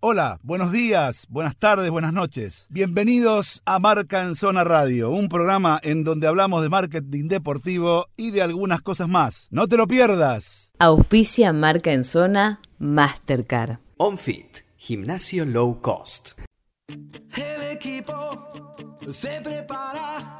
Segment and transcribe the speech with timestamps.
[0.00, 2.68] Hola, buenos días, buenas tardes, buenas noches.
[2.70, 8.30] Bienvenidos a Marca en Zona Radio, un programa en donde hablamos de marketing deportivo y
[8.30, 9.48] de algunas cosas más.
[9.50, 10.70] No te lo pierdas.
[10.78, 13.78] Auspicia Marca en Zona Mastercard.
[13.96, 16.38] OnFit, gimnasio low cost.
[16.86, 20.38] El equipo se prepara,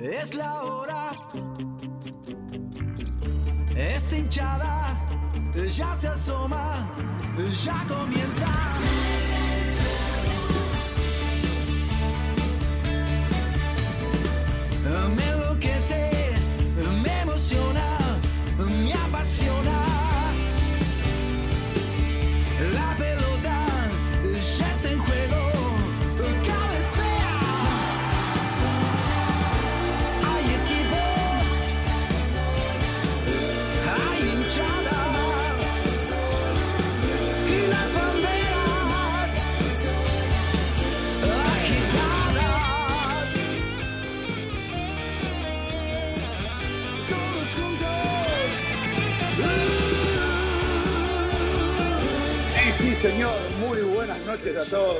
[0.00, 1.12] es la hora.
[3.76, 5.13] Esta hinchada
[5.54, 6.88] ya se asoma,
[7.64, 8.46] ya comienza.
[15.14, 16.13] Me enloquece,
[53.04, 53.36] señor.
[53.60, 54.96] Muy buenas noches a todos.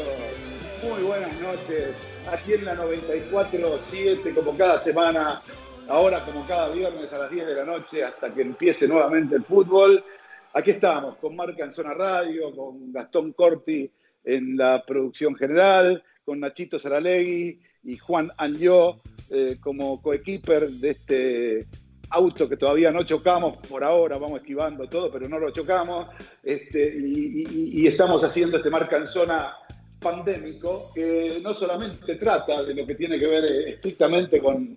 [0.83, 1.97] Muy buenas noches.
[2.31, 5.41] Aquí en la 94.7, como cada semana.
[5.89, 9.43] Ahora, como cada viernes a las 10 de la noche, hasta que empiece nuevamente el
[9.43, 10.05] fútbol.
[10.53, 13.91] Aquí estamos, con Marca en Zona Radio, con Gastón Corti
[14.23, 21.67] en la producción general, con Nachito Saralegui y Juan Angió eh, como coequiper de este
[22.11, 26.09] auto que todavía no chocamos por ahora, vamos esquivando todo, pero no lo chocamos,
[26.43, 29.55] este, y, estamos haciendo este marca en zona
[30.01, 34.77] pandémico, que no solamente trata de lo que tiene que ver eh, estrictamente con,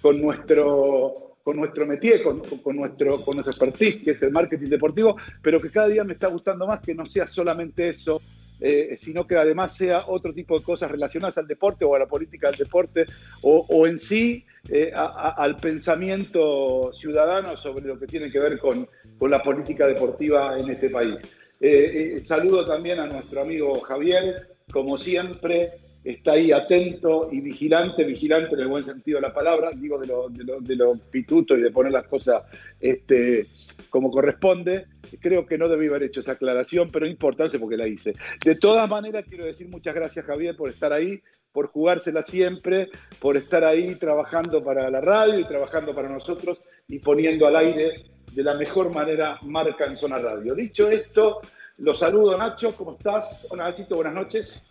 [0.00, 2.42] con nuestro con nuestro métier, con
[2.76, 6.26] nuestro, con nuestro expertise, que es el marketing deportivo, pero que cada día me está
[6.26, 8.20] gustando más que no sea solamente eso,
[8.60, 12.06] eh, sino que además sea otro tipo de cosas relacionadas al deporte o a la
[12.06, 13.06] política del deporte
[13.40, 18.38] o, o en sí eh, a- a- al pensamiento ciudadano sobre lo que tiene que
[18.38, 21.16] ver con, con la política deportiva en este país.
[21.60, 25.72] Eh, eh, saludo también a nuestro amigo Javier, como siempre,
[26.04, 30.06] está ahí atento y vigilante, vigilante en el buen sentido de la palabra, digo de
[30.06, 32.44] lo, de lo, de lo pituto y de poner las cosas
[32.80, 33.46] este,
[33.90, 34.86] como corresponde.
[35.20, 38.14] Creo que no debí haber hecho esa aclaración, pero no importa porque la hice.
[38.44, 41.20] De todas maneras, quiero decir muchas gracias, Javier, por estar ahí,
[41.52, 46.98] por jugársela siempre, por estar ahí trabajando para la radio y trabajando para nosotros y
[46.98, 50.54] poniendo al aire de la mejor manera marca en zona radio.
[50.54, 51.40] Dicho esto,
[51.78, 53.46] los saludo, Nacho, ¿cómo estás?
[53.50, 54.64] Hola, Nachito, buenas noches.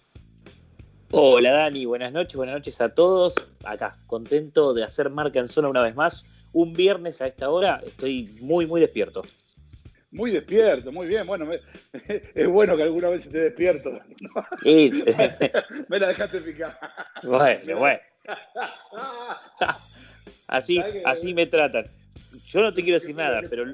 [1.12, 3.34] Hola Dani, buenas noches, buenas noches a todos.
[3.64, 6.26] Acá, contento de hacer marca en zona una vez más.
[6.52, 9.24] Un viernes a esta hora estoy muy, muy despierto.
[10.12, 11.28] Muy despierto, muy bien.
[11.28, 11.60] Bueno, me-
[12.36, 13.92] es bueno que alguna vez esté despierto.
[13.92, 14.00] ¿no?
[14.64, 14.90] Y-
[15.90, 16.80] Me la dejaste picar.
[17.24, 18.00] bueno, bueno.
[20.48, 21.88] Así, así me tratan.
[22.46, 23.66] Yo no te quiero decir nada, pero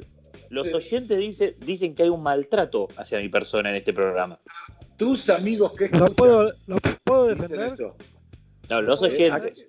[0.49, 4.39] los oyentes dice- dicen que hay un maltrato hacia mi persona en este programa.
[4.97, 7.67] Tus amigos que ¿Lo escuchan puedo, lo puedo defender?
[7.67, 7.95] eso.
[8.69, 9.66] No, los Eh, oyentes.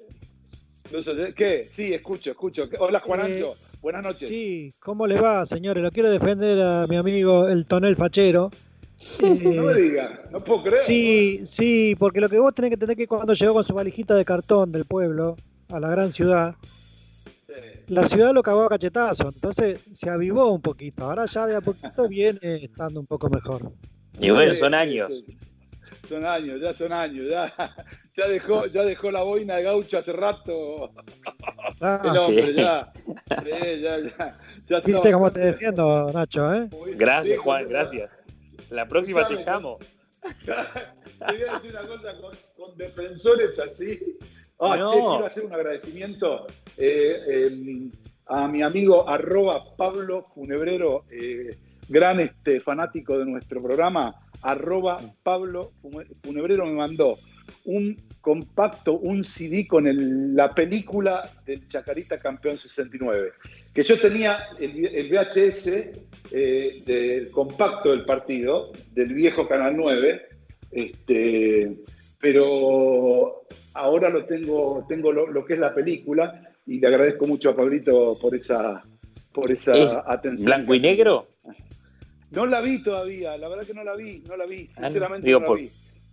[0.90, 1.68] Los oy- ¿Qué?
[1.70, 2.68] Sí, escucho, escucho.
[2.78, 3.54] Hola, Juan Eh, Ancho.
[3.84, 4.28] Buenas noches.
[4.28, 5.82] Sí, ¿cómo le va, señores?
[5.82, 8.50] Lo quiero defender a mi amigo el tonel fachero.
[9.20, 10.78] No me Eh, diga, no puedo creer.
[10.78, 13.74] sí, sí, porque lo que vos tenés que entender es que cuando llegó con su
[13.74, 15.36] valijita de cartón del pueblo
[15.68, 16.54] a la gran ciudad,
[17.88, 21.04] la ciudad lo cagó a cachetazo, entonces se avivó un poquito.
[21.04, 23.70] Ahora ya de a poquito viene estando un poco mejor.
[24.18, 25.24] Y bueno, son sí, años.
[25.26, 25.36] sí.
[26.08, 27.52] Son años, ya son años, ya,
[28.14, 30.92] ya dejó, ya dejó la boina de gaucho hace rato.
[31.80, 32.54] Ah, El hombre, sí.
[32.54, 32.92] ya.
[33.42, 34.36] Sí, ya, ya.
[34.68, 36.52] ya ¿Viste cómo te defiendo, Nacho?
[36.54, 36.68] ¿eh?
[36.96, 38.10] Gracias, Juan, gracias.
[38.70, 39.78] La próxima te llamo.
[40.24, 44.16] Te voy a decir una cosa, con, con defensores así.
[44.58, 44.90] Ah, No.
[44.90, 46.46] che, quiero hacer un agradecimiento
[46.76, 47.90] eh, eh,
[48.26, 51.58] a mi amigo arroba Pablo Funebrero, eh,
[51.88, 55.72] gran este, fanático de nuestro programa, arroba Pablo
[56.22, 57.18] Funebrero me mandó
[57.64, 63.32] un compacto, un CD con el- la película del Chacarita Campeón 69.
[63.72, 65.92] Que yo tenía el, el VHS
[66.30, 70.22] eh, del compacto del partido, del viejo Canal 9,
[70.70, 71.76] este,
[72.20, 73.42] pero
[73.74, 77.56] ahora lo tengo, tengo lo, lo que es la película y le agradezco mucho a
[77.56, 78.82] Pablito por esa,
[79.32, 80.46] por esa ¿Es atención.
[80.46, 81.28] ¿Blanco y negro?
[82.34, 85.26] No la vi todavía, la verdad que no la vi, no la vi, Ah, sinceramente
[85.26, 85.70] Digo, no la por- vi.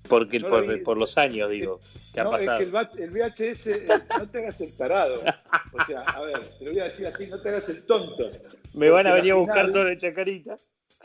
[0.08, 0.82] Porque No la por, vi.
[0.84, 1.80] por los años, digo,
[2.14, 2.58] que ha No, es pasado.
[2.58, 3.88] que el, VHS, eh,
[4.18, 5.22] no te hagas el tarado.
[5.74, 8.28] O sea, a ver, te lo voy a decir así, no te hagas el tonto.
[8.74, 10.58] Me van a venir a buscar final- todo de Chacarita.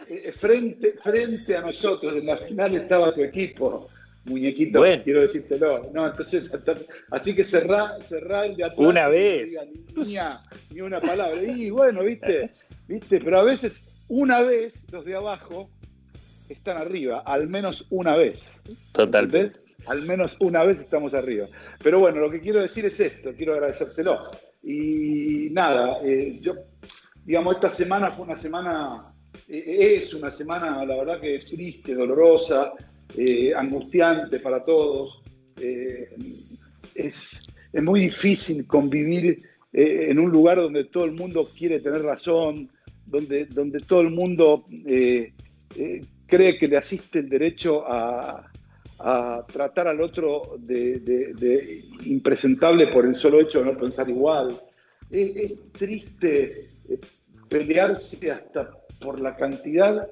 [0.08, 3.88] eh, frente, frente a nosotros en la final estaba tu equipo,
[4.24, 5.02] muñequito, Bueno.
[5.04, 5.90] quiero decírtelo.
[5.92, 6.50] No, entonces,
[7.10, 8.78] así que cerrá, cerrá el de atrás.
[8.78, 9.50] Una no vez.
[9.96, 10.38] diga
[10.70, 11.40] Ni, ni una palabra.
[11.42, 12.50] Y bueno, viste,
[12.88, 15.70] viste, pero a veces, una vez, los de abajo
[16.48, 18.60] están arriba, al menos una vez.
[18.92, 19.38] Totalmente.
[19.38, 19.62] ¿Entendés?
[19.88, 21.46] Al menos una vez estamos arriba.
[21.82, 24.20] Pero bueno, lo que quiero decir es esto, quiero agradecérselo.
[24.62, 26.54] Y nada, eh, yo,
[27.24, 29.14] digamos, esta semana fue una semana,
[29.48, 32.72] eh, es una semana, la verdad que triste, dolorosa,
[33.16, 35.22] eh, angustiante para todos.
[36.94, 37.42] Es,
[37.72, 39.42] es muy difícil convivir
[39.72, 42.70] en un lugar donde todo el mundo quiere tener razón,
[43.06, 45.32] donde, donde todo el mundo eh,
[45.76, 48.50] eh, cree que le asiste el derecho a,
[49.52, 54.58] tratar al otro de, impresentable por el solo hecho de no pensar igual.
[55.10, 56.98] Es, triste eh,
[57.46, 60.08] pelearse hasta por la cantidad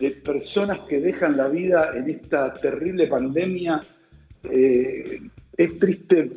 [0.00, 3.80] de personas que dejan la vida en esta terrible pandemia.
[4.42, 6.30] Es triste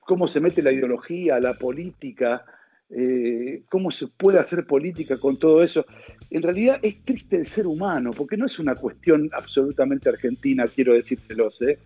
[0.00, 2.44] cómo se mete la ideología, la política,
[2.90, 5.84] eh, cómo se puede hacer política con todo eso.
[6.30, 10.94] En realidad es triste el ser humano, porque no es una cuestión absolutamente argentina, quiero
[10.94, 11.62] decírselos.
[11.62, 11.78] ¿eh?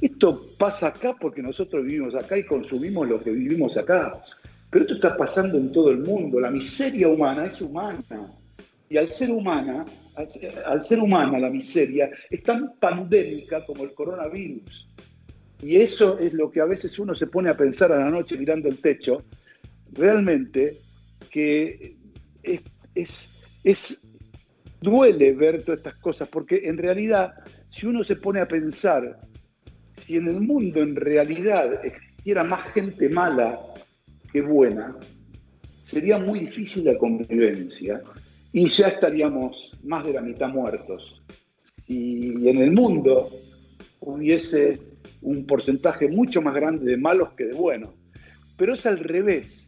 [0.00, 4.22] Esto pasa acá porque nosotros vivimos acá y consumimos lo que vivimos acá.
[4.70, 6.40] Pero esto está pasando en todo el mundo.
[6.40, 8.32] La miseria humana es humana.
[8.88, 10.28] Y al ser humana, al,
[10.64, 14.88] al ser humana la miseria es tan pandémica como el coronavirus.
[15.62, 18.36] Y eso es lo que a veces uno se pone a pensar a la noche
[18.36, 19.24] mirando el techo,
[19.96, 20.76] realmente
[21.30, 21.96] que
[22.42, 22.60] es,
[22.94, 23.32] es,
[23.64, 24.02] es-
[24.80, 27.32] duele ver todas estas cosas, porque en realidad,
[27.68, 29.18] si uno se pone a pensar,
[29.96, 33.58] si en el mundo en realidad existiera más gente mala
[34.32, 34.94] que buena,
[35.82, 38.02] sería muy difícil la convivencia
[38.52, 41.22] y ya estaríamos más de la mitad muertos.
[41.62, 43.28] Si en el mundo
[44.00, 44.78] hubiese
[45.22, 47.90] un porcentaje mucho más grande de malos que de buenos,
[48.56, 49.65] pero es al revés.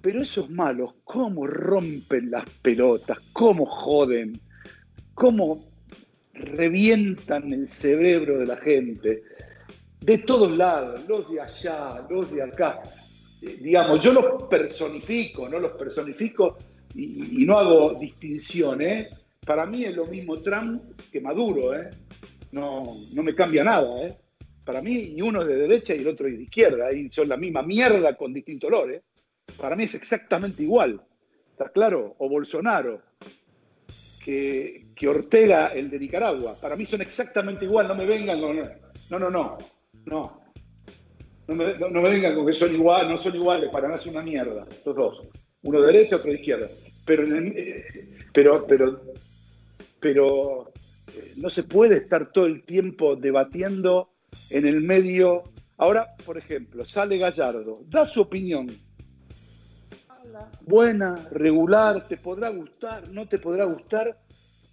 [0.00, 3.18] Pero esos malos, ¿cómo rompen las pelotas?
[3.32, 4.40] ¿Cómo joden?
[5.14, 5.66] ¿Cómo
[6.32, 9.22] revientan el cerebro de la gente?
[10.00, 12.80] De todos lados, los de allá, los de acá.
[13.42, 16.56] Eh, digamos, yo los personifico, no los personifico
[16.94, 19.08] y, no hago distinción, ¿eh?
[19.44, 21.90] Para mí es lo mismo Trump que Maduro, ¿eh?
[22.52, 24.16] No, no me cambia nada, ¿eh?
[24.64, 27.28] Para mí, y uno es de derecha y el otro es de izquierda, y son
[27.28, 29.02] la misma mierda con distinto olor, ¿eh?
[29.56, 31.00] Para mí es exactamente igual,
[31.52, 32.14] ¿está claro?
[32.18, 33.02] O Bolsonaro,
[34.24, 36.54] que, Ortega, el de Nicaragua.
[36.60, 38.56] Para mí son exactamente igual, no me vengan con...
[38.56, 39.58] No, no, no,
[40.04, 40.42] no.
[41.46, 44.66] No me, vengan con que son igual, no son iguales, para nada es una mierda,
[44.84, 45.22] los dos.
[45.62, 46.68] Uno de derecha, otro de izquierda.
[47.06, 49.00] Pero, eh, pero, pero,
[49.98, 50.72] pero
[51.14, 54.10] eh, no se puede estar todo el tiempo debatiendo
[54.50, 55.44] en el medio.
[55.78, 58.68] Ahora, por ejemplo, sale Gallardo, da su opinión.
[60.62, 64.18] Buena, regular, te podrá gustar, no te podrá gustar.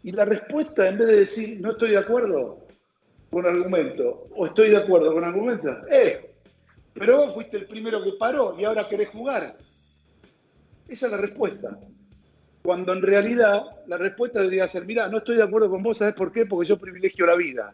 [0.04, 2.68] Y la respuesta, en vez de decir no estoy de acuerdo
[3.30, 6.36] con argumento o estoy de acuerdo con argumento, eh,
[6.94, 9.58] pero vos fuiste el primero que paró y ahora querés jugar.
[10.88, 11.78] Esa es la respuesta.
[12.62, 16.16] Cuando en realidad la respuesta debería ser, mira, no estoy de acuerdo con vos, ¿sabes
[16.16, 16.46] por qué?
[16.46, 17.74] Porque yo privilegio la vida.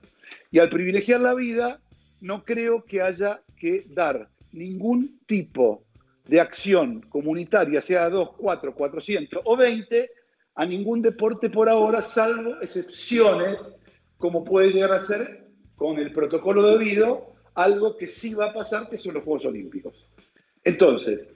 [0.49, 1.79] Y al privilegiar la vida,
[2.19, 5.83] no creo que haya que dar ningún tipo
[6.25, 10.11] de acción comunitaria, sea 2, 4, 400 o 20,
[10.55, 13.77] a ningún deporte por ahora, salvo excepciones,
[14.17, 18.89] como puede llegar a ser con el protocolo debido, algo que sí va a pasar,
[18.89, 20.07] que son los Juegos Olímpicos.
[20.63, 21.27] Entonces,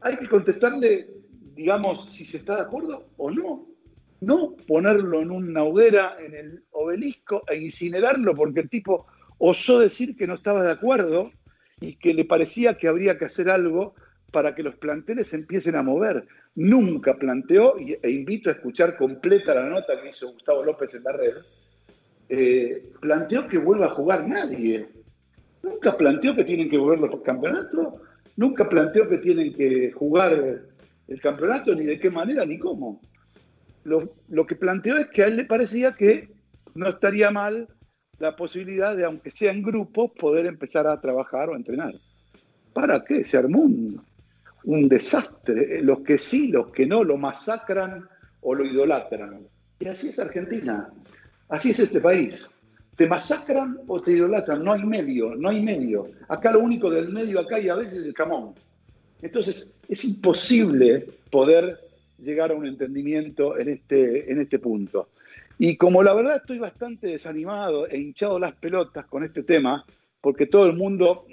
[0.00, 1.08] hay que contestarle,
[1.54, 3.66] digamos, si se está de acuerdo o no.
[4.20, 9.06] No ponerlo en una hoguera, en el obelisco, e incinerarlo porque el tipo
[9.38, 11.30] osó decir que no estaba de acuerdo
[11.80, 13.94] y que le parecía que habría que hacer algo
[14.30, 16.26] para que los planteles empiecen a mover.
[16.54, 21.12] Nunca planteó, e invito a escuchar completa la nota que hizo Gustavo López en la
[21.12, 21.34] red,
[22.28, 24.88] eh, planteó que vuelva a jugar nadie.
[25.62, 27.94] Nunca planteó que tienen que volver los campeonatos,
[28.36, 30.62] nunca planteó que tienen que jugar
[31.08, 33.00] el campeonato, ni de qué manera, ni cómo.
[33.84, 36.28] Lo, que planteó es que a él le parecía que
[36.74, 37.68] no estaría mal
[38.18, 41.94] la posibilidad de, aunque sea en grupos, poder empezar a trabajar o a entrenar.
[42.72, 43.24] ¿Para qué?
[43.24, 43.68] Se armó
[44.66, 45.80] un desastre.
[45.82, 48.06] Los que sí, los que no, lo masacran
[48.42, 49.40] o lo idolatran.
[49.80, 50.90] Y así es Argentina.
[51.48, 52.50] Así es este país.
[52.96, 54.62] Te masacran o te idolatran.
[54.64, 56.08] No hay medio, no hay medio.
[56.28, 58.54] Acá lo único del medio acá y a veces el camón.
[59.22, 61.78] Entonces es imposible poder
[62.18, 65.08] llegar a un entendimiento en este, en este punto.
[65.58, 69.84] Y como la verdad estoy bastante desanimado e hinchado las pelotas con este tema,
[70.20, 71.26] porque todo el mundo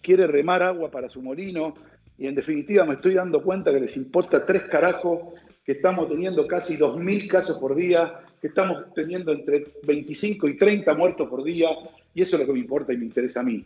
[0.00, 1.74] quiere remar agua para su molino
[2.18, 5.20] y en definitiva me estoy dando cuenta que les importa tres carajos,
[5.64, 10.94] que estamos teniendo casi 2.000 casos por día, que estamos teniendo entre 25 y 30
[10.94, 11.68] muertos por día,
[12.12, 13.64] y eso es lo que me importa y me interesa a mí.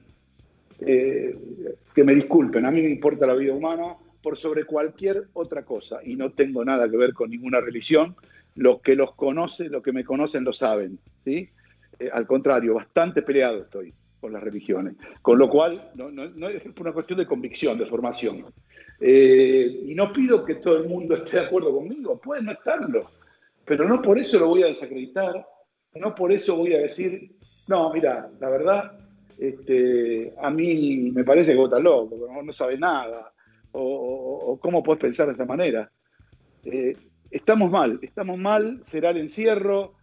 [0.81, 1.35] Eh,
[1.95, 6.01] que me disculpen, a mí me importa la vida humana por sobre cualquier otra cosa
[6.05, 8.17] y no tengo nada que ver con ninguna religión.
[8.55, 11.49] Los que los conocen, los que me conocen lo saben, ¿sí?
[11.99, 16.93] Eh, al contrario, bastante peleado estoy con las religiones, con lo cual no, es una
[16.93, 18.45] cuestión de convicción, de formación.
[19.01, 23.11] Eh, y no pido que todo el mundo esté de acuerdo conmigo, puede no estarlo,
[23.65, 25.45] pero no por eso lo voy a desacreditar,
[25.97, 27.33] no por eso voy a decir,
[27.67, 28.97] no, mira, la verdad,
[29.41, 33.33] este, a mí me parece que vos loco, no, sabes nada,
[33.73, 35.91] o, cómo puedes pensar de esa manera.
[36.65, 36.97] Eh,
[37.29, 39.95] estamos mal, estamos mal, será el encierro,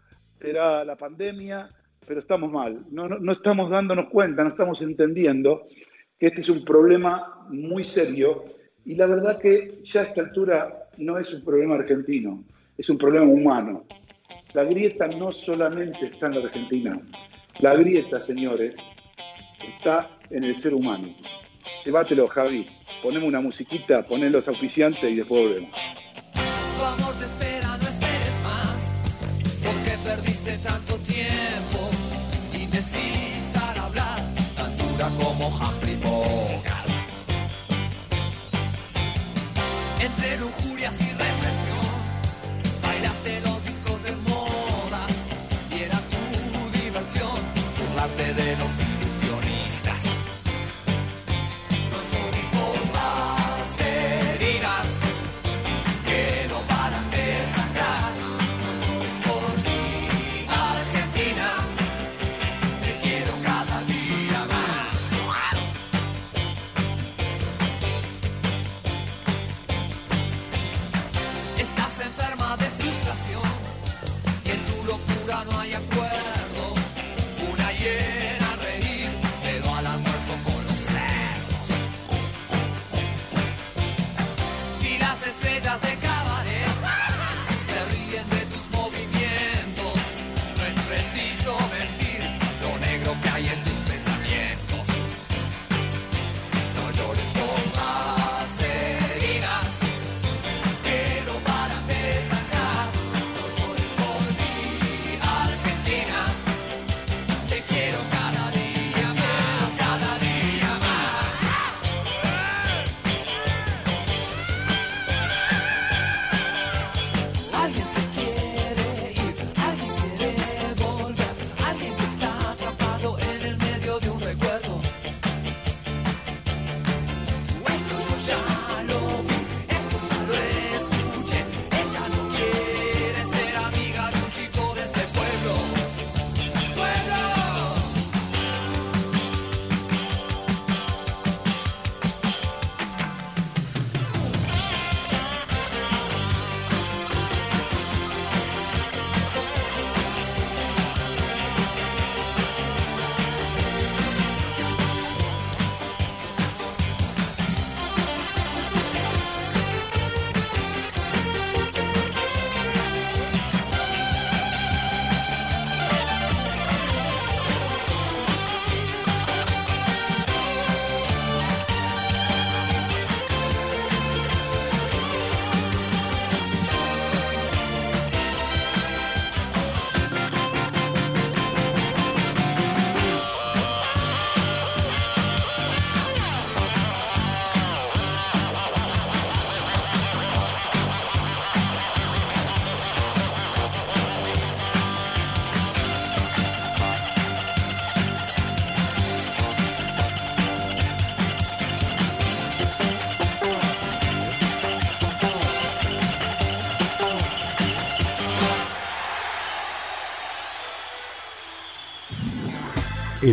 [0.41, 1.69] será la pandemia,
[2.09, 2.87] pero estamos mal.
[2.89, 5.67] No, no, no estamos dándonos cuenta, no estamos entendiendo
[6.17, 8.45] que este es un problema muy serio
[8.83, 12.43] y la verdad que ya a esta altura no es un problema argentino,
[12.75, 13.85] es un problema humano.
[14.53, 16.99] La grieta no solamente está en la Argentina,
[17.59, 18.73] la grieta, señores,
[19.77, 21.15] está en el ser humano.
[21.85, 22.65] Llévatelo, Javi.
[23.03, 25.77] Ponemos una musiquita, poné los auspiciantes y después volvemos.
[35.17, 36.87] Como Humphrey Bogart.
[39.99, 41.87] Entre lujurias y represión,
[42.81, 45.07] bailaste los discos de moda.
[45.71, 47.39] Y era tu diversión,
[47.77, 50.18] burlarte de los ilusionistas.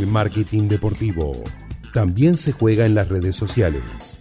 [0.06, 1.42] Marketing deportivo
[1.92, 4.18] también se juega en las redes sociales.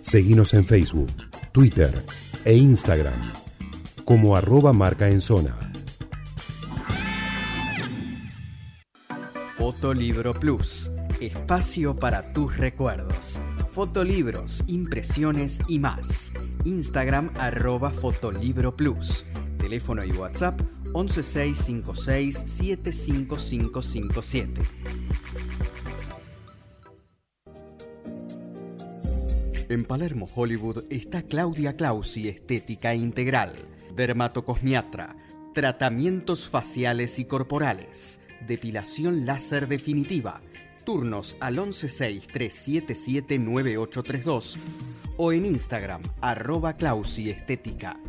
[0.00, 1.10] Seguimos en Facebook,
[1.52, 1.92] Twitter
[2.44, 3.12] e Instagram
[4.08, 5.54] como arroba marca en zona.
[9.58, 10.90] Fotolibro Plus,
[11.20, 13.38] espacio para tus recuerdos.
[13.70, 16.32] Fotolibros, impresiones y más.
[16.64, 19.26] Instagram arroba Fotolibro Plus.
[19.58, 20.58] Teléfono y WhatsApp
[20.94, 24.62] 11656 75557.
[29.68, 33.52] En Palermo, Hollywood, está Claudia Clausi Estética Integral,
[33.94, 35.14] dermatocosmiatra,
[35.52, 40.40] tratamientos faciales y corporales, depilación láser definitiva,
[40.84, 44.56] turnos al 116-377-9832
[45.18, 48.00] o en Instagram arroba Clausi Estética.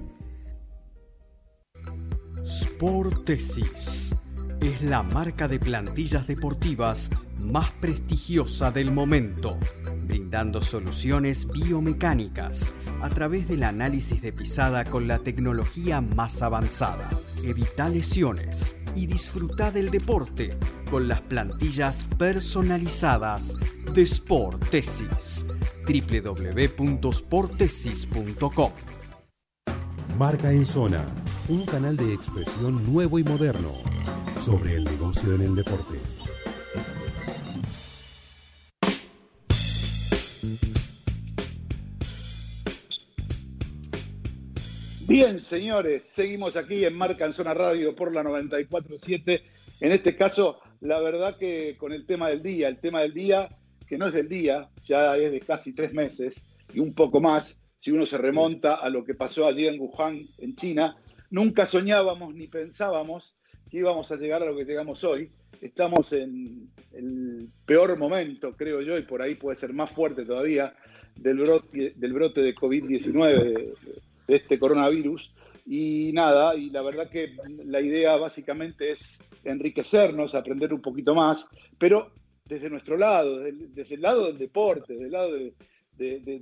[2.46, 4.16] Sportesis
[4.62, 7.10] es la marca de plantillas deportivas
[7.42, 9.58] más prestigiosa del momento,
[10.06, 17.10] brindando soluciones biomecánicas a través del análisis de pisada con la tecnología más avanzada.
[17.44, 20.58] Evita lesiones y disfruta del deporte
[20.90, 23.56] con las plantillas personalizadas
[23.94, 25.46] de Sportesis.
[25.88, 28.72] www.sportesis.com
[30.18, 31.06] Marca en Zona,
[31.48, 33.76] un canal de expresión nuevo y moderno
[34.40, 36.00] sobre el negocio en el deporte.
[45.02, 49.44] Bien, señores, seguimos aquí en Marca en Zona Radio por la 947.
[49.82, 53.50] En este caso, la verdad que con el tema del día, el tema del día,
[53.88, 57.60] que no es del día, ya es de casi tres meses y un poco más,
[57.80, 60.96] si uno se remonta a lo que pasó allí en Wuhan, en China,
[61.30, 63.36] nunca soñábamos ni pensábamos
[63.70, 65.30] que íbamos a llegar a lo que llegamos hoy.
[65.62, 70.74] Estamos en el peor momento, creo yo, y por ahí puede ser más fuerte todavía,
[71.16, 73.74] del brote, del brote de COVID-19,
[74.28, 75.34] de este coronavirus.
[75.66, 77.36] Y nada, y la verdad que
[77.66, 81.48] la idea básicamente es enriquecernos, aprender un poquito más,
[81.78, 82.12] pero
[82.46, 85.54] desde nuestro lado, desde el lado del deporte, desde el lado de,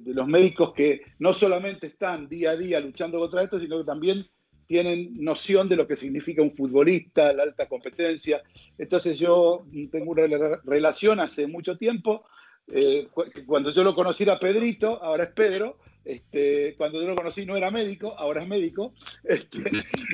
[0.05, 4.25] los médicos que no solamente están día a día luchando contra esto, sino que también
[4.67, 8.43] tienen noción de lo que significa un futbolista, la alta competencia.
[8.77, 10.27] Entonces yo tengo una
[10.65, 12.25] relación hace mucho tiempo.
[12.67, 13.07] Eh,
[13.45, 15.77] cuando yo lo conocí era Pedrito, ahora es Pedro.
[16.03, 18.93] Este, cuando yo lo conocí no era médico, ahora es médico.
[19.23, 19.60] Este,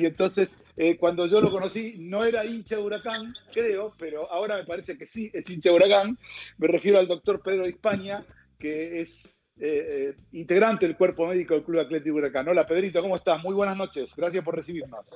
[0.00, 4.56] y entonces, eh, cuando yo lo conocí no era hincha de Huracán, creo, pero ahora
[4.56, 6.18] me parece que sí es hincha de Huracán.
[6.58, 8.24] Me refiero al doctor Pedro de España,
[8.58, 12.48] que es eh, eh, integrante del cuerpo médico del Club Atlético Huracán.
[12.48, 13.40] Hola Pedrito, ¿cómo estás?
[13.40, 15.14] Muy buenas noches, gracias por recibirnos.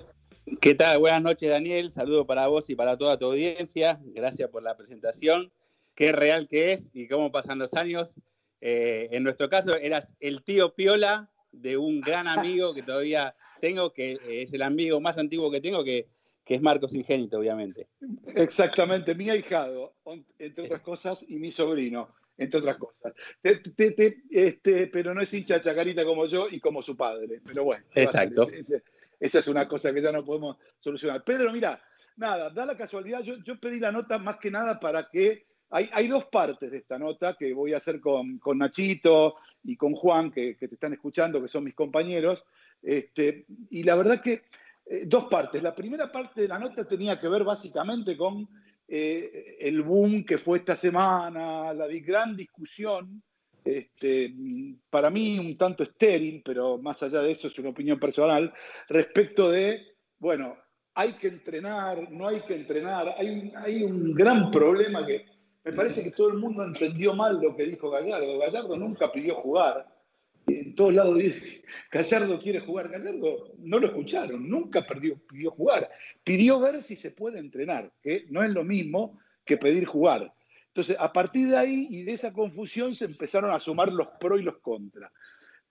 [0.61, 1.01] ¿Qué tal?
[1.01, 5.51] Buenas noches Daniel, saludo para vos y para toda tu audiencia, gracias por la presentación,
[5.97, 8.21] qué real que es y cómo pasan los años.
[8.61, 13.93] Eh, en nuestro caso eras el tío Piola de un gran amigo que todavía tengo,
[13.93, 16.07] que es el amigo más antiguo que tengo, que,
[16.45, 17.89] que es Marcos Ingénito, obviamente.
[18.37, 19.95] Exactamente, mi ahijado,
[20.39, 23.13] entre otras cosas, y mi sobrino entre otras cosas.
[23.43, 27.41] Te, te, te, este, pero no es hincha chacarita como yo y como su padre.
[27.45, 27.85] Pero bueno.
[27.95, 28.49] Exacto.
[28.49, 28.81] Esa,
[29.21, 31.25] esa es una cosa que ya no podemos solucionar.
[31.25, 31.83] Pedro, mira,
[32.17, 35.47] nada, da la casualidad, yo, yo pedí la nota más que nada para que...
[35.71, 39.77] Hay, hay, dos partes de esta nota que voy a hacer con, con Nachito y
[39.77, 42.47] con Juan, que, que, te están escuchando, que son mis compañeros.
[42.83, 44.45] Este, y la verdad que
[44.87, 45.63] eh, dos partes.
[45.63, 48.49] La primera parte de la nota tenía que ver básicamente con
[48.89, 53.23] eh, el boom que fue esta semana, la gran discusión,
[53.65, 54.35] este,
[54.89, 58.53] para mí un tanto estéril, pero más allá de eso es una opinión personal,
[58.89, 59.87] respecto de,
[60.19, 60.57] bueno,
[60.95, 65.27] hay que entrenar, no hay que entrenar, hay hay un gran problema que
[65.65, 68.39] me parece que todo el mundo entendió mal lo que dijo Gallardo.
[68.39, 69.87] Gallardo nunca pidió jugar
[70.49, 71.19] en todos lados
[71.91, 72.89] Gallardo quiere jugar.
[72.89, 75.91] Gallardo no lo escucharon, nunca perdió, pidió jugar.
[76.25, 80.33] Pidió ver si se puede entrenar, que no es lo mismo que pedir jugar.
[80.69, 84.41] Entonces, a partir de ahí y de esa confusión se empezaron a sumar los pros
[84.41, 85.11] y los contras.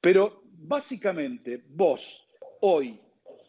[0.02, 2.28] Pero básicamente, vos,
[2.62, 3.00] hoy,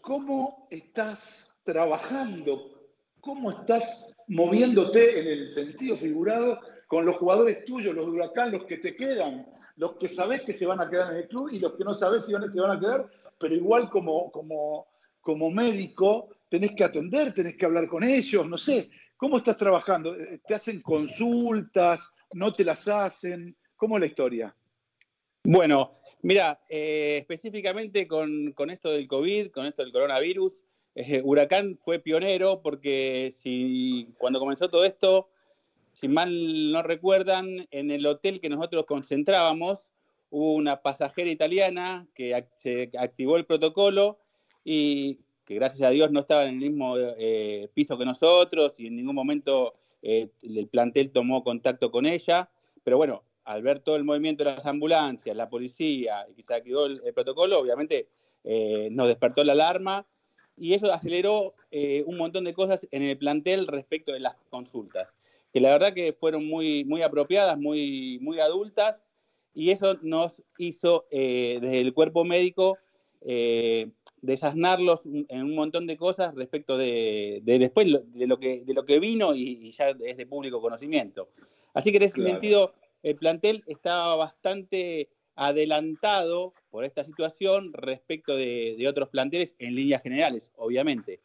[0.01, 2.91] ¿cómo estás trabajando?
[3.21, 8.65] ¿Cómo estás moviéndote en el sentido figurado con los jugadores tuyos, los de Huracán, los
[8.65, 9.47] que te quedan?
[9.79, 11.95] los que sabés que se van a quedar en el club y los que no
[11.95, 14.89] sabés si van, se van a quedar, pero igual como, como,
[15.21, 18.91] como médico tenés que atender, tenés que hablar con ellos, no sé.
[19.17, 20.17] ¿Cómo estás trabajando?
[20.47, 22.13] ¿Te hacen consultas?
[22.33, 23.57] ¿No te las hacen?
[23.77, 24.57] ¿Cómo es la historia?
[25.45, 30.65] Bueno, mira, eh, específicamente con, con, esto del COVID, con esto del coronavirus,
[30.97, 35.31] eh, Huracán fue pionero porque si cuando comenzó todo esto,
[35.99, 39.95] si mal no recuerdan, en el hotel que nosotros concentrábamos,
[40.31, 44.21] hubo una pasajera italiana que se activó el protocolo
[44.63, 48.87] y que gracias a Dios no estaba en el mismo eh, piso que nosotros y
[48.87, 52.49] en ningún momento eh, el plantel tomó contacto con ella.
[52.85, 56.55] Pero bueno, al ver todo el movimiento de las ambulancias, la policía y que se
[56.55, 58.07] activó el, protocolo, obviamente
[58.45, 60.07] eh, nos despertó la alarma
[60.57, 61.55] y eso aceleró
[62.07, 65.17] un montón de cosas en el plantel respecto de las consultas,
[65.53, 69.05] que la verdad que fueron muy, muy apropiadas, muy, muy adultas,
[69.55, 72.79] y eso nos hizo eh, desde el cuerpo médico
[73.23, 73.89] eh,
[74.21, 79.01] desasnarlos en un montón de cosas respecto de, después de lo, que, de lo que
[79.01, 81.29] vino y, ya es de público conocimiento.
[81.75, 88.85] Así que en ese sentido, el plantel estaba bastante adelantado por esta situación respecto de,
[88.89, 91.21] otros planteles en líneas generales, obviamente.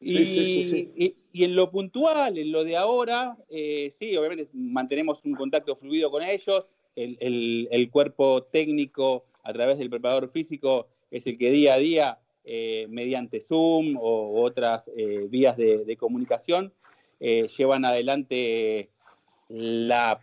[0.00, 6.10] Y, en lo puntual, en lo de ahora, eh, sí, obviamente mantenemos un contacto fluido
[6.10, 11.78] con ellos, el, cuerpo técnico a través del preparador físico es el que día a
[11.78, 16.72] día, eh, mediante Zoom o otras eh, vías de, comunicación,
[17.18, 18.90] llevan adelante
[19.48, 20.20] la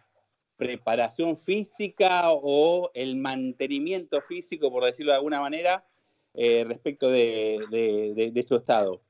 [0.58, 5.86] preparación física o el mantenimiento físico, por decirlo de alguna manera,
[6.34, 9.03] respecto de, su estado.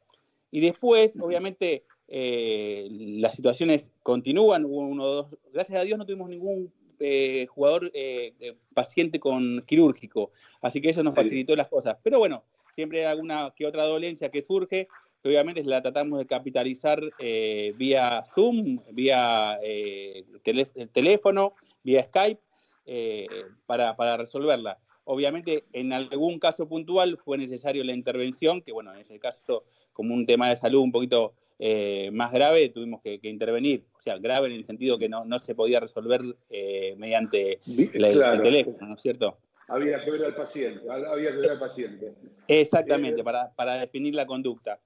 [0.54, 4.66] Y después, obviamente, eh, las situaciones continúan.
[4.66, 7.92] uno, dos, gracias a Dios no tuvimos ningún eh, jugador
[8.74, 11.98] paciente con quirúrgico, así que eso nos facilitó las cosas.
[12.04, 14.88] Pero bueno, siempre hay alguna que otra dolencia que surge
[15.30, 20.26] obviamente la tratamos de capitalizar eh, vía Zoom, vía eh,
[20.92, 22.42] teléfono, vía Skype,
[22.86, 23.28] eh,
[23.66, 24.78] para, resolverla.
[25.06, 30.14] Obviamente, en algún caso puntual fue necesario la intervención, que bueno, en ese caso, como
[30.14, 31.34] un tema de salud un poquito
[32.12, 33.86] más grave, tuvimos que, intervenir.
[33.98, 36.22] O sea, grave en el sentido que no, se podía resolver
[36.98, 39.38] mediante el teléfono, ¿no es cierto?
[39.70, 42.14] Había que ver al paciente, había que ver al paciente.
[42.48, 44.80] Exactamente, para, para definir la conducta.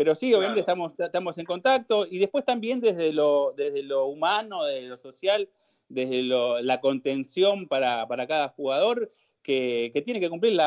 [0.00, 4.64] Pero sí, obviamente estamos, estamos en contacto y después también desde lo, desde lo humano,
[4.64, 5.48] desde lo social,
[5.90, 10.60] desde la contención para, cada jugador, que, tiene que cumplir el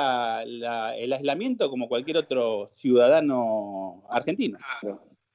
[1.14, 4.58] aislamiento como cualquier otro ciudadano argentino.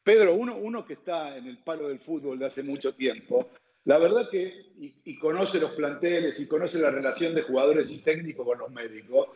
[0.03, 3.49] Pedro, uno, uno que está en el palo del fútbol de hace mucho tiempo,
[3.85, 8.47] la verdad que, y, conoce los planteles y conoce la relación de jugadores y técnicos
[8.47, 9.29] con los médicos,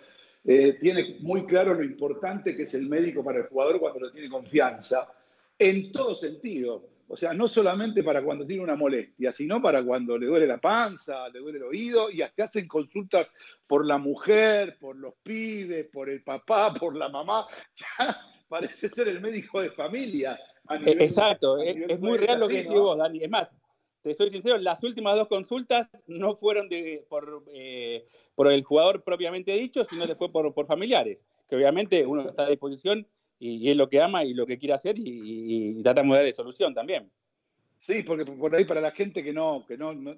[0.44, 4.12] eh, tiene muy claro lo importante que es el médico para el jugador cuando lo
[4.12, 5.10] tiene confianza,
[5.58, 6.88] en todo sentido.
[7.08, 10.58] O sea, no solamente para cuando tiene una molestia, sino para cuando le duele la
[10.58, 13.34] panza, le duele el oído, y hasta hacen consultas
[13.66, 17.46] por la mujer, por los pibes, por el papá, por la mamá.
[17.74, 20.38] Ya parece ser el médico de familia.
[20.86, 23.22] Exacto, es, muy real lo que decís vos, Dani.
[23.22, 23.52] Es más,
[24.02, 29.02] te soy sincero, las últimas dos consultas no fueron de, por, eh, por el jugador
[29.04, 33.06] propiamente dicho, sino que fue por, por familiares, que obviamente uno está a disposición
[33.42, 36.72] y, es lo que ama y lo que quiere hacer y, tratamos de darle solución
[36.74, 37.10] también.
[37.78, 40.14] Sí, porque por ahí para la gente que no, que no, no,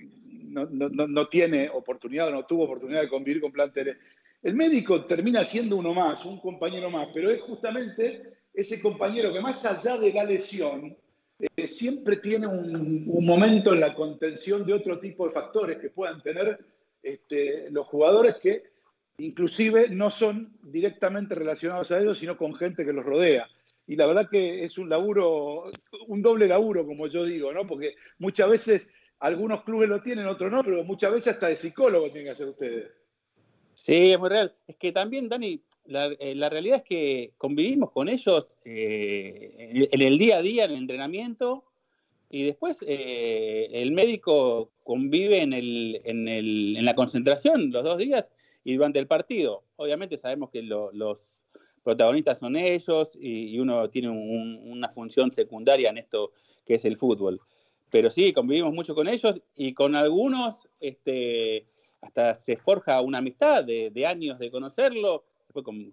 [0.66, 3.96] no, no tiene oportunidad o no tuvo oportunidad de convivir con planteles,
[4.42, 9.40] el médico termina siendo uno más, un compañero más, pero es justamente ese compañero que
[9.40, 10.94] más allá de la lesión,
[11.38, 16.22] eh, siempre tiene un, momento en la contención de otro tipo de factores que puedan
[16.22, 16.58] tener
[17.02, 18.73] este, los jugadores que
[19.18, 23.48] inclusive no son directamente relacionados a ellos, sino con gente que los rodea.
[23.86, 25.70] Y la verdad que es un laburo,
[26.06, 27.66] un doble laburo, como yo digo, ¿no?
[27.66, 32.06] Porque muchas veces algunos clubes lo tienen, otros no, pero muchas veces hasta de psicólogo
[32.06, 32.90] tienen que hacer ustedes.
[33.74, 34.54] Sí, es muy real.
[34.66, 40.18] Es que también, Dani, eh, la, realidad es que convivimos con ellos eh, en, el
[40.18, 41.64] día a día, en el entrenamiento,
[42.30, 47.98] y después eh, el médico convive en, el, en, el, en, la concentración los dos
[47.98, 48.32] días
[48.64, 49.62] y durante el partido.
[49.76, 51.22] Obviamente sabemos que los
[51.82, 56.32] protagonistas son ellos y, uno tiene una función secundaria en esto
[56.64, 57.40] que es el fútbol.
[57.90, 61.66] Pero sí, convivimos mucho con ellos y con algunos este,
[62.00, 65.24] hasta se forja una amistad de, de años de conocerlo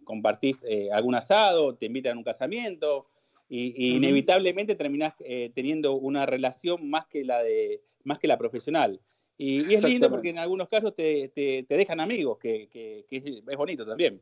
[0.03, 3.07] compartís eh, algún asado, te invitan a un casamiento,
[3.47, 9.01] y, inevitablemente terminás eh, teniendo una relación más que la, de, más que la profesional.
[9.43, 13.83] Y, es lindo porque en algunos casos te, te, dejan amigos, que, que, es, bonito
[13.83, 14.21] también.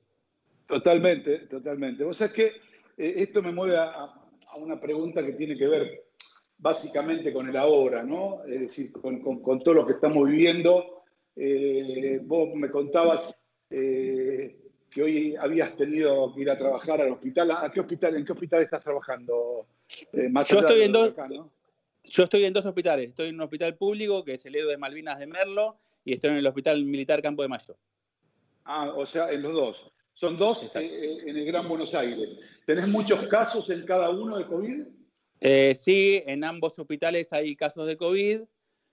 [0.65, 2.05] Totalmente, totalmente.
[2.05, 2.45] Vos sabés que
[2.97, 6.05] eh, esto me mueve a, a, una pregunta que tiene que ver
[6.58, 8.45] básicamente con el ahora, ¿no?
[8.45, 11.03] Es decir, con, con, con todo lo que estamos viviendo.
[12.23, 13.38] vos me contabas
[13.69, 17.51] que hoy habías tenido que ir a trabajar al hospital.
[17.51, 19.67] ¿A qué hospital, ¿En qué hospital estás trabajando?
[20.13, 21.13] Eh, yo, estoy en dos,
[22.03, 23.09] yo estoy en dos hospitales.
[23.09, 26.31] Estoy en un hospital público, que es el Edo de Malvinas de Merlo, y estoy
[26.31, 27.77] en el Hospital Militar Campo de Mayo.
[28.65, 29.91] Ah, o sea, en los dos.
[30.13, 32.39] Son dos eh, eh, en el Gran Buenos Aires.
[32.65, 34.83] ¿Tenés muchos casos en cada uno de COVID?
[35.75, 38.41] sí, en ambos hospitales hay casos de COVID.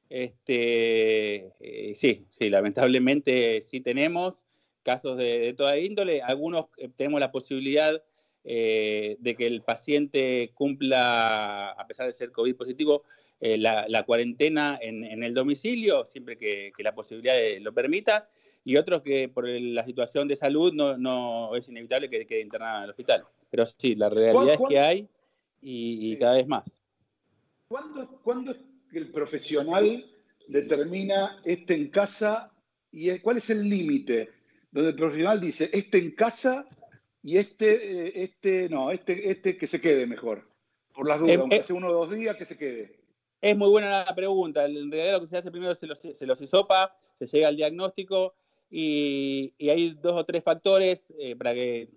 [0.08, 1.52] Este,
[1.96, 4.46] sí, sí, lamentablemente sí tenemos
[4.86, 6.22] casos de, toda índole.
[6.22, 8.02] Algunos eh, tenemos la posibilidad
[8.48, 13.02] eh, de que el paciente cumpla, a pesar de ser COVID positivo,
[13.40, 18.28] eh, la, cuarentena en, el domicilio, siempre que, la posibilidad lo permita,
[18.64, 22.85] y otros que por la situación de salud no, es inevitable que quede internada en
[22.85, 23.24] el hospital.
[23.50, 25.09] Pero sí, la realidad es que hay
[25.61, 26.64] y, cada vez más.
[27.66, 28.61] ¿Cuándo, ¿Cuándo es
[28.92, 30.06] que el profesional
[30.46, 32.52] determina este en casa
[32.92, 34.30] y cuál es el límite?
[34.70, 36.68] Donde el profesional dice, este en casa
[37.26, 40.48] y este, eh, este, no, este, este que se quede mejor.
[40.94, 43.00] Por las dudas, eh, aunque eh, uno o dos días, que se quede.
[43.40, 44.64] Es muy buena la pregunta.
[44.64, 47.56] En realidad lo que se hace primero se los, se los hisopa, se llega al
[47.56, 48.36] diagnóstico
[48.70, 51.02] y, hay dos o tres factores
[51.36, 51.88] para que,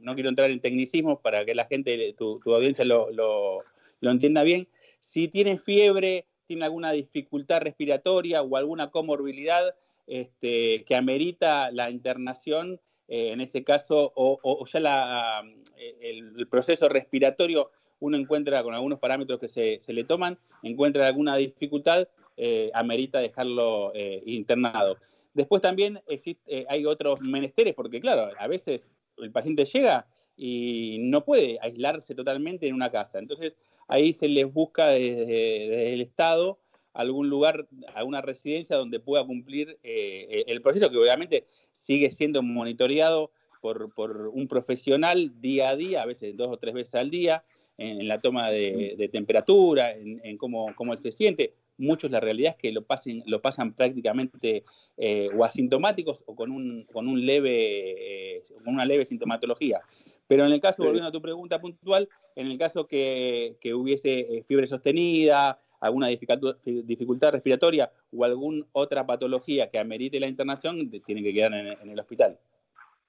[0.00, 3.58] no quiero entrar en tecnicismos, para que la gente, tu, audiencia lo, lo,
[4.00, 4.68] lo entienda bien.
[5.00, 9.74] Si tiene fiebre, tiene alguna dificultad respiratoria o alguna comorbilidad
[10.06, 15.42] este, que amerita la internación, eh, en ese caso, o, ya
[15.76, 21.36] eh, el, proceso respiratorio, uno encuentra con algunos parámetros que se, le toman, encuentra alguna
[21.36, 23.92] dificultad, eh, amerita dejarlo
[24.26, 24.98] internado.
[25.32, 31.24] Después también existe, hay otros menesteres, porque claro, a veces el paciente llega y no
[31.24, 33.18] puede aislarse totalmente en una casa.
[33.18, 33.56] Entonces,
[33.88, 36.58] ahí se les busca desde, el Estado
[36.96, 43.30] algún lugar, alguna residencia donde pueda cumplir eh, el proceso, que obviamente sigue siendo monitoreado
[43.60, 47.44] por, un profesional día a día, a veces dos o tres veces al día,
[47.78, 51.52] en, la toma de, temperatura, en, cómo, cómo, él se siente.
[51.78, 54.64] Muchos la realidad es que lo, pasen, lo pasan prácticamente
[54.96, 59.82] eh, o asintomáticos o con, un, con, un leve, eh, con una leve sintomatología.
[60.26, 64.44] Pero en el caso, volviendo a tu pregunta puntual, en el caso que, hubiese eh,
[64.46, 71.34] fiebre sostenida, alguna dificultad, respiratoria o alguna otra patología que amerite la internación, tienen que
[71.34, 72.38] quedar en, el hospital.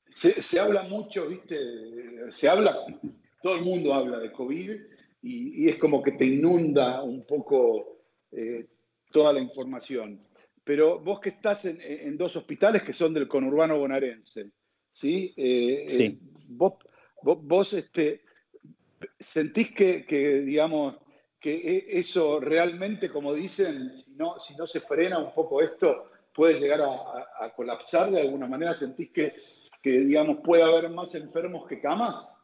[0.10, 1.58] Se, habla mucho, ¿viste?
[2.32, 2.76] Se habla,
[3.42, 4.72] todo el mundo habla de COVID
[5.22, 8.00] y, es como que te inunda un poco
[8.32, 8.68] eh,
[9.12, 10.26] toda la información.
[10.64, 14.52] Pero vos que estás en, dos hospitales que son del conurbano bonaerense,
[14.92, 15.34] ¿sí?
[15.38, 16.20] Eh, sí.
[16.48, 16.74] vos,
[17.24, 18.22] vos, este,
[19.20, 20.96] ¿Sentís que, digamos,
[21.40, 26.10] que e, eso realmente, como dicen, si no, si no se frena un poco esto,
[26.34, 28.74] puede llegar a, colapsar de alguna manera?
[28.74, 29.34] ¿Sentís que,
[29.84, 32.38] digamos, puede haber más enfermos que camas?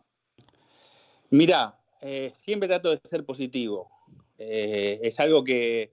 [1.29, 3.89] Mira, eh, siempre trato de ser positivo.
[4.37, 5.91] Eh, es algo que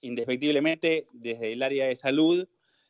[0.00, 2.48] indefectiblemente desde el área de salud,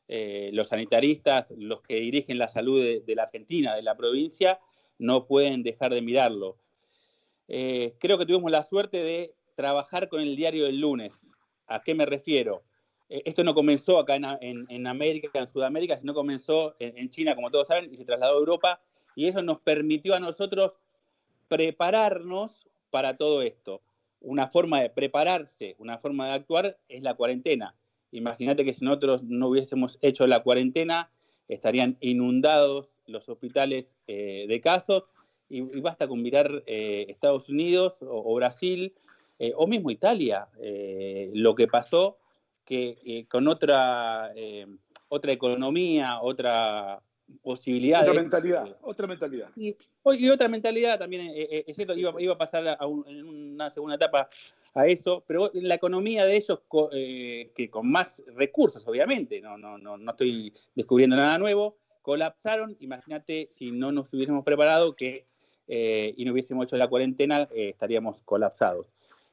[0.09, 4.61] eh, los sanitaristas, los que dirigen la salud de la Argentina, de la provincia,
[4.99, 6.59] no pueden dejar de mirarlo.
[7.49, 11.21] Eh, creo que tuvimos la suerte de trabajar con el diario del lunes.
[11.66, 12.62] ¿A qué me refiero?
[13.09, 17.66] Eh, esto no comenzó acá en, América, en Sudamérica, sino comenzó en, China, como todos
[17.66, 18.81] saben, y se trasladó a Europa.
[19.16, 20.79] Y eso nos permitió a nosotros
[21.49, 23.83] prepararnos para todo esto.
[24.21, 27.75] Una forma de prepararse, una forma de actuar es la cuarentena.
[28.12, 31.11] Imagínate que si nosotros no hubiésemos hecho la cuarentena,
[31.49, 35.03] estarían inundados los hospitales eh, de casos
[35.49, 38.94] y, basta con mirar eh, Estados Unidos o, Brasil
[39.38, 42.18] eh, o mismo Italia, eh, lo que pasó
[42.64, 44.31] que con otra,
[45.09, 47.01] otra economía, otra
[47.40, 48.03] posibilidad.
[48.03, 49.48] Otra mentalidad, otra mentalidad.
[49.57, 49.74] Y,
[50.29, 54.29] otra mentalidad también, es cierto, iba, iba, a pasar a en una segunda etapa
[54.74, 59.96] a eso, pero la economía de ellos, que con más recursos, obviamente, no, no, no,
[59.96, 62.74] no estoy descubriendo nada nuevo, colapsaron.
[62.81, 65.27] Imagínate si no nos hubiésemos preparado que
[65.66, 68.88] eh, y no hubiésemos hecho la cuarentena, eh, estaríamos colapsados.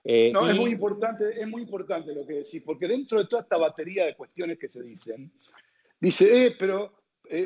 [0.05, 3.41] Eh, no, es muy importante, es muy importante lo que decís, porque dentro de toda
[3.41, 5.31] esta batería de cuestiones que se dicen,
[5.99, 6.93] dice, eh, pero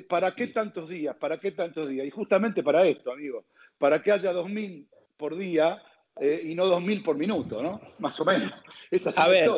[0.10, 1.16] ¿para qué tantos días?
[1.16, 2.06] ¿Para qué tantos días?
[2.06, 3.46] Y justamente para esto, amigo,
[3.78, 5.82] para que haya 2.000 por día
[6.44, 7.80] y no 2.000 por minuto, ¿no?
[7.98, 8.52] Más o menos.
[8.92, 9.50] Esa A ver,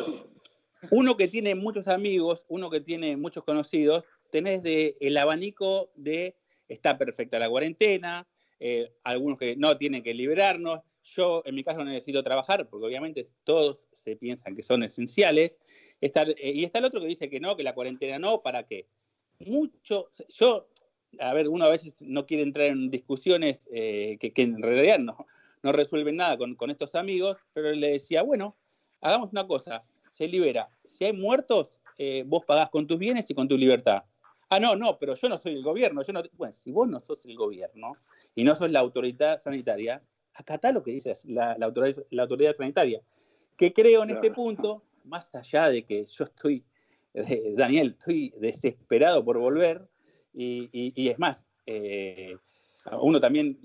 [0.90, 6.36] uno que tiene muchos amigos, uno que tiene muchos conocidos, tenés de el abanico de
[6.68, 8.26] está perfecta la cuarentena,
[8.58, 10.80] eh, algunos que no tienen que liberarnos.
[11.02, 15.58] Yo, en mi caso, necesito trabajar, porque obviamente todos se piensan que son esenciales.
[16.00, 18.86] Eh, y está el otro que dice que no, que la cuarentena no, ¿para qué?
[19.40, 20.68] Mucho, yo,
[21.18, 25.26] a ver, uno a veces no quiere entrar en discusiones eh, que, en realidad no,
[25.62, 28.56] no resuelven nada con, con estos amigos, pero le decía, bueno,
[29.00, 30.70] hagamos una cosa, se libera.
[30.84, 31.80] Si hay muertos,
[32.26, 34.02] vos pagás con tus bienes y con tu libertad.
[34.52, 36.02] Ah, no, no, pero yo no soy el gobierno.
[36.02, 36.22] Yo no...
[36.34, 37.96] Bueno, si vos no sos el gobierno
[38.34, 40.02] y no sos la autoridad sanitaria,
[40.34, 43.00] acatá lo que dice la, autoridad, la autoridad sanitaria.
[43.56, 46.64] Que creo en este punto, más allá de que yo estoy,
[47.14, 49.86] eh, Daniel, estoy desesperado por volver,
[50.34, 52.36] y, es más, eh,
[53.00, 53.58] uno también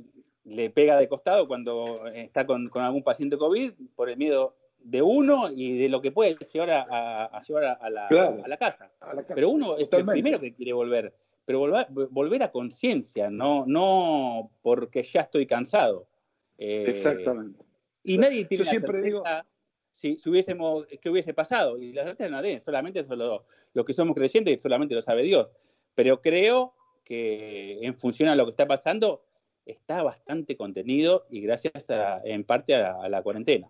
[0.43, 5.01] le pega de costado cuando está con, con algún paciente COVID por el miedo de
[5.01, 8.43] uno y de lo que puede llevar a, a llevar a la, Claro.
[8.43, 8.91] a la casa.
[8.99, 9.35] A la casa.
[9.35, 10.13] Pero uno es el Totalmente.
[10.21, 11.13] primero que quiere volver,
[11.45, 16.07] pero volver, volver a conciencia, no, no porque ya estoy cansado.
[16.57, 17.63] Eh, Exactamente.
[18.03, 19.45] Y nadie tiene yo la siempre certeza
[19.91, 21.77] si, si hubiésemos, qué hubiese pasado.
[21.77, 25.23] Y la certeza no la solamente eso lo, lo que somos creyentes, solamente lo sabe
[25.23, 25.49] Dios.
[25.95, 29.23] Pero creo que en función a lo que está pasando,
[29.65, 33.69] está bastante contenido y gracias a- en parte a la, a la cuarentena.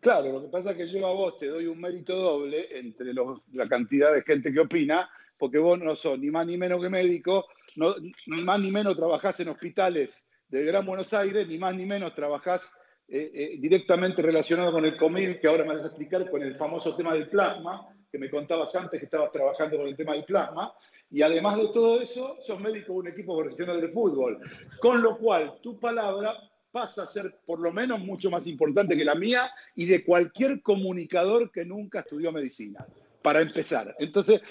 [0.00, 3.12] Claro, lo que pasa es que yo a vos te doy un mérito doble entre
[3.12, 6.80] los- la cantidad de gente que opina, porque vos no sos ni más ni menos
[6.80, 7.94] que médico, no,
[8.26, 12.14] ni más ni menos trabajás en hospitales del Gran Buenos Aires, ni más ni menos
[12.14, 12.72] trabajás
[13.06, 16.56] eh, eh, directamente relacionado con el COVID, que ahora me vas a explicar con el
[16.56, 20.24] famoso tema del plasma, que me contabas antes que estabas trabajando con el tema del
[20.24, 20.72] plasma,
[21.10, 24.38] y además de todo eso, sos médico de un equipo profesional de fútbol,
[24.80, 26.34] con lo cual tu palabra
[26.70, 30.60] pasa a ser por lo menos mucho más importante que la mía y de cualquier
[30.62, 32.86] comunicador que nunca estudió medicina,
[33.22, 33.94] para empezar.
[33.98, 34.42] Entonces,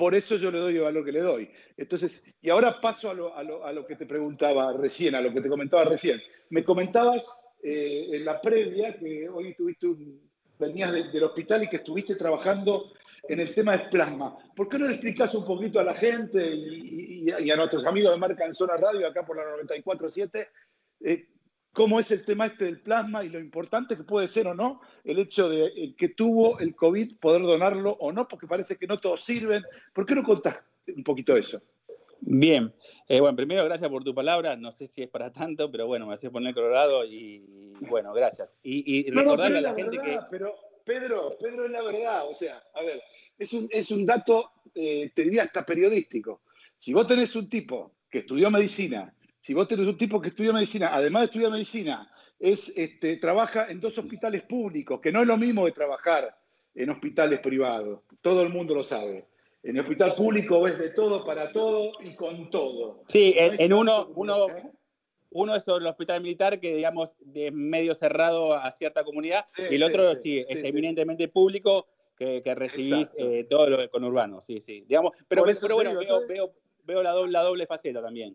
[0.00, 1.50] por eso yo le doy el valor que le doy.
[1.76, 3.12] Entonces, y ahora paso a
[3.74, 6.18] lo, que te preguntaba recién, a lo que te comentaba recién.
[6.48, 9.88] Me comentabas eh, en la previa que hoy tuviste
[10.58, 12.94] venías de- del hospital y que estuviste trabajando
[13.28, 14.38] en el tema del plasma.
[14.56, 18.18] ¿Por qué no le explicas un poquito a la gente y a nuestros amigos de
[18.18, 20.48] Marca en Zona Radio, acá por la 94.7,
[21.02, 21.26] eh,
[21.80, 24.82] cómo es el tema este del plasma y lo importante que puede ser o no
[25.02, 28.86] el hecho de eh, que tuvo el COVID poder donarlo o no, porque parece que
[28.86, 29.62] no todos sirven.
[29.94, 30.62] ¿Por qué no contás
[30.94, 31.62] un poquito eso?
[32.20, 32.70] Bien,
[33.08, 36.06] Eh, bueno, primero gracias por tu palabra, no sé si es para tanto, pero bueno,
[36.06, 37.42] me haces poner colorado y,
[37.80, 38.58] y bueno, gracias.
[38.62, 41.80] Y, y No, no, recordarle a la la gente verdad, pero Pedro, Pedro es la
[41.82, 43.00] verdad, o sea, a ver,
[43.38, 46.42] es un, es un dato, eh, te diría hasta periodístico.
[46.76, 50.52] Si vos tenés un tipo que estudió medicina, si vos tenés un tipo que estudió
[50.52, 55.26] medicina, además de estudiar medicina, es, este, trabaja en dos hospitales públicos, que no es
[55.26, 56.36] lo mismo que trabajar
[56.74, 59.26] en hospitales privados, todo el mundo lo sabe.
[59.62, 63.02] En el hospital público ves de todo para todo y con todo.
[63.08, 64.70] sí, No en, uno, uno, ¿eh?
[65.30, 69.62] uno es sobre el hospital militar que digamos es medio cerrado a cierta comunidad Sí,
[69.70, 73.76] y el otro sí, sí, es sí, eminentemente público que, que recibís eh, todo lo
[73.76, 74.84] de conurbano, sí, sí.
[74.86, 76.52] Digamos, pero, bueno, veo, veo,
[76.84, 78.34] veo la, doble, la doble faceta también.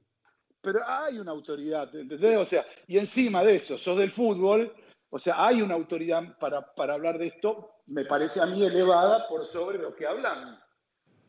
[0.65, 2.37] Pero hay una autoridad, ¿entendés?
[2.37, 4.73] O sea, y encima de eso, sos del fútbol,
[5.11, 9.27] o sea, hay una autoridad para, para hablar de esto, me parece a mí elevada
[9.29, 10.59] por sobre lo que hablan.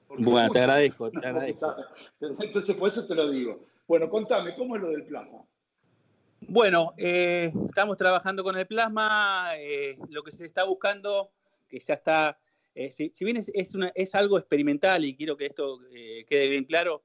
[0.07, 1.77] Porque Bueno, te agradezco, te agradezco.
[2.41, 3.67] Entonces, por eso te lo digo.
[3.87, 5.45] Bueno, contame, ¿cómo es lo del plasma?
[6.49, 9.51] Bueno, eh, estamos trabajando con el plasma.
[9.57, 11.33] eh, lo que se está buscando,
[11.69, 12.39] que ya está,
[12.75, 16.25] eh, si, si bien es, es una- es algo experimental y quiero que esto eh,
[16.29, 17.03] quede bien claro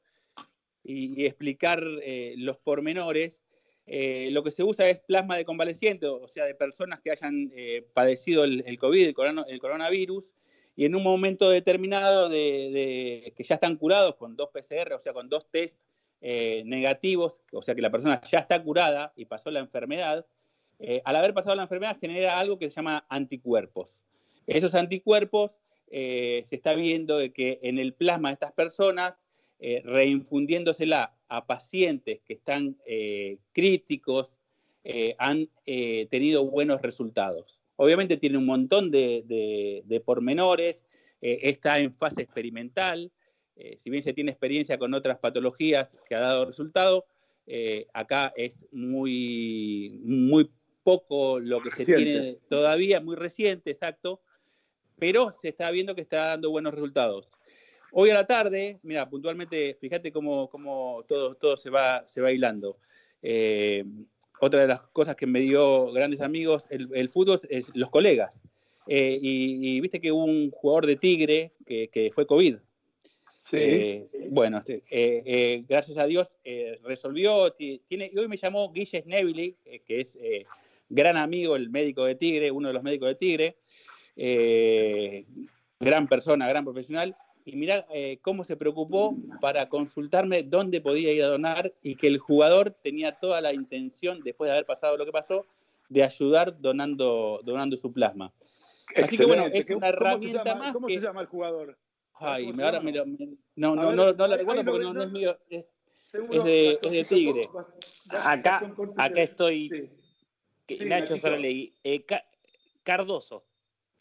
[0.84, 3.44] y, explicar eh, los pormenores,
[3.86, 7.52] eh, lo que se usa es plasma de convaleciente, o sea, de personas que hayan
[7.56, 10.34] eh, padecido el, COVID, el, corona- el coronavirus,
[10.76, 15.14] y en un momento determinado de, que ya están curados con dos PCR, o sea,
[15.14, 15.84] con dos test
[16.22, 20.26] negativos, o sea que la persona ya está curada y pasó la enfermedad,
[21.04, 24.06] al haber pasado la enfermedad genera algo que se llama anticuerpos.
[24.46, 29.16] Esos anticuerpos se está viendo de que en el plasma de estas personas,
[29.62, 34.38] eh, reinfundiéndosela a pacientes que están eh, críticos,
[34.84, 35.48] eh, han
[36.10, 37.62] tenido buenos resultados.
[37.76, 40.86] Obviamente tiene un montón de, de- de pormenores,
[41.22, 43.12] está en fase experimental,
[43.78, 47.06] si bien se tiene experiencia con otras patologías que ha dado resultado,
[47.94, 50.50] acá es muy, muy
[50.84, 54.22] poco lo que se tiene todavía, muy reciente, exacto,
[54.98, 57.30] pero se está viendo que está dando buenos resultados.
[57.94, 62.32] Hoy a la tarde, mira, puntualmente, fíjate cómo, cómo todo, todo se, va, se va
[62.32, 62.78] hilando.
[63.22, 63.84] Eh,
[64.40, 68.42] otra de las cosas que me dio grandes amigos, el, el fútbol, es los colegas.
[68.88, 72.56] Eh, y, y viste que hubo un jugador de Tigre que, que fue COVID.
[73.54, 76.38] Eh, bueno, este, gracias a Dios
[76.84, 77.52] resolvió.
[77.52, 80.18] ti- Tiene, y hoy me llamó Guille Snevely, que es
[80.90, 83.58] gran amigo, el médico de Tigre, uno de los médicos de Tigre,
[85.80, 87.16] gran persona, gran profesional.
[87.46, 87.86] Y mira
[88.22, 93.18] cómo se preocupó para consultarme dónde podía ir a donar y que el jugador tenía
[93.20, 95.46] toda la intención, después de haber pasado lo que pasó,
[95.90, 98.32] de ayudar donando, donando su plasma.
[98.96, 99.74] Así que bueno, Excelente.
[99.74, 101.78] es una ¿Cómo se herramienta llama- más ¿Cómo que- se llama el jugador?
[102.14, 103.18] Ay, ¿Cómo me se ahora me lo- me-
[103.56, 105.38] no, no, ver, no, no la recuerdo porque no, no es mío.
[105.50, 105.66] es-
[106.14, 107.42] de- Gastón, es de Tigre.
[108.26, 109.70] Acá, acá estoy.
[109.70, 109.90] sí.
[110.68, 111.74] Sí, Nacho leí.
[111.84, 112.24] Eh, Ca-
[112.84, 113.44] Cardoso.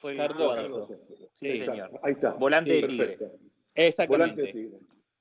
[0.00, 0.86] Fue el Cardoso.
[1.32, 2.00] Sí, Exacto, señor.
[2.02, 2.32] Ahí está.
[2.32, 3.30] Volante de Perfecto.
[3.74, 4.08] Exactamente.
[4.34, 4.78] Volante de Tigre.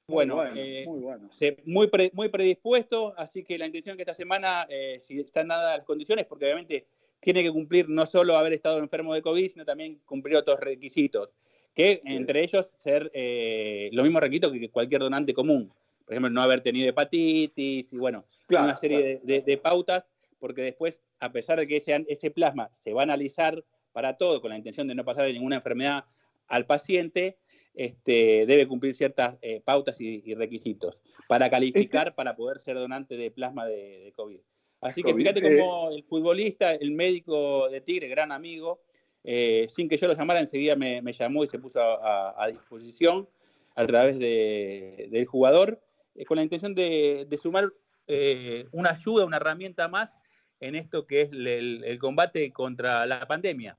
[0.07, 1.27] Bueno, bueno, eh, muy bueno.
[1.31, 5.19] se- muy, pre- muy predispuesto, así que la intención es que esta semana, eh, si
[5.19, 6.87] están dadas las condiciones, porque obviamente
[7.19, 11.29] tiene que cumplir no solo haber estado enfermo de COVID, sino también cumplir otros requisitos,
[11.75, 15.71] que entre ellos ser eh, los mismos requisitos que cualquier donante común.
[16.05, 20.05] Por ejemplo, no haber tenido hepatitis y bueno, Claro, una serie de, de- de pautas,
[20.39, 24.41] porque después, a pesar de que ese, ese plasma se va a analizar para todo
[24.41, 26.05] con la intención de no pasar de ninguna enfermedad
[26.47, 27.37] al paciente,
[27.75, 33.15] este, debe cumplir ciertas eh, pautas y, y requisitos para calificar para poder ser donante
[33.15, 34.39] de plasma de, de COVID.
[34.81, 38.81] Así que COVID, fíjate eh, cómo el futbolista, el médico de Tigre, gran amigo,
[39.23, 42.43] eh, sin que yo lo llamara, enseguida me, me llamó y se puso a, a-
[42.43, 43.27] a disposición
[43.75, 45.79] a través de- del jugador,
[46.15, 47.71] eh, con la intención de, de sumar
[48.07, 50.17] eh, una ayuda, una herramienta más
[50.59, 53.77] en esto que es el, combate contra la pandemia.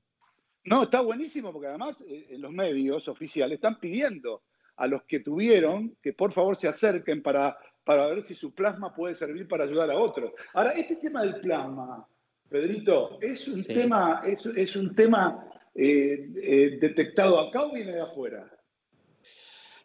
[0.65, 4.43] No, está buenísimo porque además eh, los medios oficiales están pidiendo
[4.77, 8.95] a los que tuvieron que por favor se acerquen para, para ver si su plasma
[8.95, 10.33] puede servir para ayudar a otros.
[10.55, 12.07] Ahora, este tema del plasma,
[12.49, 13.75] Pedrito, ¿es un Sí.
[13.75, 18.51] tema, es, es un tema eh, eh, detectado acá o viene de afuera?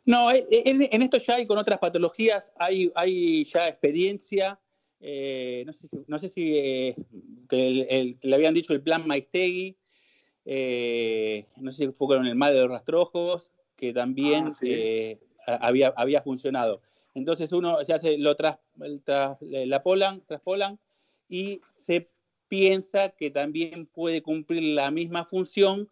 [0.05, 4.59] No, eh, en, en esto ya hay con otras patologías, hay, hay ya experiencia.
[4.99, 6.95] Eh, no sé si, no sé si eh,
[7.49, 9.75] que el- el- le habían dicho el plan Maistegui,
[10.45, 15.19] eh, no sé si fue con el mal de los rastrojos, que también Ah, sí.
[15.45, 16.81] había, había funcionado.
[17.13, 18.57] Entonces uno se hace, lo tras,
[19.03, 20.79] tras- la polan, traspolan
[21.29, 22.09] y se
[22.47, 25.89] piensa que también puede cumplir la misma función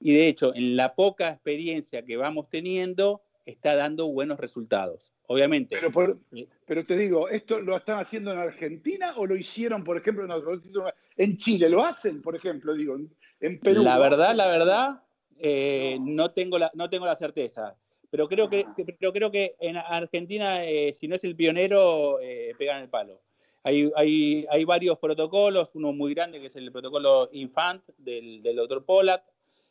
[0.00, 5.12] y de hecho en la poca experiencia que vamos teniendo está dando buenos resultados.
[5.26, 5.76] Obviamente.
[5.76, 6.48] Pero, por- Sí.
[6.66, 10.92] pero te digo, ¿esto lo están haciendo en Argentina o lo hicieron, por ejemplo, en,
[11.16, 11.68] en Chile?
[11.68, 12.74] ¿Lo hacen, por ejemplo?
[12.74, 13.82] Digo, en- en Perú.
[13.82, 15.02] la ¿lo verdad, la verdad,
[15.38, 16.24] eh, No.
[16.24, 16.30] no.
[16.30, 17.76] tengo la, no tengo la certeza.
[18.10, 18.74] Pero creo que, Ah.
[18.98, 23.20] pero creo que en Argentina, eh, si no es el pionero, eh, pegan el palo.
[23.64, 28.56] Hay, hay, hay varios protocolos, uno muy grande que es el protocolo Infant del, del
[28.56, 29.24] doctor Pollack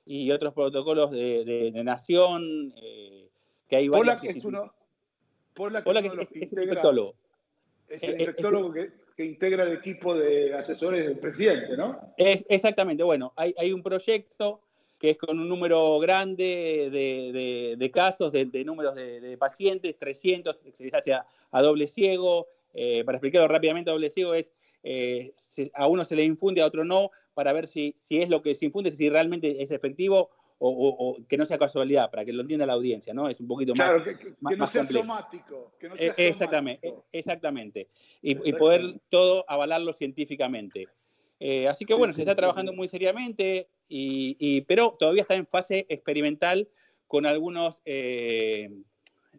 [0.06, 3.30] y otros protocolos de, de- de Nación, eh,
[3.74, 4.74] que hay es uno,
[5.56, 7.14] Pollack Pollack es uno de es, los que es el integra-.
[7.90, 12.14] Es el Eh, eh, infectólogo que, que integra el equipo de asesores del presidente, ¿no?
[12.18, 14.62] Exactamente, bueno, hay, hay un proyecto
[15.00, 19.98] que es con un número grande de, de- de casos, de, de números de, pacientes,
[19.98, 22.48] 300, que se hace a, a doble ciego.
[22.74, 25.34] Eh, para explicarlo rápidamente, doble ciego es, eh,
[25.74, 28.56] a uno se le infunde, a otro no, para ver si, si es lo que
[28.56, 30.30] se infunde, si realmente es efectivo
[30.66, 33.28] o, o- o que no sea casualidad, para que lo entienda la audiencia, ¿no?
[33.28, 33.90] Es un poquito más...
[33.90, 35.74] Claro, que, que- más- que no sea somático.
[35.78, 37.08] Que no Eh, sea exactamente, somático.
[37.12, 37.88] exactamente.
[38.22, 40.88] Y, y poder todo avalarlo científicamente.
[41.40, 45.24] Eh, así que bueno, sí, se está sí, trabajando muy seriamente, y, y- pero todavía
[45.24, 46.70] está en fase experimental
[47.08, 48.70] con algunos, eh,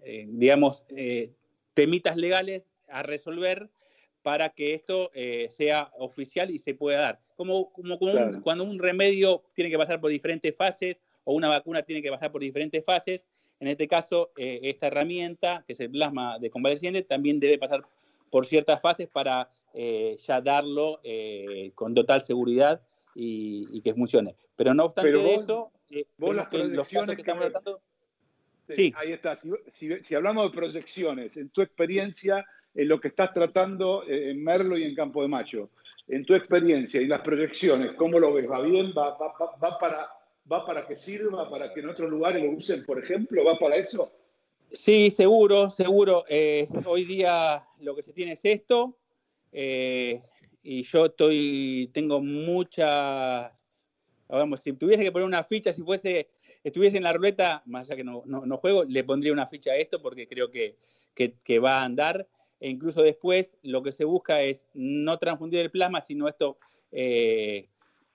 [0.02, 1.32] eh, digamos, eh,
[1.72, 3.70] temitas legales a resolver
[4.22, 7.20] para que esto eh, sea oficial y se pueda dar.
[7.34, 8.42] Como, como, como un- Claro.
[8.42, 12.30] cuando un remedio tiene que pasar por diferentes fases o una vacuna tiene que pasar
[12.30, 13.28] por diferentes fases,
[13.60, 17.82] en este caso, eh, esta herramienta, que es el plasma de convaleciente, también debe pasar
[18.30, 22.80] por ciertas fases para eh, ya darlo eh, con total seguridad
[23.14, 24.34] y, y que funcione.
[24.56, 25.72] Pero no obstante Pero vos- eso,
[26.18, 27.80] vos las que los proyecciones que estamos que- tratando,
[28.66, 28.94] Sí, Sí.
[28.96, 29.36] Ahí está.
[29.36, 34.42] Si, si- si hablamos de proyecciones, en tu experiencia, en lo que estás tratando en
[34.42, 35.68] Merlo y en Campo de Mayo,
[36.08, 38.50] en tu experiencia y las proyecciones, ¿cómo lo ves?
[38.50, 38.92] ¿Va bien?
[38.96, 40.06] ¿Va, va- va- va para,
[40.50, 41.48] ¿Va para que sirva?
[41.48, 43.44] ¿Para que en otros lugares lo usen, por ejemplo?
[43.44, 44.04] ¿Va para eso?
[44.72, 46.24] Sí, seguro, seguro.
[46.28, 48.98] Eh, hoy día lo que se tiene es esto.
[49.52, 50.20] eh,
[50.62, 53.52] y yo estoy, tengo muchas,
[54.28, 56.30] vamos, si tuviese que poner una ficha, si fuese,
[56.64, 59.76] estuviese en la ruleta, más allá que no, no, juego, le pondría una ficha a
[59.76, 60.76] esto porque creo que,
[61.14, 62.26] que- que va a andar.
[62.60, 66.56] E incluso después lo que se busca es no transfundir el plasma, sino esto,
[66.90, 67.68] eh,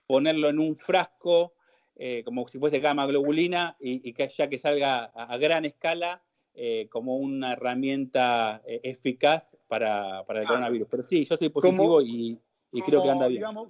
[0.08, 1.54] ponerlo en un frasco,
[2.02, 5.66] eh, como si fuese gamma globulina, y, y que ya que salga a, a gran
[5.66, 6.22] escala
[6.54, 10.60] eh, como una herramienta eh, eficaz para, para el Claro.
[10.60, 10.88] coronavirus.
[10.90, 12.38] Pero sí, yo soy positivo Como- y,
[12.72, 13.40] y creo que anda bien.
[13.40, 13.68] Digamos,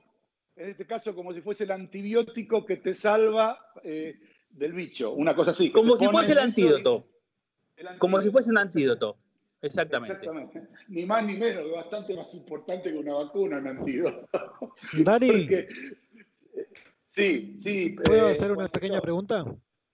[0.55, 4.15] en este caso, como si fuese el antibiótico que te salva eh,
[4.51, 5.71] del bicho, una cosa así.
[5.73, 7.07] Como si fuese el antídoto.
[7.99, 9.17] Como si fuese un antídoto.
[9.63, 10.15] Exactamente.
[10.15, 10.69] Exactamente.
[10.89, 14.27] Ni más ni menos, que bastante más importante que una vacuna, un antídoto.
[15.05, 15.69] Dani, Porque-
[17.21, 17.91] sí, sí.
[18.05, 18.81] ¿puedo eh, hacer una Juancito.
[18.81, 19.45] pequeña pregunta?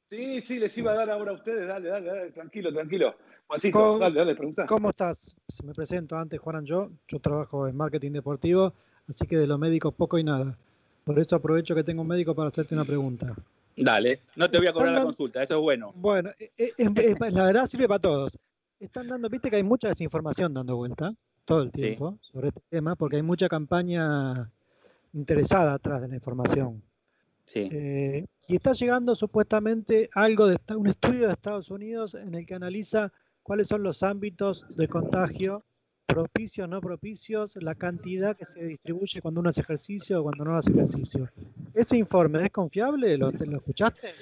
[0.06, 1.66] Sí, sí, les iba a dar ahora a ustedes.
[1.66, 3.14] Dale, dale, dale, tranquilo, tranquilo.
[3.46, 4.66] Juancito, ¿Cómo- dale, dale, pregunta.
[4.66, 5.36] ¿Cómo estás?
[5.48, 6.90] Se Me presento antes, Juan yo.
[7.08, 8.72] Yo trabajo en marketing deportivo,
[9.08, 10.56] así que de los médicos poco y nada.
[11.04, 13.34] Por eso aprovecho que tengo un médico para hacerte una pregunta.
[13.76, 15.92] Dale, no te voy a cobrar la consulta, eso es bueno.
[15.94, 18.38] Bueno, eh, eh, es- es- la verdad sirve para todos.
[18.80, 21.14] están dando, viste que hay mucha desinformación dando vuelta
[21.46, 24.50] todo el tiempo sobre este tema, porque hay mucha campaña
[25.14, 26.82] interesada atrás de la información.
[27.46, 27.68] Sí.
[27.70, 32.54] Eh, y está llegando supuestamente algo de un estudio de Estados Unidos en el que
[32.54, 35.64] analiza cuáles son los ámbitos de contagio
[36.06, 40.56] propicios, no propicios, la cantidad que se distribuye cuando uno hace ejercicio o cuando no
[40.56, 41.28] hace ejercicio.
[41.74, 43.18] ¿Ese informe es confiable?
[43.18, 44.12] ¿Lo, lo escuchaste?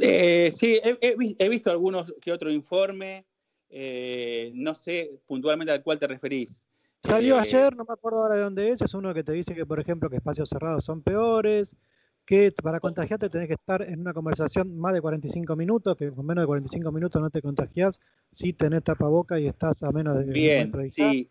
[0.00, 3.24] Eh, sí, he, he, visto algunos que otro informe,
[3.70, 6.64] eh, no sé puntualmente al cual te referís.
[7.02, 9.54] Salió eh, ayer, no me acuerdo ahora de dónde es, es uno que te dice
[9.54, 11.76] que, por ejemplo, que espacios cerrados son peores,
[12.24, 16.24] que para contagiarte tenés que estar en una conversación más de 45 minutos, que con
[16.24, 18.00] menos de 45 minutos no te contagias
[18.30, 21.28] si tenés tapaboca y estás a menos de Bien, sí.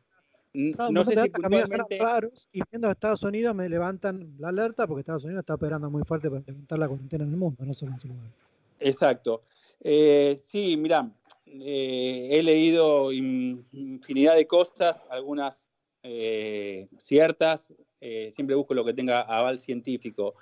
[0.54, 2.00] No, sé si puntualmente...
[2.00, 5.92] raros y viendo a Estados Unidos me levantan la alerta porque Estados Unidos está operando
[5.92, 8.32] muy fuerte para levantar la cuarentena en el mundo, no solo en su lugar.
[8.80, 9.44] Exacto.
[9.82, 11.10] Eh, sí, mira,
[11.46, 15.70] eh, he leído infinidad de cosas, algunas
[16.04, 17.74] eh, ciertas,
[18.32, 20.36] siempre busco lo que tenga aval científico.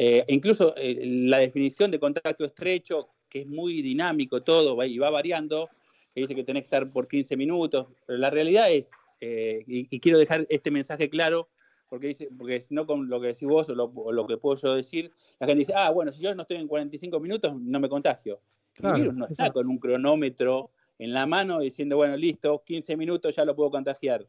[0.00, 5.10] Eh, incluso eh, la definición de contacto estrecho, que es muy dinámico todo y va
[5.10, 5.68] variando,
[6.14, 8.88] que dice que tenés que estar por 15 minutos, pero la realidad es,
[9.20, 11.48] eh, y, quiero dejar este mensaje claro,
[11.88, 14.76] porque, dice, porque si no con lo que decís vos o lo, que puedo yo
[14.76, 17.88] decir, la gente dice, ah, bueno, si yo no estoy en 45 minutos, no me
[17.88, 18.40] contagio.
[18.80, 20.70] el virus no está con un cronómetro
[21.00, 24.24] en la mano diciendo, bueno, listo, 15 minutos ya lo puedo contagiar.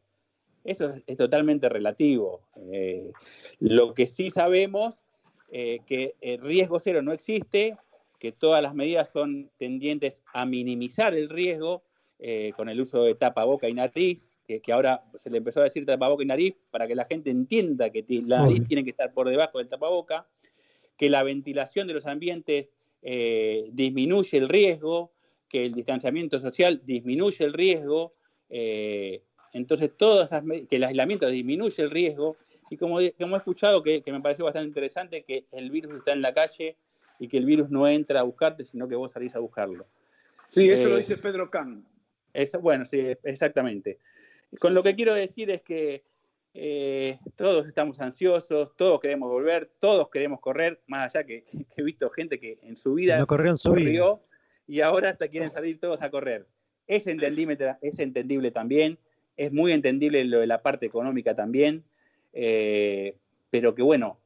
[0.64, 2.40] Eso es, totalmente relativo.
[3.60, 4.98] lo que sí sabemos
[5.52, 7.76] eh, que el riesgo cero no existe,
[8.20, 11.82] que todas las medidas son tendientes a minimizar el riesgo
[12.20, 15.84] eh, con el uso de tapaboca y nariz, que, ahora se le empezó a decir
[15.84, 19.28] tapaboca y nariz para que la gente entienda que la nariz tiene que estar por
[19.28, 20.28] debajo del tapaboca,
[20.96, 25.12] que la ventilación de los ambientes eh, disminuye el riesgo,
[25.48, 28.14] que el distanciamiento social disminuye el riesgo,
[29.52, 30.30] entonces todas
[30.68, 32.36] que el aislamiento disminuye el riesgo
[32.70, 36.32] y como, he escuchado, que, me pareció bastante interesante, que el virus está en la
[36.32, 36.76] calle
[37.18, 39.86] y que el virus no entra a buscarte, sino que vos salís a buscarlo.
[40.46, 41.84] Sí, eso lo eh, dice Pedro Can.
[42.62, 43.98] bueno, sí, exactamente.
[44.60, 46.04] Con lo que quiero decir es que
[46.54, 51.44] eh, todos estamos ansiosos, todos queremos volver, todos queremos correr, más allá que,
[51.76, 54.16] he visto gente que en su vida no corrió en su vida.
[54.68, 56.46] y ahora hasta quieren salir todos a correr.
[56.86, 58.96] Es entendible, es entendible también,
[59.36, 61.84] es muy entendible lo de la parte económica también.
[62.32, 63.16] Eh,
[63.50, 64.18] pero que bueno,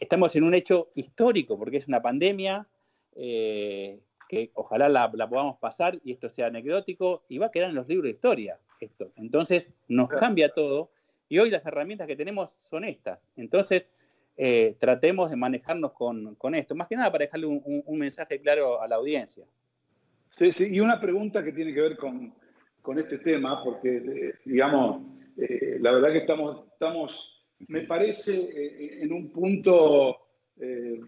[0.00, 2.66] estamos en un hecho histórico, porque es una pandemia
[3.14, 7.76] eh, que ojalá la, podamos pasar y esto sea anecdótico y va a quedar en
[7.76, 9.10] los libros de historia esto.
[9.16, 10.90] Entonces nos cambia todo
[11.28, 13.18] y hoy las herramientas que tenemos son estas.
[13.36, 13.88] Entonces
[14.36, 18.86] eh, tratemos de manejarnos con, esto, más que nada para dejarle un, mensaje claro a
[18.86, 19.44] la audiencia.
[20.30, 22.34] Sí, sí, y una pregunta que tiene que ver con,
[22.82, 25.02] con este tema, porque digamos,
[25.38, 27.34] eh, la verdad que estamos, estamos
[27.66, 30.16] me parece, eh, en un punto,
[30.60, 31.00] eh,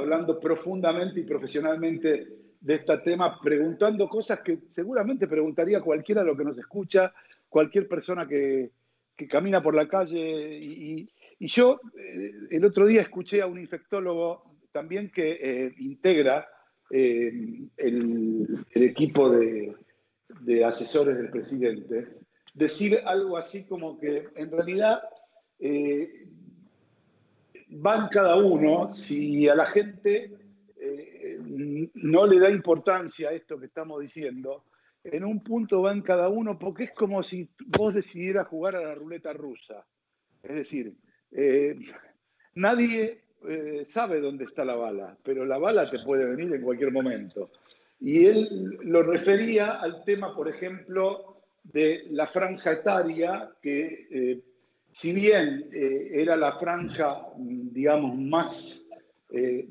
[0.00, 2.26] hablando profundamente y profesionalmente
[2.60, 7.14] de este tema, preguntando cosas que seguramente preguntaría cualquiera de los que nos escucha,
[7.48, 8.72] cualquier persona que,
[9.16, 10.58] que camina por la calle.
[10.58, 11.08] Y,
[11.38, 11.80] y yo
[12.50, 16.48] el otro día escuché a un infectólogo también que integra
[16.90, 19.72] el, el, equipo de,
[20.40, 22.08] de asesores del presidente
[22.54, 25.02] decir algo así como que en realidad
[25.64, 26.26] eh,
[27.68, 30.32] van cada uno, si a la gente
[30.76, 31.38] eh,
[31.94, 34.64] no le da importancia a esto que estamos diciendo,
[35.04, 38.96] en un punto van cada uno porque es como si vos decidieras jugar a la
[38.96, 39.86] ruleta rusa.
[40.42, 40.96] Es decir,
[41.30, 41.78] eh,
[42.54, 43.20] nadie
[43.86, 47.50] sabe dónde está la bala, pero la bala te puede venir en cualquier momento.
[48.00, 54.42] Y él lo refería al tema, por ejemplo, de la franja etaria, que
[54.92, 58.88] si bien eh, era la franja, digamos, más
[59.30, 59.66] eh,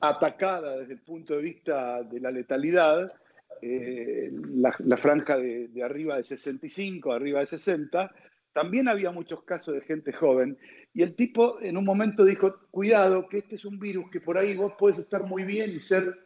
[0.00, 3.12] atacada desde el punto de vista de la letalidad,
[3.62, 8.12] la, franja de, de, arriba de 65, arriba de 60,
[8.52, 10.56] también había muchos casos de gente joven.
[10.94, 14.38] Y el tipo en un momento dijo, cuidado, que este es un virus que por
[14.38, 16.18] ahí vos puedes estar muy bien y ser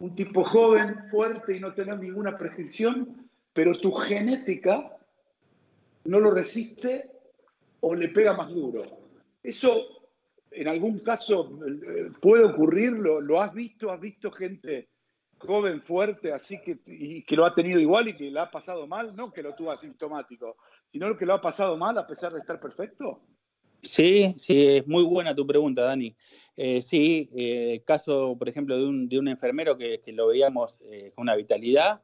[0.00, 4.90] un tipo joven, fuerte y no tener ninguna prescripción, pero tu genética
[6.04, 7.10] no lo resiste
[7.80, 8.82] o le pega más duro.
[9.42, 9.94] Eso
[10.54, 14.88] en algún caso eh, puede ocurrir, lo, has visto, has visto gente
[15.38, 18.86] joven, fuerte, así que, y que lo ha tenido igual y que le ha pasado
[18.86, 20.56] mal, no que lo tuvo asintomático,
[20.90, 23.20] sino que lo ha pasado mal a pesar de estar perfecto.
[23.82, 26.16] Sí, sí, es muy buena tu pregunta, Dani.
[26.56, 30.78] Eh, sí, eh, caso, por ejemplo, de un, enfermero que, lo veíamos
[31.14, 32.02] con una vitalidad,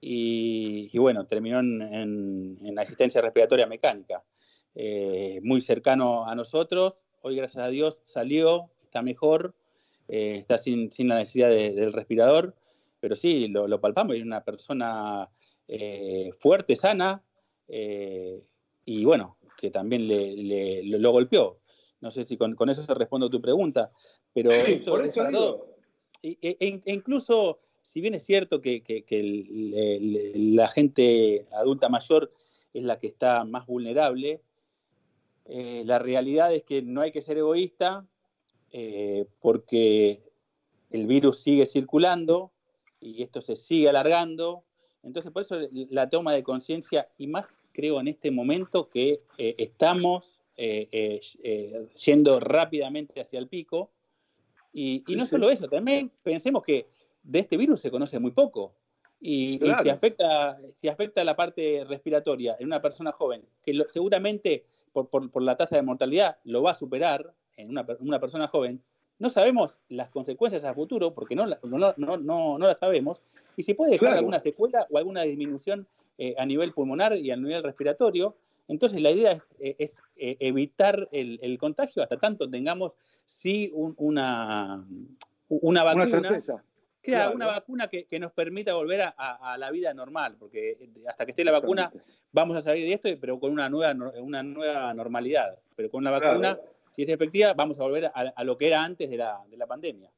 [0.00, 4.24] y, bueno, terminó en, en, asistencia respiratoria mecánica.
[4.74, 9.54] Eh, muy cercano a nosotros, hoy gracias a Dios salió, está mejor,
[10.08, 12.54] eh, está sin, sin, la necesidad del respirador,
[13.00, 15.28] pero sí, lo, lo palpamos, es una persona
[15.68, 17.22] eh, fuerte, sana,
[17.66, 21.60] y bueno, que también le, lo golpeó.
[22.00, 23.92] No sé si con, con, eso respondo a tu pregunta,
[24.32, 24.50] pero
[24.86, 25.66] por eso
[26.22, 28.82] e, e, e, incluso si bien es cierto que,
[30.34, 32.32] la gente adulta mayor
[32.72, 34.42] es la que está más vulnerable,
[35.46, 38.06] eh, la realidad es que no hay que ser egoísta
[38.70, 40.22] eh, porque
[40.90, 42.52] el virus sigue circulando
[43.00, 44.64] y esto se sigue alargando.
[45.02, 49.54] Entonces, por eso la toma de conciencia, y más creo en este momento que eh,
[49.58, 50.42] estamos
[52.04, 53.90] yendo rápidamente hacia el pico.
[54.72, 56.86] Y, y no solo eso, también pensemos que
[57.22, 58.74] de este virus se conoce muy poco.
[59.20, 65.42] Y, si, afecta, si afecta la parte respiratoria en una persona joven, que seguramente por,
[65.42, 67.84] la tasa de mortalidad lo va a superar en una,
[68.18, 68.82] persona joven,
[69.18, 73.22] no sabemos las consecuencias a futuro porque no, no, no, no, las sabemos.
[73.56, 77.36] Y si puede dejar alguna secuela o alguna disminución eh, a nivel pulmonar y a
[77.36, 78.36] nivel respiratorio,
[78.68, 82.96] entonces la idea es, eh, eh, evitar el, contagio hasta tanto tengamos
[83.26, 84.86] sí una,
[85.48, 86.04] una vacuna.
[86.04, 86.64] Una certeza
[87.02, 91.32] Crea una vacuna que, nos permita volver a, la vida normal, porque eh, hasta que
[91.32, 91.90] esté la vacuna
[92.30, 95.58] vamos a salir de esto, pero con una nueva, una nueva normalidad.
[95.74, 96.58] Pero con la vacuna,
[96.90, 99.66] si es efectiva, vamos a volver a, lo que era antes de la, de la,
[99.66, 100.10] pandemia.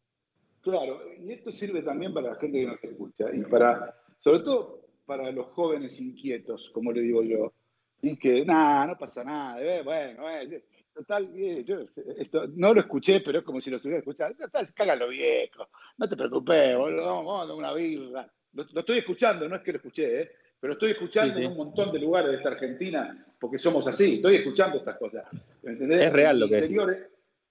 [0.60, 4.82] Claro, y esto sirve también para la gente que nos escucha, y para, sobre todo
[5.06, 7.52] para los jóvenes inquietos, como le digo yo,
[8.00, 10.64] y que, nada, no pasa nada, eh, bueno, eh,
[10.94, 11.32] Total,
[11.64, 11.86] yo
[12.18, 14.36] esto, no lo escuché, pero es como si lo estuviera escuchando.
[14.36, 18.30] Total, cágalo viejo, no te preocupes, boludo, vamos, a dar una birra.
[18.52, 20.32] Lo, estoy escuchando, no es que lo escuché, ¿eh?
[20.60, 24.36] pero estoy escuchando en un montón de lugares de esta Argentina porque somos así, estoy
[24.36, 25.24] escuchando estas cosas.
[25.64, 26.02] ¿entendés?
[26.02, 26.78] Es real lo que decís.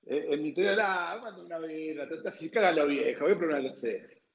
[0.06, 3.64] Eh, en mi interior, ah, mando una birra, así, cágalo viejo, voy a probar.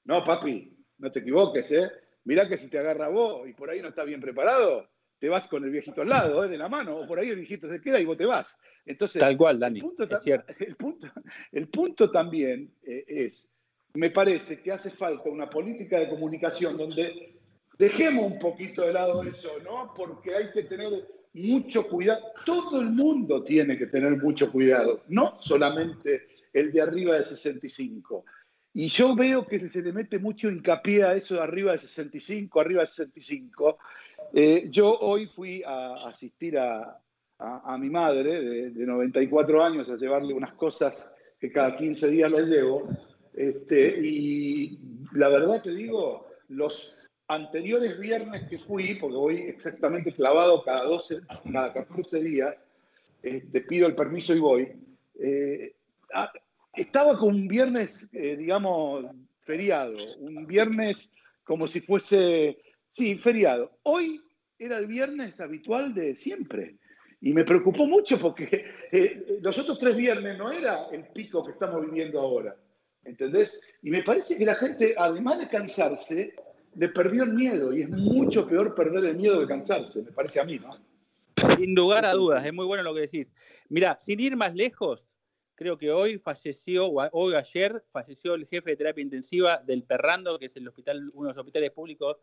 [0.05, 1.91] No, papi, no te equivoques, ¿eh?
[2.25, 4.89] Mirá que si te agarra vos y por ahí no estás bien preparado,
[5.19, 6.49] te vas con el viejito al lado, ¿eh?
[6.49, 8.59] de la mano, o por ahí el viejito se queda y vos te vas.
[8.85, 10.53] Entonces, Tal cual, Dani, el punto, es cierto.
[10.61, 11.09] El punto,
[11.53, 13.51] el punto también eh, es,
[13.95, 17.35] me parece que hace falta una política de comunicación donde
[17.79, 19.93] dejemos un poquito de lado eso, ¿no?
[19.95, 22.23] Porque hay que tener mucho cuidado.
[22.45, 28.25] Todo el mundo tiene que tener mucho cuidado, no solamente el de arriba de 65.
[28.73, 32.61] Y yo veo que se le mete mucho hincapié a eso de arriba de 65,
[32.61, 33.79] arriba de 65,
[34.33, 37.01] eh, yo hoy fui a asistir a,
[37.79, 42.89] mi madre de, 94 años a llevarle unas cosas que cada 15 días le llevo.
[43.35, 44.79] Este, y
[45.12, 46.95] la verdad te digo, los
[47.29, 51.20] anteriores viernes que fui, porque voy exactamente clavado cada, 12,
[51.53, 52.55] cada 14 días,
[53.20, 54.72] te este, pido el permiso y voy,
[55.18, 55.74] eh,
[56.74, 59.07] estaba con un viernes, eh, digamos,
[59.41, 61.11] feriado, un viernes
[61.45, 62.59] como si fuese
[62.97, 63.79] Sí, feriado.
[63.83, 64.23] Hoy
[64.59, 66.79] era el viernes habitual de siempre.
[67.21, 71.53] Y me preocupó mucho porque eh, los otros tres viernes no era el pico que
[71.53, 72.57] estamos viviendo ahora.
[73.05, 73.61] ¿Entendés?
[73.83, 76.35] Y me parece que la gente, además de cansarse,
[76.75, 77.75] le perdió el miedo.
[77.77, 80.75] Y es mucho peor perder el miedo que cansarse, me parece a mí, ¿no?
[81.57, 83.31] Sin lugar a dudas, es muy bueno lo que decís.
[83.69, 85.05] Mira, sin ir más lejos,
[85.55, 90.39] creo que hoy falleció, o hoy ayer, falleció el jefe de terapia intensiva del Perrando,
[90.39, 92.17] que es el hospital, uno de los hospitales públicos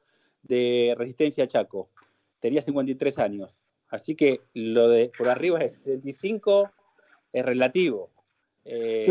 [0.43, 1.89] de Resistencia Chaco.
[2.39, 3.63] Tenía 53 años.
[3.87, 6.71] Así que lo de por arriba de 65
[7.31, 8.11] es relativo.
[8.65, 9.07] Eh,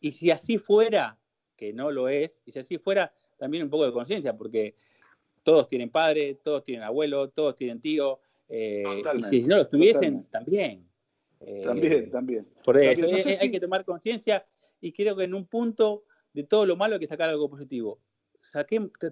[0.00, 1.18] y si así fuera,
[1.56, 4.74] que no lo es, y si así fuera, también un poco de conciencia, porque
[5.42, 8.84] todos tienen padre, todos tienen abuelo, todos tienen tío, eh,
[9.16, 10.86] y si no lo tuviesen, también.
[11.40, 12.46] Eh, también, también.
[12.64, 13.06] Por eso,
[13.40, 14.46] hay que tomar conciencia
[14.80, 17.98] y creo que en un punto de todo lo malo hay que sacar algo positivo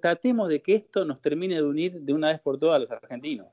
[0.00, 2.90] tratemos de que esto nos termine de unir de una vez por todas a los
[2.90, 3.48] argentinos.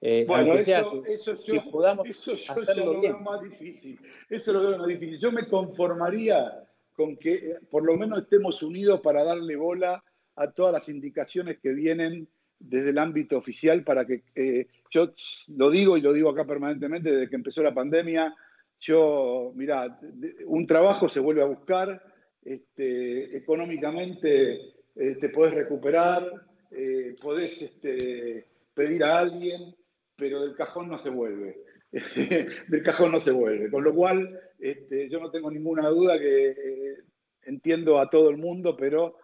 [0.00, 1.64] Eh, bueno, eso, eso, yo,
[2.04, 3.98] eso yo lo veo más difícil.
[4.28, 5.18] Eso lo veo más difícil.
[5.18, 6.62] Yo me conformaría
[6.92, 10.04] con que eh, por lo menos estemos unidos para darle bola
[10.36, 15.12] a todas las indicaciones que vienen desde el ámbito oficial para que eh, yo
[15.56, 18.34] lo digo y lo digo acá permanentemente desde que empezó la pandemia.
[18.80, 19.98] Yo, mira,
[20.46, 22.02] un trabajo se vuelve a buscar,
[22.44, 26.22] este, económicamente eh, te podés recuperar,
[26.70, 29.74] eh, podés este, pedir a alguien,
[30.16, 31.62] pero del cajón no se vuelve.
[32.68, 33.70] del cajón no se vuelve.
[33.70, 36.96] Con lo cual, este, yo no tengo ninguna duda que eh,
[37.42, 39.18] entiendo a todo el mundo, pero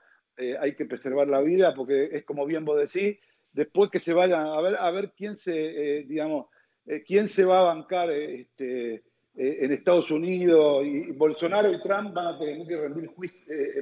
[0.59, 3.19] hay que preservar la vida porque es como bien vos decís,
[3.53, 6.47] después que se vayan a ver, a ver quién se, eh, digamos,
[6.87, 9.03] eh, quién se va a bancar este,
[9.35, 12.67] en Estados Unidos y, Bolsonaro y Trump van a tener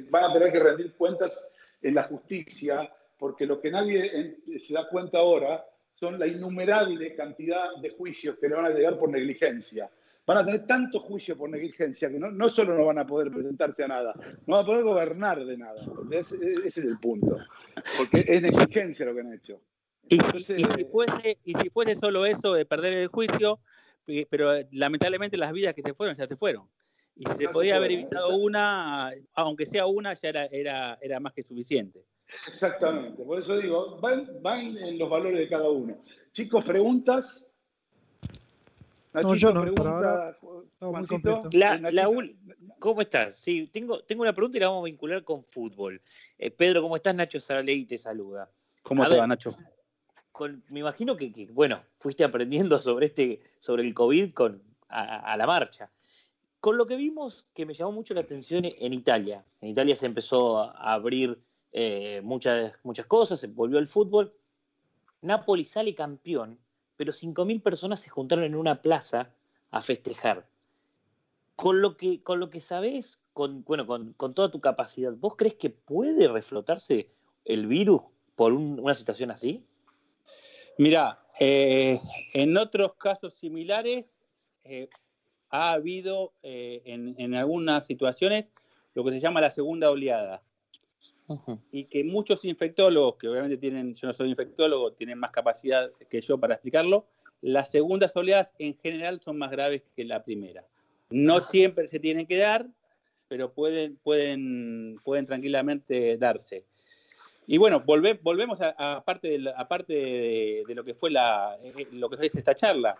[0.09, 1.51] van a tener que rendir cuentas
[1.81, 7.75] en la justicia, porque lo que nadie se da cuenta ahora son la innumerable cantidad
[7.81, 9.89] de juicios que le van a llegar por negligencia.
[10.25, 13.31] Van a tener tanto juicio por negligencia que no, no solo no van a poder
[13.31, 14.13] presentarse a nada,
[14.45, 15.81] no van a poder gobernar de nada.
[16.11, 17.37] Ese, es el punto.
[17.97, 19.59] Porque es negligencia lo que han hecho.
[20.07, 23.59] y, si fuese, y si fuese solo eso de perder el juicio,
[24.07, 26.69] eh, pero lamentablemente las vidas que se fueron ya se fueron.
[27.19, 31.33] Y si se podía haber evitado una, aunque sea una, ya era, era, era más
[31.33, 32.05] que suficiente.
[32.47, 36.01] Exactamente, por eso digo, van, van en los valores de cada uno.
[36.31, 37.51] Chicos, preguntas.
[39.13, 40.37] no, yo no, ahora
[41.51, 42.09] la,
[42.79, 43.35] ¿Cómo estás?
[43.35, 46.01] Sí, tengo, tengo una pregunta y la vamos a vincular con fútbol.
[46.37, 47.13] Eh, Pedro, ¿cómo estás?
[47.15, 48.49] Nacho Saraley te saluda.
[48.81, 49.55] ¿Cómo te va, Nacho?
[50.69, 55.91] me imagino que, bueno, fuiste aprendiendo sobre, este, sobre el COVID con, a, la marcha.
[56.59, 59.45] Con lo que vimos que me llamó mucho la atención en Italia.
[59.61, 61.39] En Italia se empezó a abrir
[61.71, 64.33] eh, muchas, muchas cosas, se volvió al fútbol.
[65.21, 66.59] Napoli sale campeón,
[66.97, 69.33] pero 5.000 personas se juntaron en una plaza
[69.71, 70.47] a festejar.
[71.55, 75.55] Con lo que, con lo que sabés, con, bueno, con, toda tu capacidad, ¿vos crees
[75.55, 77.09] que puede reflotarse
[77.45, 78.01] el virus
[78.35, 79.65] por una situación así?
[80.77, 81.99] Mira, eh,
[82.33, 84.21] en otros casos similares
[84.63, 84.89] eh,
[85.49, 88.51] ha habido en, en algunas situaciones
[88.93, 90.41] lo que se llama la segunda oleada
[91.71, 96.21] y que muchos infectólogos, que obviamente tienen, yo no soy infectólogo, tienen más capacidad que
[96.21, 97.07] yo para explicarlo,
[97.41, 100.65] las segundas oleadas en general son más graves que la primera.
[101.09, 102.67] No siempre se tienen que dar,
[103.27, 106.65] pero pueden, pueden, pueden tranquilamente darse.
[107.47, 112.35] Y bueno, volvemos a, parte, de, de, lo que fue la, eh, lo que es
[112.35, 112.95] esta charla,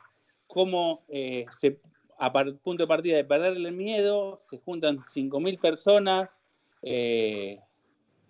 [0.48, 1.80] cómo eh, se,
[2.20, 6.40] a punto de partida de perder el miedo, se juntan 5.000 personas,
[6.82, 7.60] eh,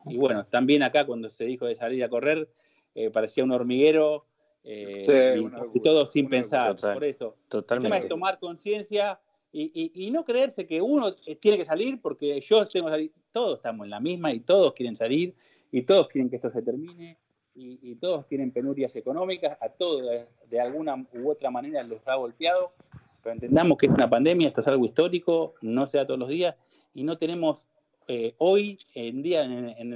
[0.06, 2.50] y bueno, también acá cuando se dijo de salir a correr,
[2.96, 4.26] eh, parecía un hormiguero
[4.64, 5.42] eh,
[5.74, 6.76] y, todo sin pensar.
[6.76, 7.88] por eso, totalmente.
[7.88, 9.20] el tema es tomar conciencia
[9.52, 13.12] y, no creerse que uno tiene que salir porque yo tengo que salir.
[13.32, 15.36] Todos estamos en la misma y todos quieren salir
[15.72, 17.18] y todos quieren que esto se termine
[17.56, 19.58] y, todos tienen penurias económicas.
[19.62, 20.04] A todos
[20.50, 22.74] de, alguna u otra manera los ha golpeado.
[23.22, 26.30] Pero entendamos que es una pandemia, esto es algo histórico, no se da todos los
[26.30, 26.56] días
[26.94, 27.68] y no tenemos
[28.08, 29.94] eh, hoy en día, en,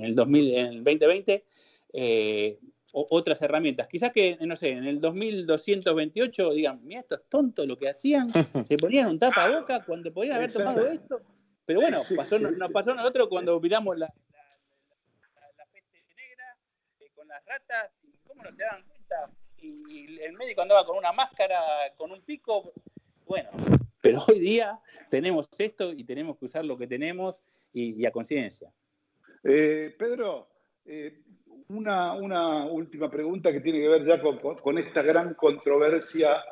[0.00, 1.44] el, 2020,
[1.92, 2.58] eh,
[2.92, 3.88] otras herramientas.
[3.88, 8.28] Quizás que, no sé, en el 2228 digan, mira, esto es tonto lo que hacían,
[8.64, 11.20] se ponían un tapaboca cuando podían haber tomado esto.
[11.66, 16.56] Pero bueno, pasó, nos pasó a nosotros cuando miramos la, la, peste negra
[17.00, 19.30] eh, con las ratas, y cómo no se daban cuenta.
[19.64, 21.58] Y el médico andaba con una máscara,
[21.96, 22.72] con un pico.
[23.26, 23.50] Bueno,
[24.04, 27.42] pero hoy día tenemos esto y tenemos que usar lo que tenemos
[27.72, 28.70] y, a conciencia.
[29.42, 30.48] Eh, Pedro,
[30.84, 31.22] eh,
[31.68, 32.14] una,
[32.66, 36.44] última pregunta que tiene que ver ya con, esta gran controversia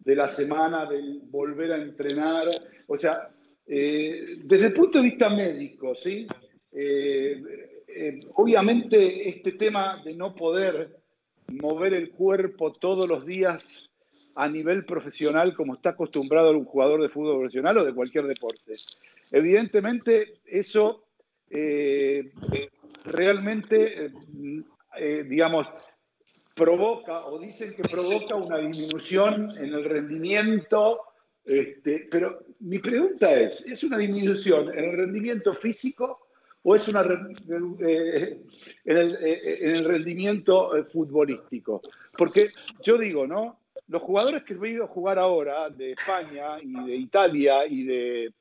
[0.00, 2.44] de la semana del volver a entrenar.
[2.88, 3.30] O sea,
[3.68, 6.26] eh, desde el punto de vista médico, ¿sí?
[8.34, 11.05] obviamente este tema de no poder
[11.48, 13.92] mover el cuerpo todos los días
[14.34, 18.72] a nivel profesional como está acostumbrado un jugador de fútbol profesional o de cualquier deporte.
[19.32, 21.04] Evidentemente, eso
[21.50, 22.32] eh,
[23.04, 24.12] realmente, eh,
[24.98, 25.66] eh, digamos,
[26.54, 31.00] provoca o dicen que provoca una disminución en el rendimiento,
[31.44, 36.25] este, pero mi pregunta es, ¿es una disminución en el rendimiento físico
[36.68, 37.78] o es una en,
[38.84, 41.80] el, en el rendimiento futbolístico?
[42.16, 42.48] Porque
[42.82, 43.60] yo digo, ¿no?
[43.88, 48.34] los jugadores que he visto jugar ahora de España y de Italia y de,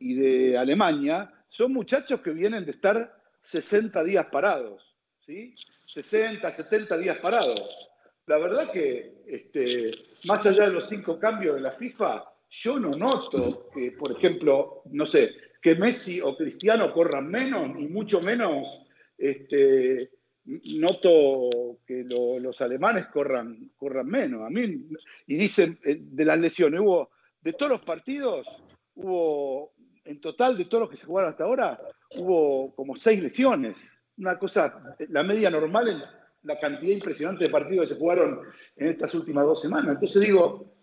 [0.00, 5.54] y de Alemania son muchachos que vienen de estar 60 días parados, ¿sí?
[5.86, 7.88] 60, 70 días parados.
[8.26, 9.90] La verdad que, este,
[10.24, 14.82] más allá de los cinco cambios de la FIFA, yo no noto que, por ejemplo,
[14.86, 18.82] no sé, que Messi o Cristiano corran menos, ni mucho menos
[19.18, 20.10] este,
[20.44, 24.42] noto que los alemanes corran, corran menos.
[24.42, 24.88] A mí,
[25.26, 28.48] y dicen eh, de las lesiones, hubo, de todos los partidos,
[28.94, 31.80] hubo, en total de todos los que se jugaron hasta ahora,
[32.16, 33.92] hubo como seis lesiones.
[34.16, 36.02] Una cosa, la media normal en
[36.42, 38.40] la cantidad impresionante de partidos que se jugaron
[38.76, 39.94] en estas últimas dos semanas.
[39.94, 40.74] Entonces digo,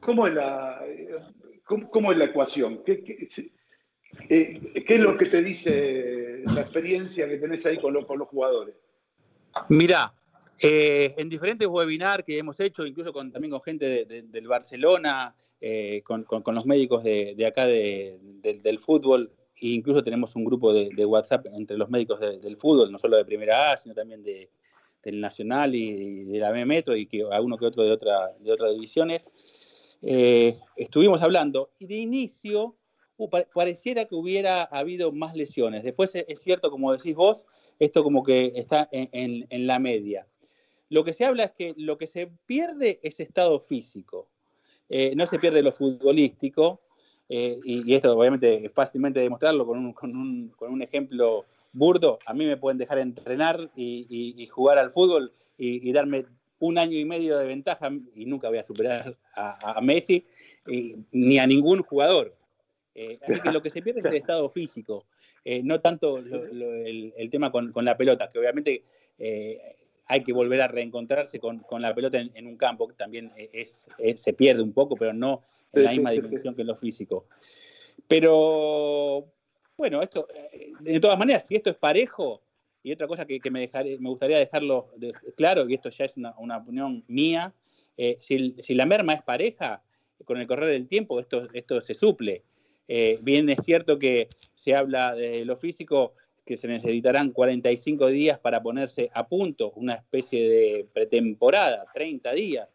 [0.00, 0.82] ¿cómo es la,
[1.64, 2.82] cómo, es la ecuación?
[2.84, 3.28] ¿Qué, qué,
[4.28, 8.28] eh, ¿Qué, es lo que te dice la experiencia que tenés ahí con, con los
[8.28, 8.74] jugadores?
[9.68, 10.12] Mira,
[10.58, 16.02] Eh, en diferentes webinars que hemos hecho, incluso con, también con gente del Barcelona, eh,
[16.02, 21.76] con, los médicos de, acá del fútbol, e incluso tenemos un grupo de, WhatsApp entre
[21.76, 26.38] los médicos del fútbol, no solo de Primera A, sino también del Nacional y, de
[26.38, 29.30] la B Metro y que alguno que otro de, otra, de otras divisiones.
[30.02, 32.76] Eh, estuvimos hablando y de inicio
[33.16, 35.82] uh, pareciera que hubiera habido más lesiones.
[35.82, 37.46] Después es, cierto, como decís vos,
[37.78, 40.26] esto como que está en la media.
[40.88, 44.28] Lo que se habla es que lo que se pierde es estado físico.
[44.88, 46.80] Eh, no se pierde lo futbolístico,
[47.28, 49.78] eh, y, esto obviamente es fácilmente demostrarlo con
[50.16, 52.20] un, ejemplo burdo.
[52.24, 56.26] A mí me pueden dejar entrenar y, jugar al fútbol y, darme
[56.60, 60.24] un año y medio de ventaja y nunca voy a superar a, Messi
[61.10, 62.36] ni a ningún jugador.
[62.98, 65.06] Eh, así que lo que se pierde es el estado físico,
[65.62, 68.82] no tanto el, tema con, la pelota, que obviamente
[70.06, 74.32] hay que volver a reencontrarse con, la pelota en, un campo, que también es, se
[74.32, 75.42] pierde un poco, pero no
[75.72, 77.26] en la misma dimensión que en lo físico.
[78.08, 79.32] Pero,
[79.76, 82.42] bueno, esto, eh, de todas maneras, si esto es parejo,
[82.82, 83.68] y otra cosa que, me,
[83.98, 84.90] me gustaría dejarlo
[85.36, 87.52] claro, y esto ya es una, opinión mía,
[87.96, 89.82] eh, si, la merma es pareja,
[90.24, 92.44] con el correr del tiempo esto, esto se suple.
[92.88, 96.14] Eh, bien es cierto que se habla de lo físico,
[96.44, 102.68] que se necesitarán 45 días para ponerse a punto, una especie de pretemporada, 30 días,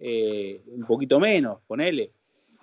[0.00, 2.10] eh, un poquito menos, ponele,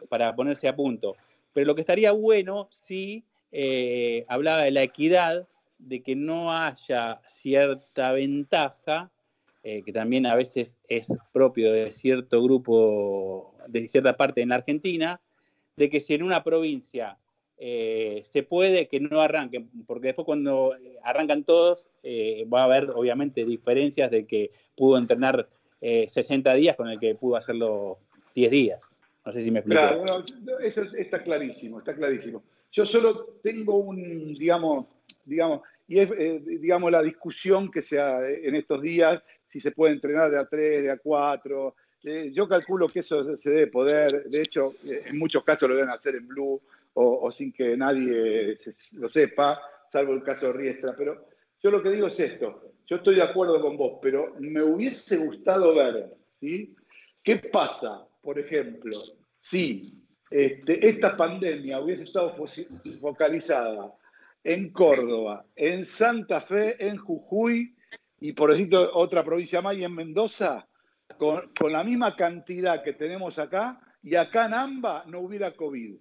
[0.10, 1.16] para ponerse a punto.
[1.54, 7.22] Pero lo que estaría bueno si eh, hablaba de la equidad, de que no haya
[7.26, 9.10] cierta ventaja,
[9.64, 15.22] que también a veces es propio de cierto grupo, de cierta parte en la Argentina,
[15.76, 17.18] de que si en una provincia
[17.64, 22.90] eh, se puede que no arranquen, porque después cuando arrancan todos eh, va a haber
[22.90, 25.48] obviamente diferencias de que pudo entrenar
[25.80, 28.00] 60 eh, días con el que pudo hacerlo
[28.34, 29.04] 10 días.
[29.24, 29.80] No sé si me explico.
[29.80, 30.24] Claro,
[30.64, 32.42] eso está clarísimo, está clarísimo.
[32.72, 34.88] Yo solo tengo un, digamos,
[35.24, 36.10] digamos, y es,
[36.46, 40.46] digamos, la discusión que se ha en estos días, si se puede entrenar de a
[40.46, 41.76] 3, de a 4.
[42.04, 46.16] Yo calculo que eso se debe poder, de hecho, en muchos casos lo deben hacer
[46.16, 46.62] en Blue,
[46.94, 48.58] o, sin que nadie
[48.98, 50.94] lo sepa, salvo el caso de Riestra.
[50.98, 51.28] Pero
[51.62, 55.18] yo lo que digo es esto, yo estoy de acuerdo con vos, pero me hubiese
[55.18, 56.76] gustado ver, ¿sí?
[57.24, 58.98] ¿Qué pasa, por ejemplo,
[59.40, 59.94] si
[60.30, 62.36] este, esta pandemia hubiese estado
[63.00, 63.94] focalizada
[64.44, 67.76] en Córdoba, en Santa Fe, en Jujuy
[68.20, 70.68] y por decir otra provincia más y en Mendoza,
[71.18, 75.96] con, con, la misma cantidad que tenemos acá, y acá en AMBA no hubiera COVID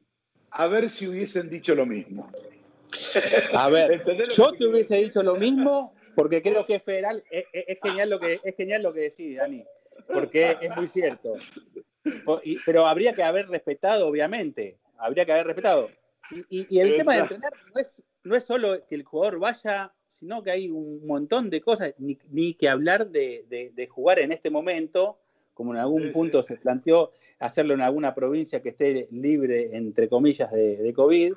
[0.50, 2.30] a ver si hubiesen dicho lo mismo.
[3.54, 4.02] A ver,
[4.36, 7.22] yo te hubiese dicho lo mismo porque creo que es federal.
[7.52, 9.64] Es, genial lo que es genial lo que decís, Dani,
[10.12, 11.34] porque es muy cierto.
[12.66, 14.78] Pero habría que haber respetado, obviamente.
[14.98, 15.88] Habría que haber respetado.
[16.48, 20.42] Y, el tema de entrenar no es, no es solo que el jugador vaya, sino
[20.42, 25.18] que hay un montón de cosas, ni, que hablar de jugar en este momento
[25.60, 30.50] como en algún punto se planteó hacerlo en alguna provincia que esté libre, entre comillas,
[30.50, 31.34] de, COVID,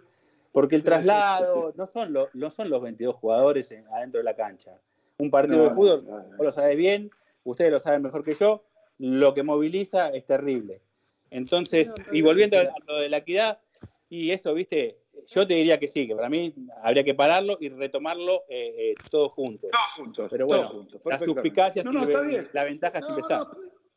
[0.54, 4.80] porque el traslado no, son no son los 22 jugadores adentro de la cancha.
[5.18, 6.06] Un partido de fútbol,
[6.38, 7.12] vos lo sabés bien,
[7.44, 8.64] ustedes lo saben mejor que yo,
[8.98, 10.80] lo que moviliza es terrible.
[11.30, 13.60] Entonces, y volviendo a lo de la equidad,
[14.08, 17.70] y eso, viste, yo te diría que sí, que para mí habría que pararlo y
[17.70, 19.70] retomarlo eh, eh, todos juntos.
[19.72, 20.28] Todos juntos.
[20.32, 21.86] Pero bueno, las suspicacias,
[22.54, 23.48] la ventaja siempre está.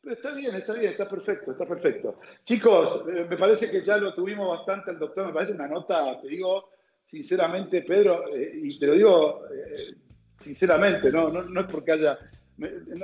[0.09, 2.19] Está bien, está bien, está perfecto, está perfecto.
[2.45, 6.19] Chicos, eh, me parece que ya lo tuvimos bastante el doctor, me parece una nota,
[6.21, 6.69] te digo
[7.03, 9.93] sinceramente, Pedro, eh, y te lo digo eh,
[10.39, 12.17] sinceramente, no, no, es porque haya,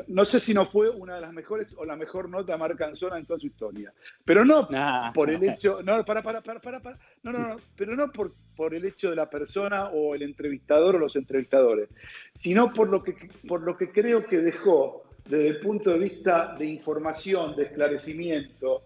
[0.07, 3.25] no, sé si no fue una de las mejores o la mejor nota Marcanzona en
[3.25, 3.93] toda su historia,
[4.25, 4.67] pero no
[5.13, 8.31] por el hecho, no, para, para, para, para, para, no, no, no, pero no por,
[8.55, 11.89] por el hecho de la persona o el entrevistador o los entrevistadores,
[12.35, 13.15] sino por lo que,
[13.47, 18.83] por lo que creo que dejó desde el punto de vista de información, de esclarecimiento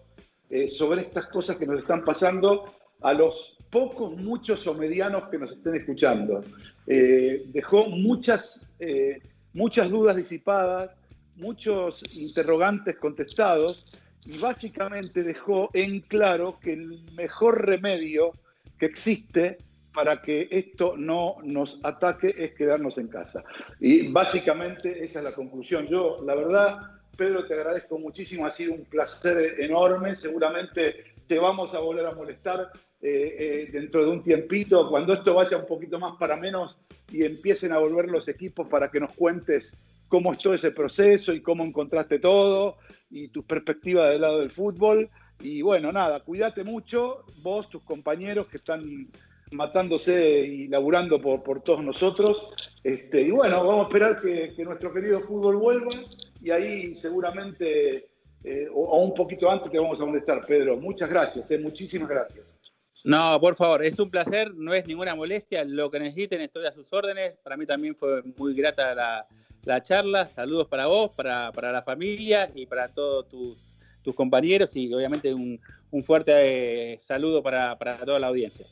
[0.50, 2.64] eh, sobre estas cosas que nos están pasando
[3.00, 6.42] a los pocos, muchos o medianos que nos estén escuchando.
[6.86, 9.20] Eh, dejó muchas, eh,
[9.52, 10.90] muchas dudas disipadas,
[11.36, 13.86] muchos interrogantes contestados
[14.24, 18.32] y básicamente dejó en claro que el mejor remedio
[18.78, 19.58] que existe
[19.94, 23.42] para que esto no nos ataque es quedarnos en casa.
[23.80, 25.86] Y básicamente esa es la conclusión.
[25.88, 31.74] Yo, la verdad, Pedro, te agradezco muchísimo, ha sido un placer enorme, seguramente te vamos
[31.74, 32.70] a volver a molestar
[33.00, 36.78] eh, eh, dentro de un tiempito, cuando esto vaya un poquito más para menos
[37.10, 39.78] y empiecen a volver los equipos para que nos cuentes
[40.08, 42.78] cómo es ese proceso y cómo encontraste todo
[43.10, 45.08] y tus perspectivas del lado del fútbol.
[45.40, 49.08] Y bueno, nada, cuídate mucho, vos, tus compañeros que están
[49.52, 52.48] matándose y laburando por, por todos nosotros.
[52.82, 55.90] Este, y bueno, vamos a esperar que, nuestro querido fútbol vuelva
[56.42, 58.08] y ahí seguramente,
[58.42, 60.76] eh, o, un poquito antes, te vamos a molestar, Pedro.
[60.76, 62.57] Muchas gracias, muchísimas gracias.
[63.04, 65.64] No, por favor, es un placer, no es ninguna molestia.
[65.64, 67.34] Lo que necesiten, estoy a sus órdenes.
[67.42, 69.26] Para mí también fue muy grata la,
[69.64, 70.26] la charla.
[70.26, 73.56] Saludos para vos, para, para, la familia y para todos tus,
[74.02, 76.32] tus compañeros y obviamente un, un fuerte
[76.94, 78.66] eh, saludo para, para toda la audiencia.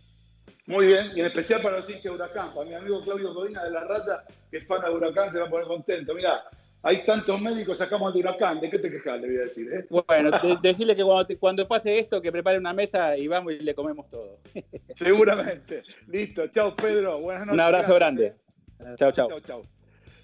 [0.67, 3.63] Muy bien, y en especial para los hinchas de Huracán, para mi amigo Claudio Codina
[3.63, 6.13] de la Raya, que es fan de Huracán, se va a poner contento.
[6.13, 6.43] Mira,
[6.87, 9.21] hay tantos médicos, sacamos de Huracán, ¿de qué te quejas?
[9.21, 9.73] Le voy a decir.
[9.73, 9.87] ¿eh?
[10.07, 13.59] Bueno, de, decirle que cuando, cuando, pase esto, que prepare una mesa y vamos y
[13.59, 14.39] le comemos todo.
[14.95, 15.83] Seguramente.
[16.07, 17.55] Listo, chao Pedro, buenas noches.
[17.55, 18.27] Un abrazo gracias, grande.
[18.27, 18.95] ¿eh?
[18.99, 19.29] Chao, chao.
[19.29, 19.63] Chao, chao.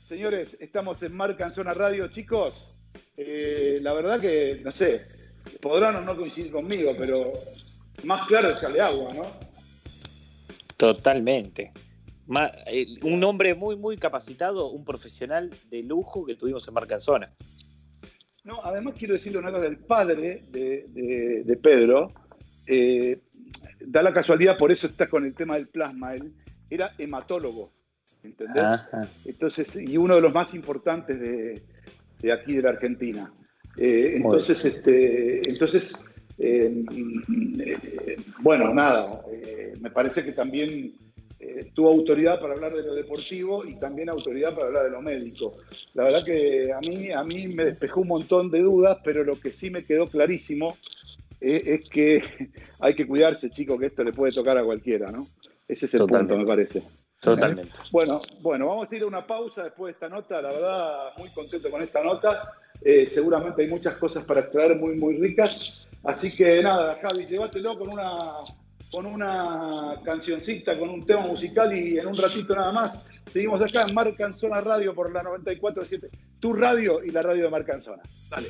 [0.07, 2.73] Señores, estamos en Marca en Zona Radio, chicos.
[3.17, 5.03] Eh, la verdad que, no sé,
[5.61, 7.33] podrán o no coincidir conmigo, pero
[8.05, 9.27] más claro echarle agua, ¿no?
[10.77, 11.73] Totalmente.
[12.67, 17.33] Eh, Un hombre muy, muy capacitado, un profesional de lujo que tuvimos en Marcanzona.
[18.45, 22.13] No, además quiero decirle una cosa del padre de, de, de Pedro.
[22.67, 23.21] Eh,
[23.81, 26.15] da la casualidad, por eso está con el tema del plasma.
[26.15, 26.33] Él
[26.69, 27.73] era hematólogo,
[28.23, 28.63] ¿entendés?
[28.63, 29.09] Ajá.
[29.25, 31.63] Entonces, y uno de los más importantes de,
[32.21, 33.33] de aquí de la Argentina.
[33.77, 36.85] Eh, entonces, este, entonces eh,
[37.61, 39.23] eh, bueno, nada,
[39.81, 40.93] me parece que también
[41.45, 45.03] eh, tuvo autoridad para hablar de lo deportivo y también autoridad para hablar de lo
[45.03, 45.57] médico.
[45.93, 49.35] La verdad que a mí, a mí me despejó un montón de dudas, pero lo
[49.35, 50.77] que sí me quedó clarísimo
[51.41, 52.23] eh, es que
[52.79, 55.27] hay que cuidarse, chicos, que esto le puede tocar a cualquiera, ¿no?
[55.67, 56.35] Ese es el Totalmente.
[56.35, 56.83] punto, me parece.
[57.19, 57.73] Totalmente.
[57.91, 60.41] Bueno, bueno, vamos a ir a una pausa después de esta nota.
[60.41, 62.53] La verdad, muy contento con esta nota.
[62.81, 65.89] Eh, seguramente hay muchas cosas para extraer muy, muy ricas.
[66.05, 68.39] Así que nada, Javi, llévatelo con una,
[68.93, 73.01] con una cancioncita, con un tema musical y en un ratito nada más.
[73.27, 78.03] Seguimos acá en Marcanzona Radio por la 94.7, tu radio y la radio de Marcanzona.
[78.29, 78.49] Dale.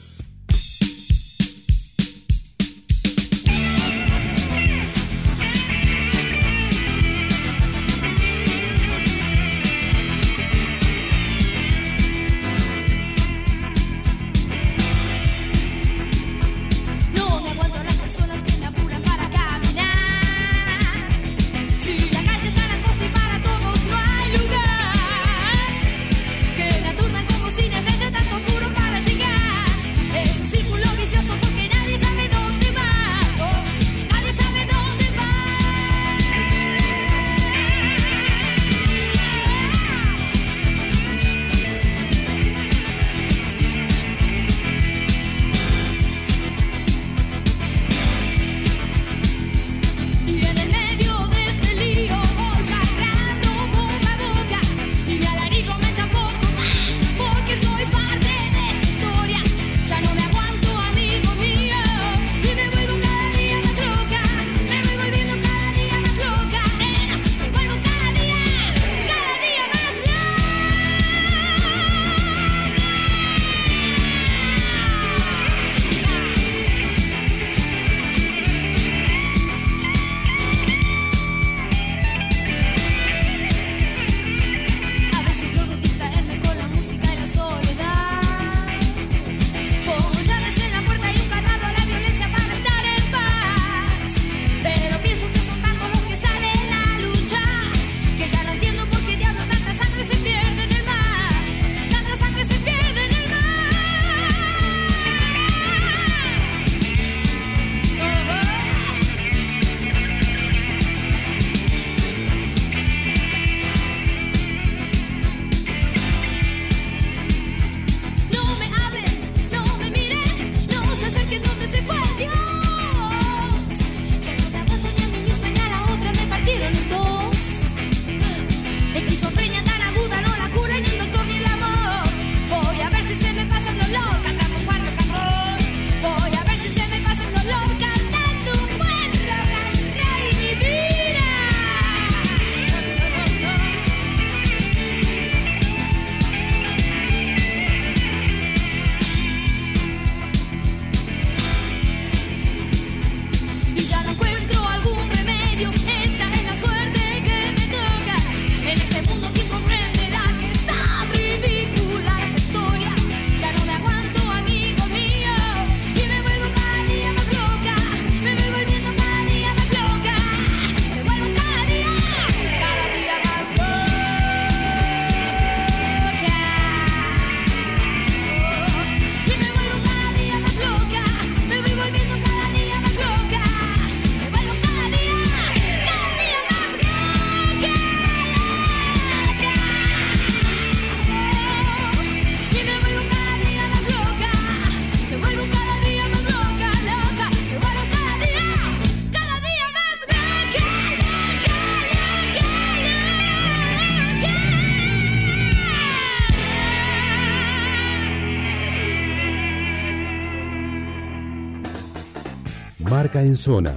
[213.23, 213.73] En Zona.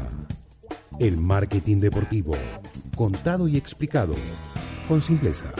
[1.00, 2.34] El marketing deportivo,
[2.96, 4.16] contado y explicado
[4.88, 5.52] con simpleza.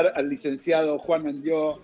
[0.00, 1.80] Al licenciado Juan Andió,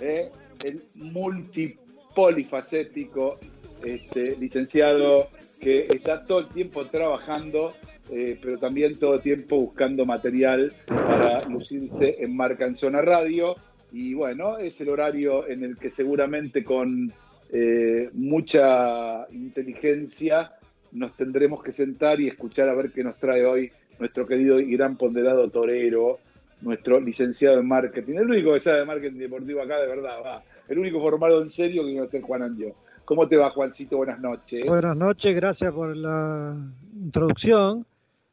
[0.00, 0.30] eh,
[0.64, 3.38] el multipolifacético
[3.84, 5.28] este, licenciado
[5.60, 7.74] que está todo el tiempo trabajando,
[8.10, 13.56] eh, pero también todo el tiempo buscando material para lucirse en Marca en Zona Radio.
[13.92, 17.12] Y bueno, es el horario en el que seguramente con
[17.50, 20.52] eh, mucha inteligencia
[20.92, 24.76] nos tendremos que sentar y escuchar a ver qué nos trae hoy nuestro querido y
[24.76, 26.18] gran ponderado torero,
[26.60, 30.42] nuestro licenciado en marketing, el único que sabe de marketing deportivo acá, de verdad, va.
[30.68, 32.74] El único formado en serio que ser Juan Andio.
[33.04, 33.96] ¿Cómo te va, Juancito?
[33.96, 34.66] Buenas noches.
[34.66, 36.54] Buenas noches, gracias por la
[36.94, 37.86] introducción.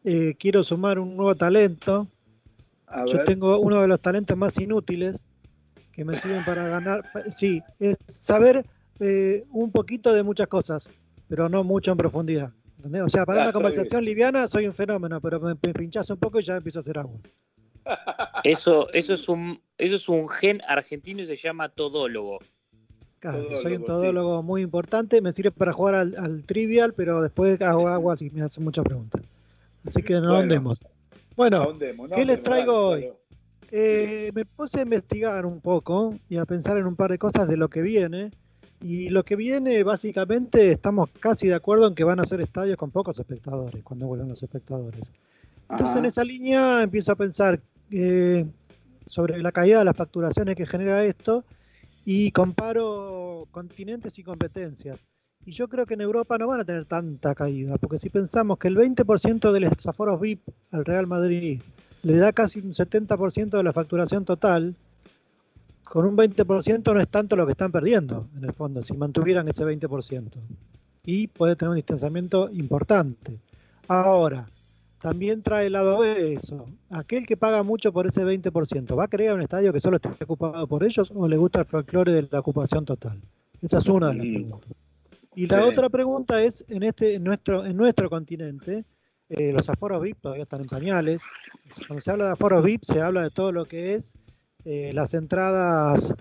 [0.03, 2.07] Eh, quiero sumar un nuevo talento.
[2.87, 3.25] A Yo ver.
[3.25, 5.17] tengo uno de los talentos más inútiles
[5.93, 7.05] que me sirven para ganar.
[7.29, 8.65] Sí, es saber
[8.99, 10.89] eh, un poquito de muchas cosas,
[11.29, 12.51] pero no mucho en profundidad.
[12.77, 13.01] ¿entendés?
[13.03, 16.17] O sea, para Ah, una conversación liviana soy un fenómeno, pero me, me pinchas un
[16.17, 17.17] poco y ya empiezo a hacer agua.
[18.43, 22.39] Eso, eso, es un, eso es un gen argentino y se llama todólogo.
[23.19, 23.85] Claro, Todólogo, soy un sí.
[23.85, 28.29] todólogo muy importante, me sirve para jugar al, al trivial, pero después hago aguas y
[28.29, 29.21] me hacen muchas preguntas.
[29.85, 30.35] Así que no Bueno.
[30.35, 30.79] ahondemos.
[31.35, 31.77] Bueno.
[32.13, 33.09] ¿qué les traigo hoy?
[33.71, 37.47] Eh, me puse a investigar un poco y a pensar en un par de cosas
[37.47, 38.31] de lo que viene.
[38.81, 42.77] Y lo que viene, básicamente, estamos casi de acuerdo en que van a ser estadios
[42.77, 45.11] con pocos espectadores, cuando vuelvan los espectadores.
[45.63, 45.99] Entonces, Ajá.
[45.99, 47.59] en esa línea empiezo a pensar
[49.05, 51.43] sobre la caída de las facturaciones que genera esto
[52.05, 55.03] y comparo continentes y competencias.
[55.45, 58.57] Y yo creo que en Europa no van a tener tanta caída, porque si pensamos
[58.57, 61.61] que el 20% de los aforos VIP al Real Madrid
[62.01, 64.75] le da casi un 70% de la facturación total,
[65.83, 69.47] con un 20% no es tanto lo que están perdiendo, en el fondo, si mantuvieran
[69.47, 70.31] ese 20%.
[71.03, 73.39] Y puede tener un distanciamiento importante.
[73.87, 74.49] Ahora,
[74.99, 76.65] también trae el lado B de eso.
[76.89, 80.09] Aquel que paga mucho por ese 20%, ¿va a crear un estadio que solo esté
[80.23, 83.21] ocupado por ellos o le gusta el folclore de la ocupación total?
[83.61, 84.33] Esa es una de las Mm.
[84.33, 84.71] preguntas.
[85.35, 85.63] Y la Sí.
[85.69, 88.85] otra pregunta es, en este, en nuestro, en nuestro continente,
[89.29, 91.23] eh, los aforos VIP todavía están en pañales.
[91.87, 94.17] Cuando se habla de aforos VIP, se habla de todo lo que es
[94.63, 96.15] eh, las entradas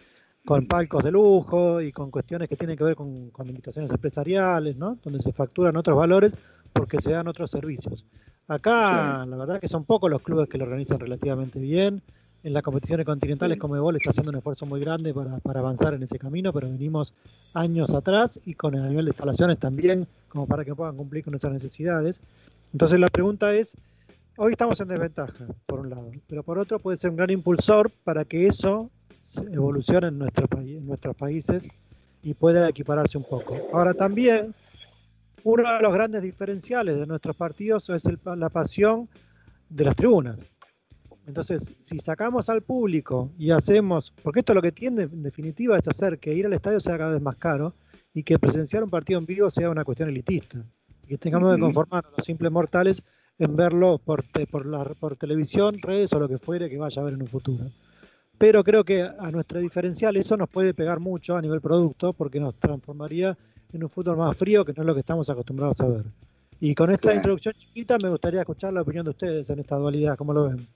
[0.44, 4.76] con palcos de lujo y con cuestiones que tienen que ver con, con invitaciones empresariales,
[4.76, 4.98] ¿no?
[5.02, 6.34] Donde se facturan otros valores
[6.72, 8.04] porque se dan otros servicios.
[8.46, 12.02] Acá, la verdad que son pocos los clubes que lo organizan relativamente bien.
[12.42, 15.94] En las competiciones continentales, como Ebol está haciendo un esfuerzo muy grande para, para avanzar
[15.94, 17.14] en ese camino, pero venimos
[17.54, 21.34] años atrás y con el nivel de instalaciones también, como para que puedan cumplir con
[21.34, 22.20] esas necesidades.
[22.74, 23.78] Entonces la pregunta es,
[24.36, 27.90] hoy estamos en desventaja, por un lado, pero por otro puede ser un gran impulsor
[28.02, 28.90] para que eso
[29.50, 31.68] evolucione en, nuestro país, en nuestros países
[32.22, 33.56] y pueda equipararse un poco.
[33.72, 34.54] Ahora también,
[35.44, 39.08] uno de los grandes diferenciales de nuestros partidos es el- la pasión
[39.68, 40.40] de las tribunas.
[41.26, 45.88] Entonces, si sacamos al público y hacemos, porque esto lo que tiende en definitiva es
[45.88, 47.74] hacer que ir al estadio sea cada vez más caro
[48.12, 50.64] y que presenciar un partido en vivo sea una cuestión elitista.
[51.04, 53.02] Y que tengamos que conformar a los simples mortales
[53.38, 57.00] en verlo por, te- por, la, por televisión, redes o lo que fuere que vaya
[57.00, 57.64] a ver en un futuro.
[58.36, 62.40] Pero creo que a nuestro diferencial eso nos puede pegar mucho a nivel producto porque
[62.40, 63.36] nos transformaría
[63.74, 66.04] en un fútbol más frío que no es lo que estamos acostumbrados a ver.
[66.60, 67.16] Y con esta Sí.
[67.16, 70.66] introducción chiquita me gustaría escuchar la opinión de ustedes en esta dualidad, ¿cómo lo ven?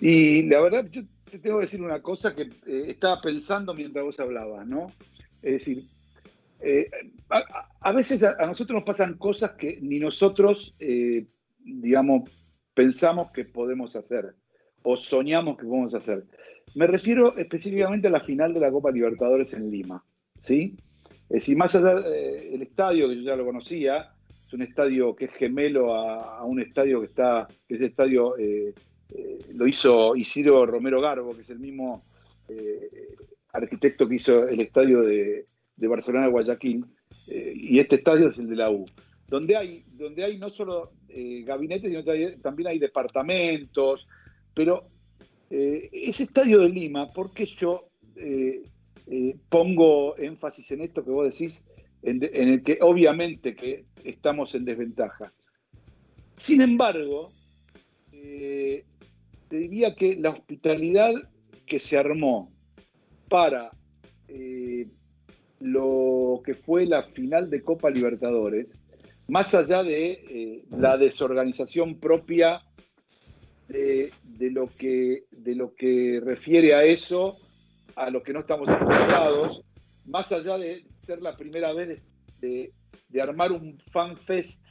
[0.00, 4.04] Y la verdad, yo te tengo que decir una cosa que eh, estaba pensando mientras
[4.04, 4.86] vos hablabas, ¿no?
[5.42, 5.84] Es decir,
[6.60, 6.90] eh,
[7.80, 11.26] a, veces a, a nosotros nos pasan cosas que ni nosotros, eh,
[11.64, 12.30] digamos,
[12.74, 14.34] pensamos que podemos hacer
[14.82, 16.24] o soñamos que podemos hacer.
[16.74, 20.02] Me refiero específicamente a la final de la Copa Libertadores en Lima,
[20.40, 20.76] ¿sí?
[21.30, 24.12] Es decir, más allá del estadio, que yo ya lo conocía,
[24.46, 28.74] es un estadio que es gemelo a, un estadio que está, que es estadio, eh,
[29.10, 32.04] eh, lo hizo Isidro Romero Garbo, que es el mismo
[32.48, 32.90] eh,
[33.52, 35.46] arquitecto que hizo el estadio de,
[35.76, 36.84] de Barcelona Guayaquil,
[37.28, 38.84] eh, y este estadio es el de la U,
[39.28, 42.02] donde hay, donde hay no solo eh, gabinetes, sino
[42.42, 44.06] también hay departamentos,
[44.54, 44.82] pero
[45.48, 48.62] eh, ese estadio de Lima, ¿por qué yo eh,
[49.12, 51.64] eh, pongo énfasis en esto que vos decís,
[52.02, 55.32] en, el que obviamente que estamos en desventaja.
[56.36, 57.32] Sin embargo,
[58.12, 58.84] eh,
[59.48, 61.12] te diría que la hospitalidad
[61.66, 62.52] que se armó
[63.28, 63.72] para
[64.28, 64.86] eh,
[65.58, 68.68] lo que fue la final de Copa Libertadores,
[69.26, 72.62] más allá de la desorganización propia
[73.68, 77.36] de lo que, de lo que refiere a eso,
[78.00, 79.62] a lo que no estamos acostumbrados,
[80.06, 82.00] más allá de ser la primera vez
[82.40, 84.64] de armar un fan fest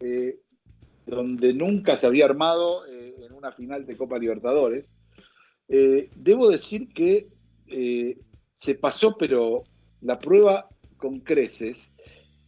[0.00, 0.40] eh,
[1.06, 4.92] donde nunca se había armado eh, en una final de Copa Libertadores,
[5.68, 7.28] eh, debo decir que
[7.68, 8.18] eh,
[8.56, 9.62] se pasó, pero
[10.00, 11.90] la prueba con creces,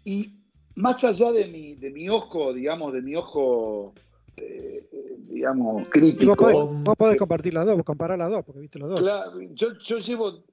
[0.04, 0.34] y
[0.74, 3.94] más allá de mi, de mi ojo, digamos, de mi ojo,
[4.36, 4.88] eh,
[5.28, 6.34] digamos, crítico.
[6.34, 9.00] vos, podés, vos podés compartir las dos, comparar las dos, porque viste los dos.
[9.00, 10.44] Claro, yo, yo llevo,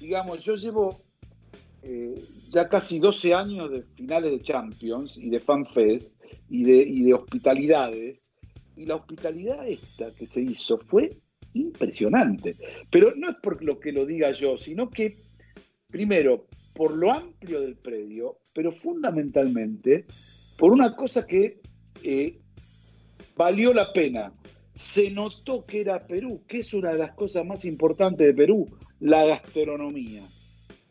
[0.00, 1.00] digamos, yo llevo
[1.82, 2.14] eh,
[2.50, 6.14] ya casi 12 años de finales de Champions y de FanFest
[6.48, 8.26] y de, y de hospitalidades.
[8.76, 11.18] Y la hospitalidad esta que se hizo fue
[11.52, 12.56] impresionante.
[12.90, 15.16] Pero no es por lo que lo diga yo, sino que,
[15.88, 20.06] primero, por lo amplio del predio, pero fundamentalmente
[20.56, 21.60] por una cosa que
[22.02, 22.40] eh,
[23.36, 24.32] valió la pena.
[24.74, 28.68] Se notó que era Perú, que es una de las cosas más importantes de Perú,
[29.00, 30.22] la gastronomía.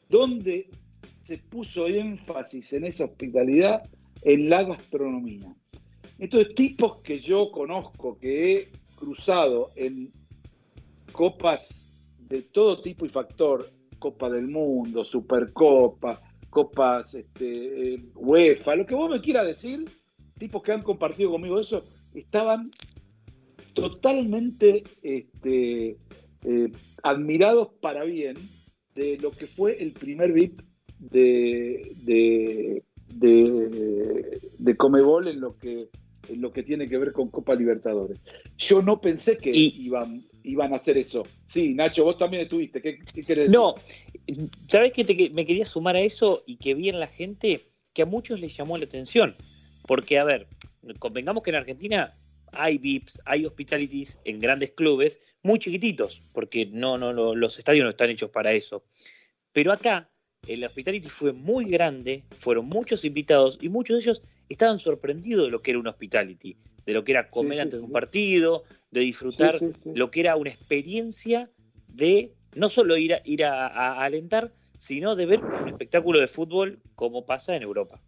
[0.09, 0.69] Donde
[1.19, 3.83] se puso énfasis en esa hospitalidad,
[4.23, 5.55] en la gastronomía.
[6.19, 10.11] Entonces, tipos que yo conozco, que he cruzado en
[11.11, 18.85] copas de todo tipo y factor, Copa del Mundo, Supercopa, Copas este, eh, UEFA, lo
[18.85, 19.89] que vos me quieras decir,
[20.37, 21.83] tipos que han compartido conmigo eso,
[22.13, 22.71] estaban
[23.73, 25.97] totalmente este,
[26.43, 26.71] eh,
[27.01, 28.35] admirados para bien
[28.95, 30.61] de lo que fue el primer VIP
[30.99, 32.83] de, de,
[33.15, 35.89] de, de Comebol en lo que
[36.29, 38.19] en lo que tiene que ver con Copa Libertadores.
[38.57, 41.25] Yo no pensé que iban, iban a hacer eso.
[41.45, 42.81] Sí, Nacho, vos también estuviste.
[42.81, 43.51] ¿Qué, qué querés decir?
[43.51, 43.75] No,
[44.67, 47.61] ¿sabes que te, me quería sumar a eso y que vi en la gente
[47.93, 49.35] que a muchos les llamó la atención?
[49.85, 50.47] Porque, a ver,
[50.99, 52.13] convengamos que en Argentina
[52.51, 57.83] hay VIPs, hay hospitalities en grandes clubes muy chiquititos, porque no, no, no, los estadios
[57.83, 58.83] no están hechos para eso.
[59.51, 60.09] Pero acá
[60.47, 65.51] el hospitality fue muy grande, fueron muchos invitados y muchos de ellos estaban sorprendidos de
[65.51, 68.63] lo que era un hospitality, de lo que era comer sí, antes de un partido,
[68.91, 71.49] de disfrutar Sí, lo que era una experiencia
[71.87, 76.27] de no solo ir a, ir a, a alentar, sino de ver un espectáculo de
[76.27, 78.01] fútbol como pasa en Europa.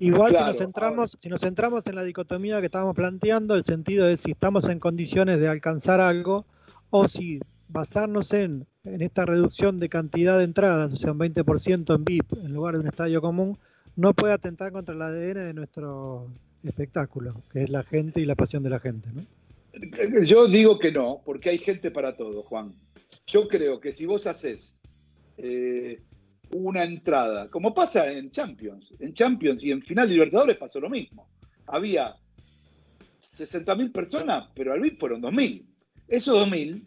[0.00, 3.64] Igual Claro, si nos centramos, si nos centramos en la dicotomía que estábamos planteando, el
[3.64, 6.46] sentido es si estamos en condiciones de alcanzar algo
[6.90, 11.94] o si basarnos en, en esta reducción de cantidad de entradas, o sea, un 20%
[11.94, 13.58] en VIP en lugar de un estadio común,
[13.96, 16.30] no puede atentar contra el ADN de nuestro
[16.62, 19.08] espectáculo, que es la gente y la pasión de la gente.
[19.12, 19.24] ¿no?
[20.22, 22.72] Yo digo que no, porque hay gente para todo, Juan.
[23.26, 24.80] Yo creo que si vos haces
[25.36, 26.00] eh,
[26.54, 31.28] una entrada, como pasa en Champions, en Champions y en Final Libertadores pasó lo mismo.
[31.66, 32.16] Había
[33.20, 35.64] 60.000 personas, pero al VIP fueron 2.000.
[36.08, 36.84] Esos 2.000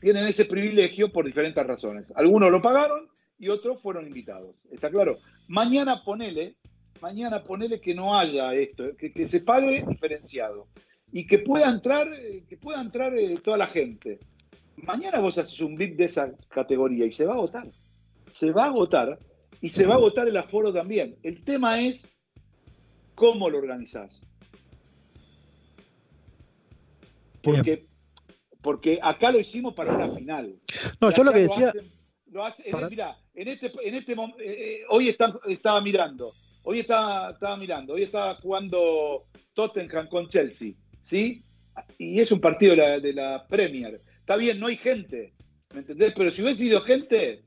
[0.00, 2.06] tienen ese privilegio por diferentes razones.
[2.14, 3.08] Algunos lo pagaron
[3.38, 4.54] y otros fueron invitados.
[4.70, 5.18] ¿Está claro?
[5.48, 6.56] Mañana ponele,
[7.00, 10.68] mañana ponele que no haya esto, que, que se pague diferenciado
[11.12, 12.08] y que pueda entrar,
[12.48, 14.20] que pueda entrar eh, toda la gente.
[14.76, 17.68] Mañana vos haces un VIP de esa categoría y se va a agotar.
[18.40, 19.18] Se va a agotar
[19.60, 21.14] y se va a agotar el aforo también.
[21.22, 22.10] El tema es
[23.14, 24.22] cómo lo organizás.
[27.42, 27.86] Porque,
[28.62, 30.58] porque acá lo hicimos para una final.
[31.02, 31.90] No, Y yo lo que decía, hacen-
[32.32, 37.32] lo Para- mirá, en este, en este eh, eh, hoy está- estaba mirando, hoy estaba,
[37.32, 40.72] estaba mirando, hoy estaba jugando Tottenham con Chelsea,
[41.02, 41.42] ¿sí?
[41.98, 44.00] Y es un partido de la, de la Premier.
[44.20, 45.34] Está bien, no hay gente,
[45.74, 46.14] ¿me entendés?
[46.16, 47.42] Pero si hubiese ido gente,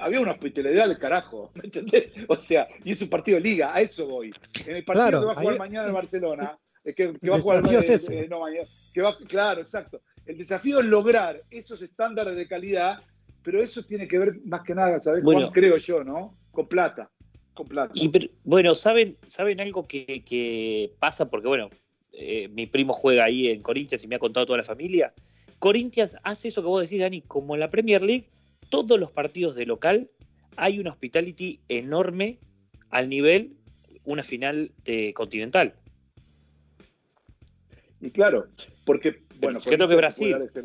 [0.00, 2.08] había una hospitalidad del carajo, ¿me entendés?
[2.28, 4.32] O sea, y es un partido de liga, a eso voy.
[4.66, 7.18] En el partido Claro, que va a jugar ahí- mañana en Barcelona, eh, que, que
[7.26, 8.20] El va a jugar desafío es ese.
[8.20, 10.00] eh, no, mañana, que va- claro, exacto.
[10.26, 13.00] El desafío es lograr esos estándares de calidad,
[13.42, 15.22] pero eso tiene que ver más que nada, ¿sabes?
[15.24, 15.40] Bueno.
[15.42, 15.52] Juan?
[15.52, 16.34] creo yo, ¿no?
[16.52, 17.10] Con plata,
[17.54, 17.92] con plata.
[17.94, 21.28] Y pero- bueno, ¿saben, ¿saben algo que, que pasa?
[21.30, 21.70] Porque bueno,
[22.12, 25.12] eh, mi primo juega ahí en Corinthians y me ha contado toda la familia.
[25.58, 28.28] Corinthians hace eso que vos decís, Dani, como en la Premier League,
[28.70, 30.10] todos los partidos de local
[30.56, 32.38] hay una hospitality enorme
[32.90, 33.56] al nivel
[34.04, 35.74] una final de continental.
[38.00, 38.48] Y claro,
[38.84, 40.34] porque, bueno, creo que Brasil.
[40.42, 40.62] ese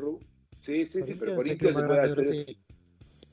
[0.62, 2.16] Sí, sí, sí, pero Corinthians es se puede hacer.
[2.16, 2.58] Brasil.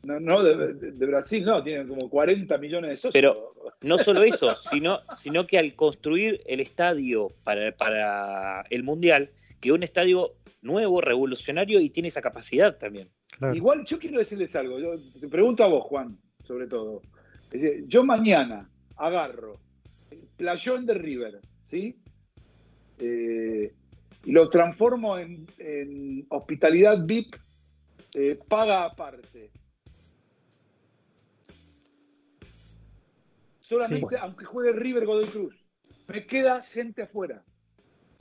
[0.02, 3.12] No, no de, Brasil, no, tienen como 40 millones de socios.
[3.12, 9.30] Pero no solo eso, sino, sino que al construir el estadio para, para el Mundial,
[9.60, 13.08] quedó un estadio nuevo, revolucionario y tiene esa capacidad también.
[13.42, 13.56] Claro.
[13.56, 17.02] Igual yo quiero decirles algo, yo te pregunto a vos, Juan, sobre todo.
[17.50, 19.58] Decir, Yo mañana agarro
[20.12, 22.00] el playón de River, ¿sí?
[22.98, 23.74] Eh,
[24.26, 27.34] y lo transformo en, en hospitalidad VIP,
[28.14, 29.50] eh, paga aparte.
[33.58, 35.66] Solamente, aunque juegue River Godoy Cruz,
[36.08, 37.42] me queda gente afuera.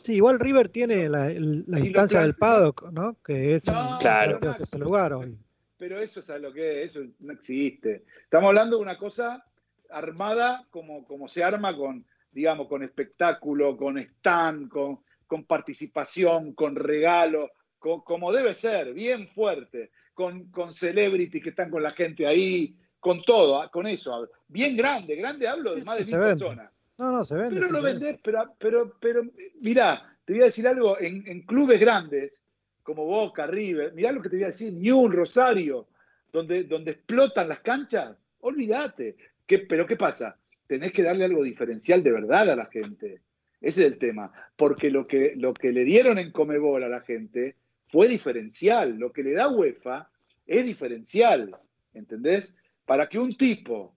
[0.01, 3.15] Sí, igual River tiene la, la instancia del paddock, ¿no?
[3.23, 4.31] Que es No, un Claro.
[4.31, 5.37] campeón de ese lugar hoy.
[5.77, 6.91] Pero eso, ¿sabes lo que es?
[6.95, 8.03] Eso no existe.
[8.23, 9.43] Estamos hablando de una cosa
[9.89, 16.75] armada como, como se arma con, digamos, con espectáculo, con stand, con, con participación, con
[16.75, 22.25] regalo, con- como debe ser, bien fuerte, con, con celebrities que están con la gente
[22.25, 24.29] ahí, con todo, ah, con eso.
[24.47, 26.71] Bien grande, grande hablo de más de mil personas.
[27.01, 27.59] No, no, se vende.
[27.59, 28.05] Pero lo se vende.
[28.05, 29.23] vendés, pero, pero, pero,
[29.63, 32.43] mirá, te voy a decir algo, en, en clubes grandes,
[32.83, 35.87] como Boca, River, mirá lo que te voy a decir, Newell, Rosario,
[36.31, 39.15] donde, donde explotan las canchas, olvídate.
[39.47, 40.37] ¿Qué, pero ¿qué pasa?
[40.67, 43.21] Tenés que darle algo diferencial de verdad a la gente.
[43.59, 44.31] Ese es el tema.
[44.55, 47.55] Porque lo que, lo que le dieron en Comebol a la gente
[47.87, 48.95] fue diferencial.
[48.95, 50.07] Lo que le da UEFA
[50.45, 51.57] es diferencial.
[51.95, 52.55] ¿Entendés?
[52.85, 53.95] Para que un tipo,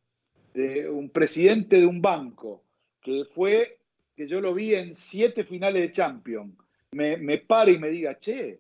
[0.55, 2.64] de un presidente de un banco,
[3.05, 3.79] que fue,
[4.17, 6.55] que yo lo vi en siete finales de Champions,
[6.93, 8.59] me, me pare y me diga, che,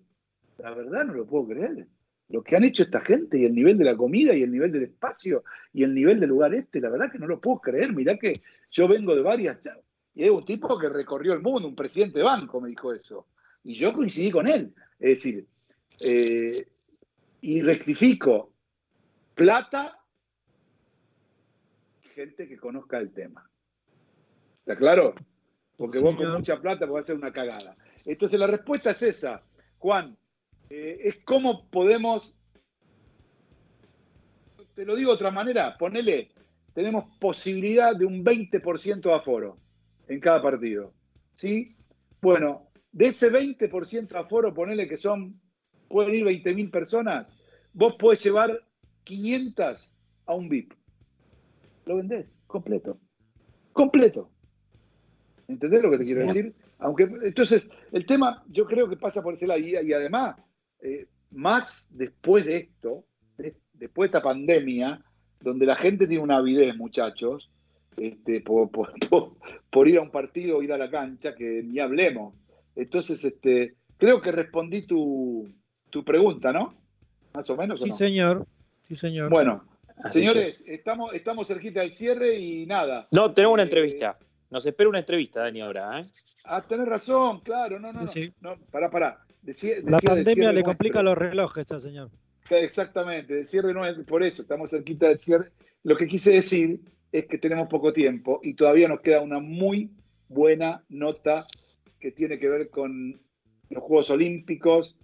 [0.58, 1.86] la verdad no lo puedo creer.
[2.28, 4.70] Lo que han hecho esta gente y el nivel de la comida y el nivel
[4.70, 7.92] del espacio y el nivel del lugar este, la verdad que no lo puedo creer.
[7.94, 8.34] Mirá que
[8.70, 9.60] yo vengo de varias...
[10.14, 13.26] Y es un tipo que recorrió el mundo, un presidente de banco me dijo eso.
[13.64, 14.74] Y yo coincidí con él.
[14.98, 15.46] Es decir,
[16.06, 16.56] eh,
[17.40, 18.52] y rectifico,
[19.34, 19.98] plata,
[22.14, 23.50] gente que conozca el tema.
[24.64, 25.14] ¿Está claro?
[25.76, 27.76] Porque vos con mucha plata podés hacer una cagada.
[28.06, 29.42] Entonces la respuesta es esa,
[29.76, 30.16] Juan.
[30.70, 32.34] Eh, es cómo podemos,
[34.74, 36.30] te lo digo de otra manera, ponele,
[36.72, 39.58] tenemos posibilidad de un 20% de aforo
[40.08, 40.94] en cada partido.
[41.34, 41.66] ¿Sí?
[42.22, 45.38] Bueno, de ese 20% de aforo, ponele que son,
[45.88, 47.34] pueden ir 20.000 personas,
[47.74, 48.64] vos podés llevar
[49.04, 50.72] 500 a un VIP.
[51.84, 52.98] Lo vendés, completo.
[53.74, 54.30] Completo.
[55.48, 56.26] ¿Entendés lo que te quiero Sí.
[56.28, 56.54] decir?
[56.78, 59.60] Aunque, entonces, el tema yo creo que pasa por ese lado.
[59.60, 60.36] Y, y además,
[60.80, 63.04] eh, más después de esto,
[63.36, 65.02] de- después de esta pandemia,
[65.40, 67.50] donde la gente tiene una avidez, muchachos,
[67.96, 69.32] este, por, por- por-
[69.70, 72.34] por ir a un partido o ir a la cancha, que ni hablemos.
[72.74, 75.48] Entonces, este, creo que respondí tu,
[75.90, 76.74] tu pregunta, ¿no?
[77.34, 77.80] Más o menos.
[77.80, 77.96] ¿o Sí, no?
[77.96, 78.46] señor.
[78.82, 79.30] Sí, señor.
[79.30, 79.64] Bueno,
[80.02, 83.06] Así señores, estamos, estamos cerquita del cierre y nada.
[83.12, 84.18] no, tenemos una Eh, entrevista.
[84.54, 85.98] Nos espera una entrevista, Dani, ahora.
[85.98, 86.04] ¿eh?
[86.44, 88.06] Ah, tenés razón, claro, no, no, no.
[88.06, 89.18] Sí, no pará, pará.
[89.42, 91.24] La decía pandemia le complica nuestro.
[91.24, 92.10] los relojes al señor.
[92.48, 95.50] Exactamente, de cierre no es por eso, estamos cerquita del cierre.
[95.82, 96.78] Lo que quise decir
[97.10, 99.90] es que tenemos poco tiempo y todavía nos queda una muy
[100.28, 101.44] buena nota
[101.98, 103.20] que tiene que ver con
[103.70, 105.00] los Juegos Olímpicos,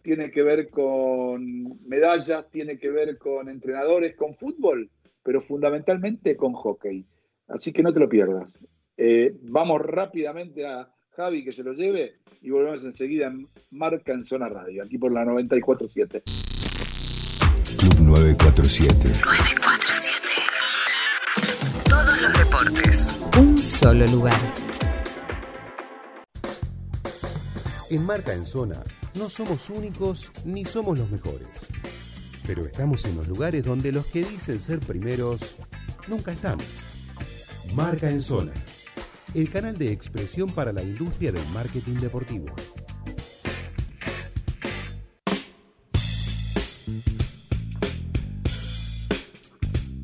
[0.00, 4.90] tiene que ver con medallas, tiene que ver con entrenadores, con fútbol,
[5.22, 7.04] pero fundamentalmente con hockey.
[7.48, 8.58] Así que no te lo pierdas.
[8.98, 14.24] Eh, vamos rápidamente a Javi que se lo lleve y volvemos enseguida en Marca en
[14.24, 16.22] Zona Radio, aquí por la 947.
[17.78, 19.12] Club 947.
[21.88, 23.20] Todos los deportes.
[23.38, 24.40] Un solo lugar.
[27.90, 28.82] En Marca en Zona
[29.14, 31.68] no somos únicos ni somos los mejores.
[32.46, 35.56] Pero estamos en los lugares donde los que dicen ser primeros
[36.08, 36.58] nunca están.
[37.74, 38.52] Marca en Zona.
[39.34, 42.46] El canal de expresión para la industria del marketing deportivo.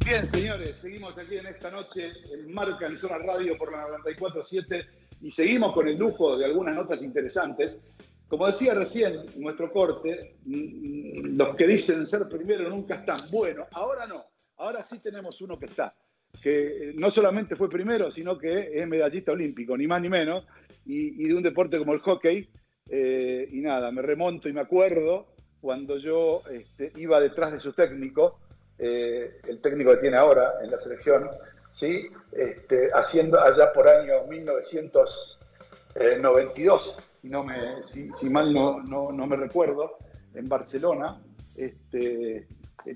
[0.05, 4.86] Bien, señores, seguimos aquí en esta noche en Marca en Zona Radio por la 94.7
[5.23, 7.81] y seguimos con el lujo de algunas notas interesantes.
[8.28, 13.20] Como decía recién nuestro corte, mm, los que dicen ser primero nunca están.
[13.31, 14.24] Bueno, ahora no,
[14.57, 15.94] ahora sí tenemos uno que está,
[16.40, 20.46] que no solamente fue primero, sino que es medallista olímpico, ni más ni menos,
[20.86, 22.48] y, y de un deporte como el hockey.
[22.88, 25.28] Eh, y nada, me remonto y me acuerdo
[25.60, 28.40] cuando yo este, iba detrás de su técnico,
[28.78, 31.28] eh, el técnico que tiene ahora en la selección,
[31.72, 32.09] ¿sí?
[32.32, 39.36] Este, haciendo allá por año 1992, si, no me, si, mal no, no, no me
[39.36, 39.98] recuerdo,
[40.34, 41.20] en Barcelona,
[41.54, 42.48] este,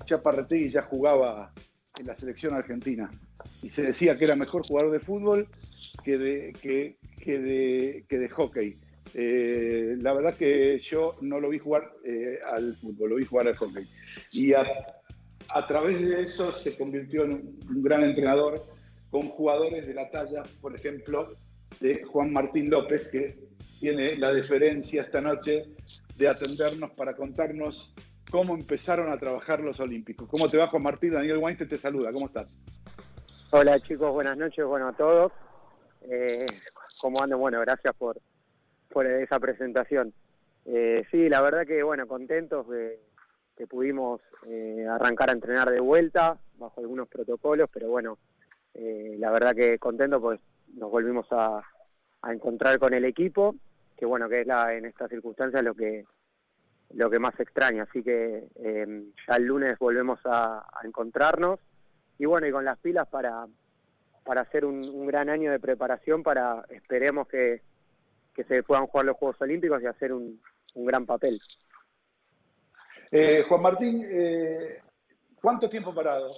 [0.03, 1.53] Chaparretegui ya jugaba
[1.97, 3.09] en la selección argentina
[3.61, 5.47] y se decía que era mejor jugador de fútbol
[6.03, 6.97] que de, que,
[7.39, 8.77] de, que de hockey.
[9.13, 13.47] Eh, la verdad que yo no lo vi jugar eh, al fútbol, lo vi jugar
[13.47, 13.85] al hockey.
[14.31, 14.65] Y a,
[15.67, 18.63] través de eso se convirtió en un, un gran entrenador
[19.09, 21.33] con jugadores de la talla, por ejemplo,
[21.79, 23.37] de Juan Martín López, que
[23.79, 25.65] tiene la deferencia esta noche
[26.15, 27.93] de atendernos para contarnos
[28.29, 30.27] cómo empezaron a trabajar los Olímpicos.
[30.29, 31.13] ¿Cómo te va, Juan Martín?
[31.13, 32.11] Daniel Weinstein te saluda.
[32.11, 32.59] ¿Cómo estás?
[33.59, 35.31] Hola chicos, buenas noches, bueno a todos.
[36.01, 36.45] Eh,
[37.01, 37.39] ¿Cómo andan?
[37.39, 38.15] Bueno, gracias por,
[38.87, 40.13] por esa presentación.
[40.65, 42.99] Eh, sí, la verdad que bueno, contentos de
[43.57, 48.19] que pudimos eh, arrancar a entrenar de vuelta bajo algunos protocolos, pero bueno,
[48.75, 50.39] eh, la verdad que contento pues
[50.75, 51.63] nos volvimos a,
[52.29, 53.55] encontrar con el equipo,
[53.97, 56.05] que bueno, que es la, en estas circunstancias lo que
[56.93, 61.59] lo que más extraña, así que eh, ya el lunes volvemos a encontrarnos
[62.17, 63.47] y bueno, y con las pilas para,
[64.23, 67.61] para hacer un, un gran año de preparación para, esperemos que,
[68.33, 70.41] que se puedan jugar los Juegos Olímpicos y hacer un,
[70.75, 71.39] un gran papel.
[73.11, 74.81] Eh, Juan Martín, eh,
[75.41, 76.31] ¿cuánto tiempo parado?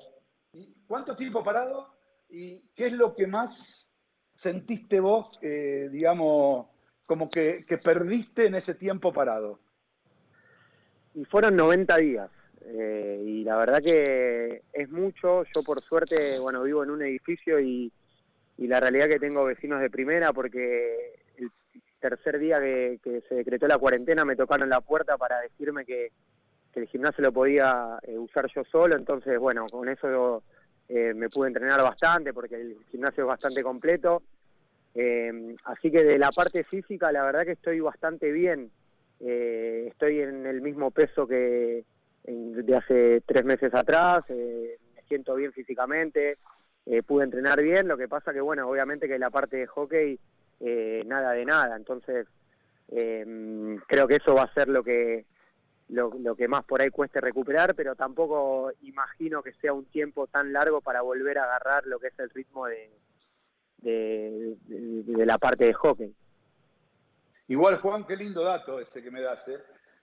[0.53, 1.95] ¿Y ¿Cuánto tiempo parado?
[2.29, 3.91] ¿Y qué es lo que más
[4.35, 6.67] sentiste vos, eh, digamos,
[7.05, 9.59] como que, que perdiste en ese tiempo parado?
[11.15, 12.29] Y fueron 90 días.
[12.65, 15.43] Eh, y la verdad que es mucho.
[15.53, 17.91] Yo por suerte, bueno, vivo en un edificio y,
[18.57, 21.51] y la realidad que tengo vecinos de primera porque el
[21.99, 26.11] tercer día que, se decretó la cuarentena me tocaron la puerta para decirme que,
[26.73, 28.95] que el gimnasio lo podía eh, usar yo solo.
[28.95, 30.43] Entonces, bueno, con eso
[30.87, 34.23] eh, me pude entrenar bastante porque el gimnasio es bastante completo.
[34.95, 38.71] Eh, así que de la parte física, la verdad que estoy bastante bien.
[39.19, 41.83] Eh, estoy en el mismo peso que
[42.23, 46.37] de hace tres meses atrás, eh, me siento bien físicamente,
[46.85, 50.19] eh, pude entrenar bien, lo que pasa que, bueno, obviamente que la parte de hockey,
[50.59, 52.27] eh, nada de nada, entonces
[52.89, 55.25] eh, creo que eso va a ser lo que,
[55.89, 60.27] lo, lo que más por ahí cueste recuperar, pero tampoco imagino que sea un tiempo
[60.27, 62.91] tan largo para volver a agarrar lo que es el ritmo de,
[63.77, 66.13] de, de- de la parte de hockey.
[67.47, 69.57] Igual, Juan, qué lindo dato ese que me das, ¿eh?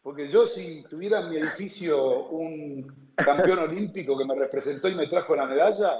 [0.06, 5.08] Porque yo si tuviera en mi edificio un campeón olímpico que me representó y me
[5.08, 5.94] trajo la medalla,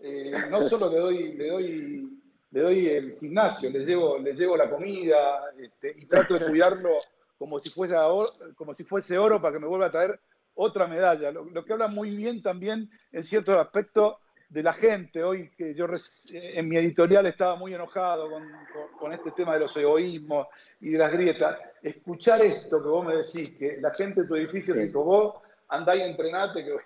[0.00, 2.20] eh, no solo le doy, le doy,
[2.50, 6.96] le doy el gimnasio, le llevo, le llevo la comida este, y trato de cuidarlo
[7.38, 10.18] como si fuese oro, como si fuese oro para que me vuelva a traer
[10.54, 11.30] otra medalla.
[11.30, 14.16] Lo, lo que habla muy bien también en ciertos aspectos
[14.48, 15.22] de la gente.
[15.22, 18.42] Hoy que yo res- en mi editorial estaba muy enojado con,
[18.72, 20.46] con- con este tema de los egoísmos
[20.80, 21.58] y de las grietas.
[21.82, 25.34] Escuchar esto que vos me decís, que la gente de tu edificio te dijo, vos
[25.68, 26.76] andá y entrenate, que,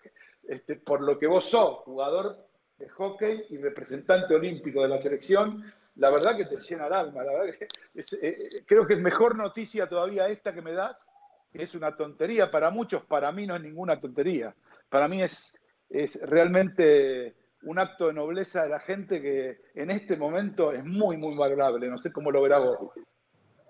[0.48, 2.46] este, por lo que vos sos, jugador
[2.78, 7.22] de hockey y representante olímpico de la selección, la verdad que te llena el alma.
[7.24, 10.72] La verdad que es, eh, eh, creo que es mejor noticia todavía esta que me
[10.72, 11.10] das,
[11.52, 14.54] que es una tontería para muchos, para mí no es ninguna tontería.
[14.88, 15.54] Para mí es,
[15.90, 21.16] es realmente un acto de nobleza de la gente que en este momento es muy,
[21.16, 21.88] muy valorable.
[21.88, 22.92] No sé cómo lo verás vos.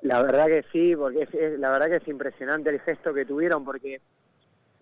[0.02, 3.64] La verdad que sí, porque es, la verdad que es impresionante el gesto que tuvieron,
[3.64, 4.00] porque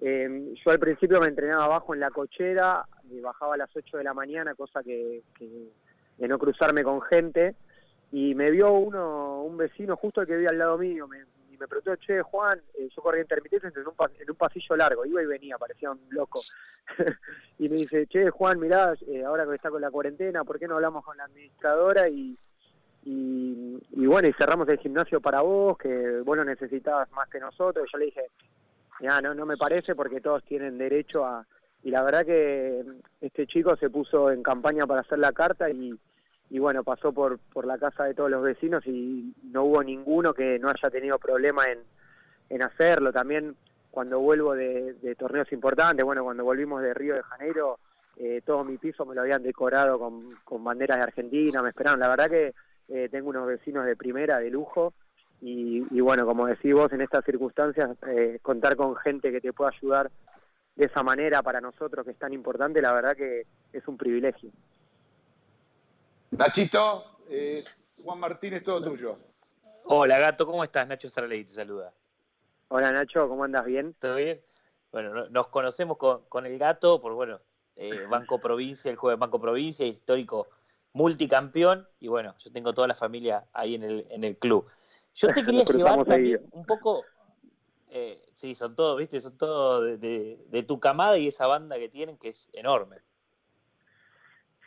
[0.01, 3.97] eh, yo al principio me entrenaba abajo en la cochera, y bajaba a las 8
[3.97, 5.71] de la mañana, cosa que, que-
[6.19, 7.55] de no cruzarme con gente,
[8.13, 11.19] y me vio uno, un vecino justo el que vivía al lado mío, me,
[11.59, 15.27] me preguntó, che, Juan, yo corría intermitentes en un, en un pasillo largo, iba y
[15.27, 16.41] venía, parecía un loco.
[17.59, 20.69] y me dice, che, Juan, mirá, eh, ahora que está con la cuarentena, ¿por qué
[20.69, 22.37] no hablamos con la administradora y,
[23.05, 27.41] y, y bueno, y cerramos el gimnasio para vos, que vos lo necesitabas más que
[27.41, 27.89] nosotros.
[27.93, 28.23] Yo le dije,
[29.01, 31.47] ya, no, no me parece porque todos tienen derecho a...
[31.85, 32.85] Y la verdad que
[33.21, 35.99] este chico se puso en campaña para hacer la carta y,
[36.51, 40.33] y bueno, pasó por, por la casa de todos los vecinos y no hubo ninguno
[40.33, 41.79] que no haya tenido problema en,
[42.49, 43.13] en hacerlo.
[43.13, 43.55] También
[43.91, 47.79] cuando vuelvo de, de torneos importantes, bueno, cuando volvimos de Río de Janeiro,
[48.17, 52.01] eh, todo mi piso me lo habían decorado con, con banderas de Argentina, me esperaron.
[52.01, 52.55] La verdad que
[52.89, 54.95] eh, tengo unos vecinos de primera, de lujo,
[55.41, 59.53] y, y bueno, como decís vos, en estas circunstancias, eh, contar con gente que te
[59.53, 60.11] pueda ayudar
[60.75, 64.51] de esa manera para nosotros, que es tan importante, la verdad que es un privilegio.
[66.31, 67.65] Nachito, eh,
[68.05, 69.19] Juan Martín es todo tuyo.
[69.87, 70.87] Hola, gato, ¿cómo estás?
[70.87, 71.93] Nacho Saraley te saluda.
[72.69, 73.65] Hola Nacho, ¿cómo andas?
[73.65, 73.95] ¿Bien?
[73.99, 74.41] ¿Todo bien?
[74.93, 77.41] Bueno, no- nos conocemos con, con el gato por, bueno,
[77.77, 80.49] eh, Banco Provincia, el juego de Banco Provincia, histórico
[80.93, 84.67] multicampeón, y bueno, yo tengo toda la familia ahí en el, en el club.
[85.15, 87.07] Yo te quería llevar también un poco,
[87.91, 91.77] eh, Sí, son todos, viste, son todos de, de- de tu camada y esa banda
[91.79, 92.99] que tienen que es enorme.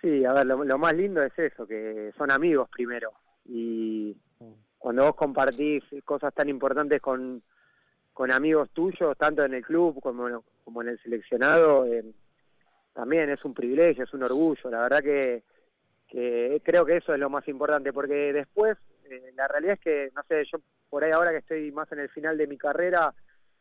[0.02, 3.12] Sí, a ver, lo, lo más lindo es eso, que son amigos primero.
[3.46, 4.16] Y
[4.78, 7.44] cuando vos compartís cosas tan importantes con,
[8.14, 12.04] con amigos tuyos, tanto en el club como, como en el seleccionado, eh,
[12.94, 14.70] también es un privilegio, es un orgullo.
[14.72, 15.44] La verdad que,
[16.08, 20.12] que creo que eso es lo más importante, porque después, eh, la realidad es que,
[20.16, 20.60] no sé, yo
[20.90, 23.14] por ahí ahora que estoy más en el final de mi carrera,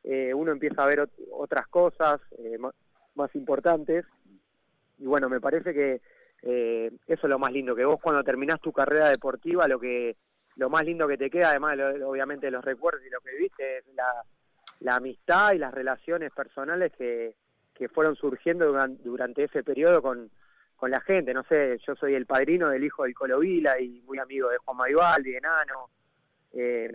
[0.02, 2.74] eh, uno empieza a ver ot- otras cosas eh, ma-
[3.14, 4.06] más importantes.
[4.98, 6.00] Y bueno, me parece que
[6.42, 10.16] eh, eso es lo más lindo, que vos cuando terminás tu carrera deportiva, lo que
[10.56, 13.36] lo más lindo que te queda, además de lo- obviamente los recuerdos y lo que
[13.36, 14.24] viste, es la,
[14.80, 17.34] la amistad y las relaciones personales que,
[17.74, 20.30] que fueron surgiendo duran- durante ese periodo con,
[20.76, 21.32] con la gente.
[21.32, 24.58] No sé, yo soy el padrino del hijo del Colo Vila y muy amigo de
[24.58, 25.90] Juan Maivaldi, de.
[26.52, 26.94] Eh,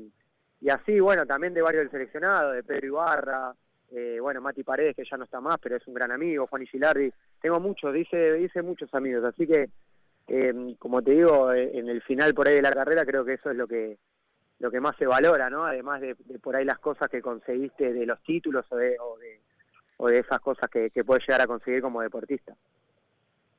[0.61, 3.53] y así, bueno, también de varios del seleccionado, de Pedro Ibarra,
[3.95, 6.65] eh, bueno, Mati Paredes, que ya no está más, pero es un gran amigo, Juan
[6.65, 7.13] Gilardi.
[7.41, 9.69] Tengo muchos, dice, dice muchos amigos, así que,
[10.27, 13.35] eh, como te digo, eh, en el final por ahí de la carrera creo que
[13.35, 13.97] eso es lo que
[14.59, 15.65] lo que más se valora, ¿no?
[15.65, 18.97] Además de, por ahí las cosas que conseguiste de los títulos o de,
[19.97, 22.55] o de, esas cosas que, puedes llegar a conseguir como deportista.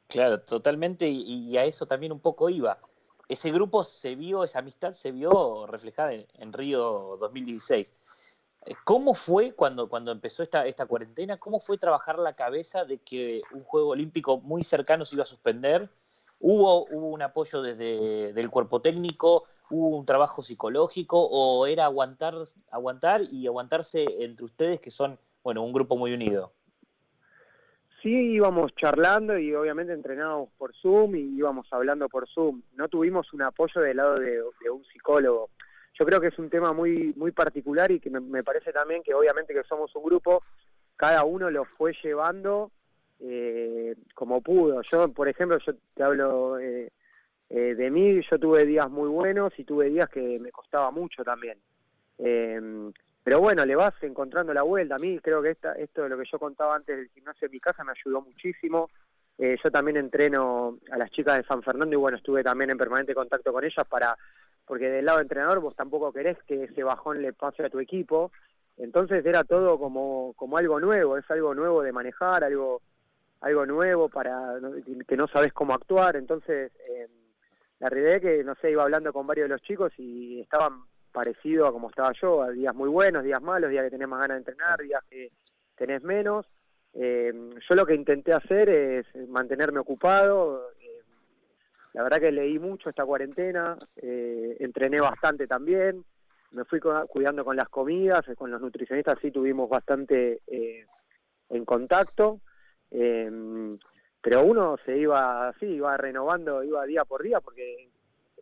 [0.08, 2.78] Claro, totalmente, y, y a eso también un poco iba.
[3.28, 7.94] Ese grupo se vio, esa amistad se vio reflejada en, en Río 2016.
[8.84, 11.36] ¿Cómo fue cuando, cuando empezó esta, esta cuarentena?
[11.36, 15.26] ¿Cómo fue trabajar la cabeza de que un Juego Olímpico muy cercano se iba a
[15.26, 15.88] suspender?
[16.40, 19.44] ¿Hubo, hubo un apoyo desde del cuerpo técnico?
[19.70, 21.18] ¿Hubo un trabajo psicológico?
[21.30, 22.34] ¿O era aguantar,
[22.70, 26.52] aguantar y aguantarse entre ustedes que son, bueno, un grupo muy unido?
[28.02, 32.62] Sí, íbamos charlando y obviamente entrenábamos por Zoom y íbamos hablando por Zoom.
[32.74, 35.50] No tuvimos un apoyo del lado de un psicólogo.
[35.98, 39.14] Yo creo que es un tema muy muy particular y que me, parece también que
[39.14, 40.42] obviamente que somos un grupo,
[40.96, 42.70] cada uno lo fue llevando
[43.20, 44.82] eh, como pudo.
[44.82, 46.90] Yo, por ejemplo, yo te hablo eh,
[47.48, 51.22] eh, de mí, yo tuve días muy buenos y tuve días que me costaba mucho
[51.24, 51.58] también.
[52.18, 52.90] Eh,
[53.26, 54.94] pero bueno, le vas encontrando la vuelta.
[54.94, 57.52] A mí creo que esta, esto de lo que yo contaba antes del gimnasio en
[57.52, 58.88] mi casa me ayudó muchísimo.
[59.38, 62.78] Eh, yo también entreno a las chicas de San Fernando y bueno, estuve también en
[62.78, 64.16] permanente contacto con ellas para,
[64.66, 68.32] porque del lado entrenador vos tampoco querés que ese bajón le pase a tu equipo.
[68.76, 72.82] Entonces era todo como, como algo nuevo, es algo nuevo de manejar, algo,
[73.40, 74.58] algo nuevo para
[75.06, 76.16] que no sabes cómo actuar.
[76.16, 77.08] Entonces, eh,
[77.78, 80.82] la realidad es que, no sé, iba hablando con varios de los chicos y estaban
[81.12, 84.20] parecido a como estaba yo, a días muy buenos, días malos, días que tenés más
[84.20, 85.30] ganas de entrenar, días que
[85.74, 86.44] tenés menos.
[86.92, 87.32] Eh,
[87.68, 90.70] yo lo que intenté hacer es mantenerme ocupado.
[91.96, 96.04] La verdad que leí mucho esta cuarentena, eh, entrené bastante también,
[96.50, 100.84] me fui cu- cuidando con las comidas, eh, con los nutricionistas sí tuvimos bastante eh,
[101.48, 102.40] en contacto.
[102.90, 103.30] eh,
[104.20, 107.88] pero uno se iba así, iba renovando, iba día por día, porque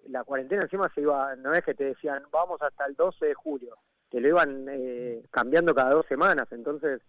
[0.08, 3.34] la cuarentena encima se iba, no es que te decían vamos hasta el 12 de
[3.34, 3.76] julio,
[4.10, 7.02] te lo iban eh, cambiando cada dos semanas, entonces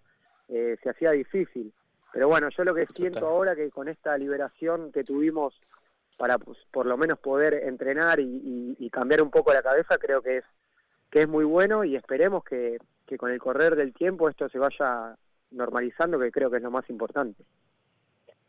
[0.49, 1.73] eh, se hacía difícil.
[2.13, 5.59] Pero bueno, yo lo que siento ahora que con esta liberación que tuvimos
[6.17, 9.97] para pues, por lo menos poder entrenar y, y- y cambiar un poco la cabeza,
[9.97, 10.43] creo que es
[11.11, 14.57] que es muy bueno y esperemos que, que con el correr del tiempo esto se
[14.59, 15.15] vaya
[15.51, 17.43] normalizando, que creo que es lo más importante.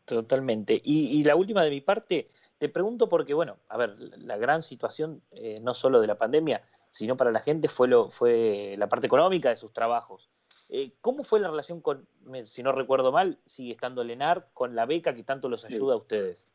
[0.05, 0.81] Totalmente.
[0.83, 4.61] Y, y la última de mi parte, te pregunto porque, bueno, a ver, la gran
[4.61, 8.87] situación, eh, no solo de la pandemia, sino para la gente, fue, lo, fue la
[8.87, 10.29] parte económica de sus trabajos.
[10.69, 12.07] Eh, ¿Cómo fue la relación con,
[12.45, 15.97] si no recuerdo mal, sigue estando Lenar, con la beca que tanto los ayuda a
[15.97, 16.47] ustedes?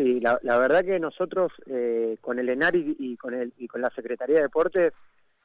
[0.00, 3.68] Sí, la, la verdad que nosotros eh, con el ENAR y, y con el, y
[3.68, 4.94] con la Secretaría de Deportes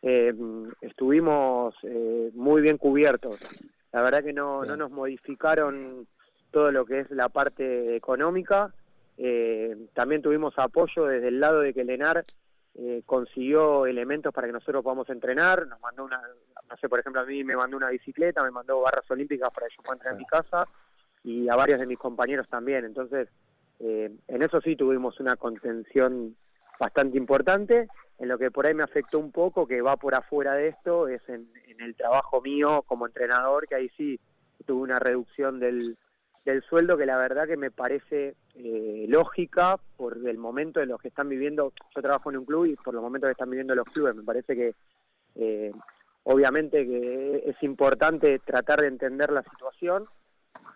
[0.02, 0.34] eh,
[0.80, 3.38] estuvimos eh, muy bien cubiertos.
[3.92, 6.08] La verdad que no, no nos modificaron
[6.52, 8.74] todo lo que es la parte económica.
[9.18, 12.24] Eh, también tuvimos apoyo desde el lado de que el ENAR
[12.76, 15.68] eh, consiguió elementos para que nosotros podamos entrenar.
[15.68, 16.22] Nos mandó una,
[16.70, 19.68] no sé, por ejemplo, a mí me mandó una bicicleta, me mandó barras olímpicas para
[19.68, 20.66] que yo pueda entrenar en mi casa
[21.26, 22.86] y a varios de mis compañeros también.
[22.86, 23.28] Entonces,
[23.80, 26.36] eh, en eso sí tuvimos una contención
[26.80, 27.88] bastante importante.
[28.18, 31.08] En lo que por ahí me afectó un poco, que va por afuera de esto,
[31.08, 34.20] es en, en el trabajo mío como entrenador, que ahí sí
[34.66, 35.98] tuve una reducción del,
[36.46, 41.02] del sueldo que la verdad que me parece eh, lógica por el momento en los
[41.02, 41.74] que están viviendo.
[41.94, 44.24] Yo trabajo en un club y por los momentos que están viviendo los clubes, me
[44.24, 44.76] parece que
[45.36, 45.72] eh,
[46.24, 50.06] obviamente que es importante tratar de entender la situación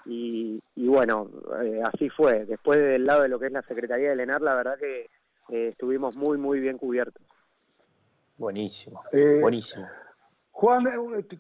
[0.06, 1.30] y, y bueno,
[1.64, 2.46] eh, así fue.
[2.46, 5.02] Después del lado de lo que es la Secretaría del ENAR, la verdad que
[5.50, 7.22] eh, estuvimos muy, muy bien cubiertos.
[8.38, 9.88] Buenísimo, Eh, buenísimo.
[10.52, 10.86] Juan,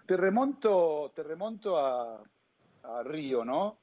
[0.06, 2.22] te, remonto, te remonto a,
[2.84, 3.78] a Río, ¿no?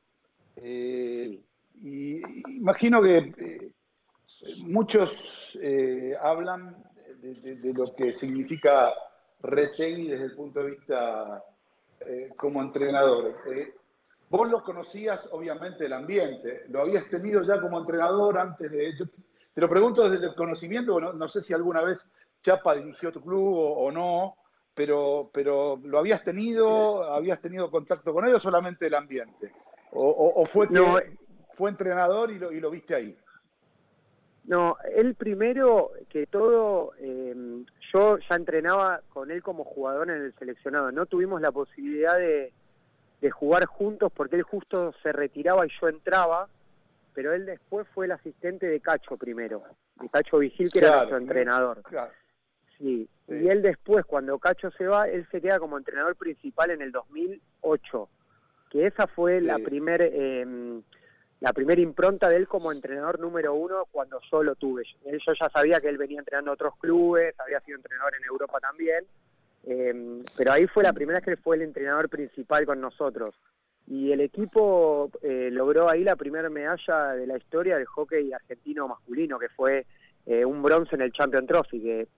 [0.57, 1.41] Eh,
[1.83, 2.21] y
[2.57, 3.73] imagino que eh,
[4.65, 6.83] muchos eh, hablan
[7.21, 8.93] de, de- de lo que significa
[9.43, 11.45] Retegui desde el punto de vista
[12.01, 13.37] eh, como entrenador.
[13.55, 13.75] Eh,
[14.29, 18.97] vos lo conocías, obviamente, el ambiente, lo habías tenido ya como entrenador antes de...
[18.97, 19.07] Yo
[19.55, 22.11] te lo pregunto desde el conocimiento, bueno, no sé si alguna vez
[22.43, 24.37] Chapa dirigió tu club o, o no,
[24.75, 29.53] pero, pero ¿lo habías tenido, habías tenido contacto con él o solamente el ambiente?
[29.93, 30.99] ¿O, o- o fue que No,
[31.55, 33.17] fue entrenador y lo, y lo viste ahí?
[34.45, 37.35] No, él primero que todo, eh,
[37.93, 40.93] yo ya entrenaba con él como jugador en el seleccionado.
[40.93, 42.53] No tuvimos la posibilidad de,
[43.21, 46.49] de jugar juntos porque él justo se retiraba y yo entraba,
[47.15, 49.63] pero él después fue el asistente de Cacho primero,
[50.01, 51.83] de Cacho Vigil, que era nuestro entrenador.
[51.83, 52.13] Claro.
[52.79, 53.09] Sí.
[53.27, 53.35] Sí.
[53.43, 56.93] y él después, cuando Cacho se va, él se queda como entrenador principal en el
[56.93, 58.09] 2008,
[58.71, 59.63] que esa fue la Sí.
[59.65, 60.81] primer eh,
[61.41, 64.85] la primera impronta de él como entrenador número uno cuando yo lo tuve.
[65.05, 68.25] Yo yo ya sabía que él venía entrenando a otros clubes, había sido entrenador en
[68.25, 69.05] Europa también,
[69.67, 73.35] eh, pero ahí fue la primera vez que fue el entrenador principal con nosotros.
[73.89, 78.89] Y el equipo eh, logró ahí la primera medalla de la historia del hockey argentino
[78.89, 79.87] masculino, que fue
[80.27, 82.09] eh, un bronce en el Champion Trophy, que,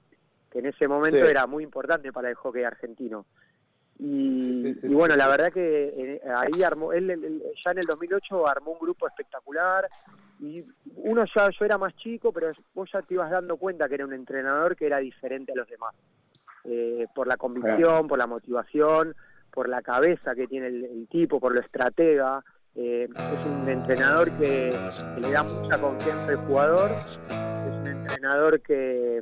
[0.51, 1.31] que en ese momento Sí.
[1.31, 3.27] era muy importante para el hockey argentino.
[3.99, 7.85] Y, Sí, sí, y bueno, la verdad que eh, ahí armó, él ya en el
[7.85, 9.89] 2008 armó un grupo espectacular
[10.41, 10.65] y
[10.97, 14.05] uno ya, yo era más chico, pero vos ya te ibas dando cuenta que era
[14.07, 15.95] un entrenador que era diferente a los demás.
[16.65, 19.15] Eh, por la convicción, por la motivación,
[19.51, 22.45] por la cabeza que tiene el, el tipo, por lo estratega.
[22.75, 24.71] Eh, es un entrenador que,
[25.15, 29.21] que le da mucha confianza al jugador, es un entrenador que,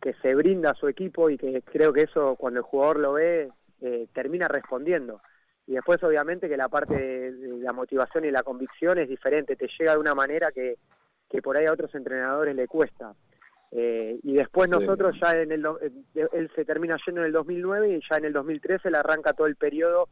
[0.00, 3.12] que se brinda a su equipo y que creo que eso cuando el jugador lo
[3.14, 5.20] ve eh, termina respondiendo.
[5.66, 9.56] Y después obviamente que la parte de, de la motivación y la convicción es diferente,
[9.56, 10.76] te llega de una manera que,
[11.28, 13.14] que por ahí a otros entrenadores le cuesta.
[13.76, 14.76] Eh, y después Sí.
[14.76, 18.24] nosotros ya en el, eh, él se termina yendo en el 2009 y ya en
[18.26, 20.08] el 2013 le arranca todo el periodo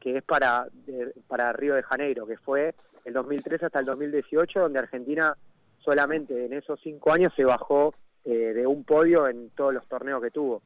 [0.00, 2.74] que es para, de- para Río de Janeiro, que fue
[3.06, 5.34] el 2013 hasta el 2018, donde Argentina
[5.78, 7.94] solamente en esos cinco años se bajó
[8.24, 10.62] eh, de un podio en todos los torneos que tuvo.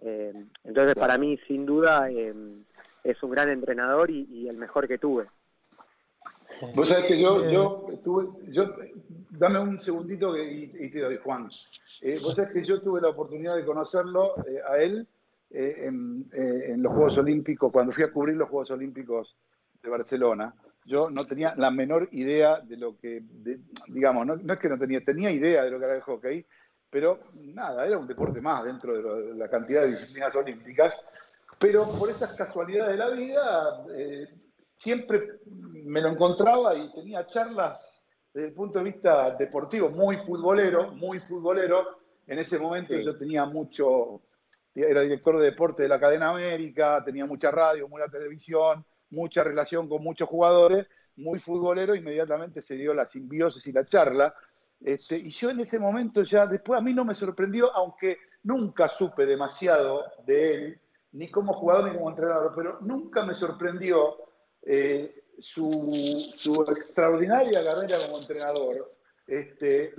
[0.00, 0.32] Eh,
[0.64, 2.34] entonces, para mí, sin duda, eh,
[3.04, 5.26] es un gran entrenador y, y el mejor que tuve.
[6.74, 8.74] Vos sabés que yo, yo tuve, yo,
[9.30, 11.48] dame un segundito y, y te doy, Juan.
[12.00, 15.06] Eh, vos sabés que yo tuve la oportunidad de conocerlo eh, a él
[15.50, 19.36] eh, en, eh, en los Juegos Olímpicos, cuando fui a cubrir los Juegos Olímpicos
[19.82, 20.54] de Barcelona.
[20.84, 24.68] Yo no tenía la menor idea de lo que, de- digamos, no, no es que
[24.68, 26.44] no tenía, tenía idea de lo que era el hockey,
[26.90, 31.04] pero nada, era un deporte más dentro de, lo- de la cantidad de disciplinas olímpicas.
[31.58, 34.26] Pero por esas casualidades de la vida, eh,
[34.82, 35.38] siempre
[35.84, 38.02] me lo encontraba y tenía charlas
[38.34, 41.98] desde el punto de vista deportivo, muy futbolero, muy futbolero.
[42.26, 43.02] En ese momento Sí.
[43.04, 44.22] yo tenía mucho,
[44.74, 49.88] era director de deporte de la cadena América, tenía mucha radio, mucha televisión, mucha relación
[49.88, 50.86] con muchos jugadores,
[51.16, 54.34] muy futbolero, inmediatamente se dio la simbiosis y la charla.
[54.80, 58.88] Este, y yo en ese momento ya, después a mí no me sorprendió, aunque nunca
[58.88, 60.80] supe demasiado de él,
[61.12, 64.16] ni como jugador ni como entrenador, pero nunca me sorprendió
[64.64, 68.94] eh, su, su extraordinaria carrera como entrenador.
[69.26, 69.94] Este,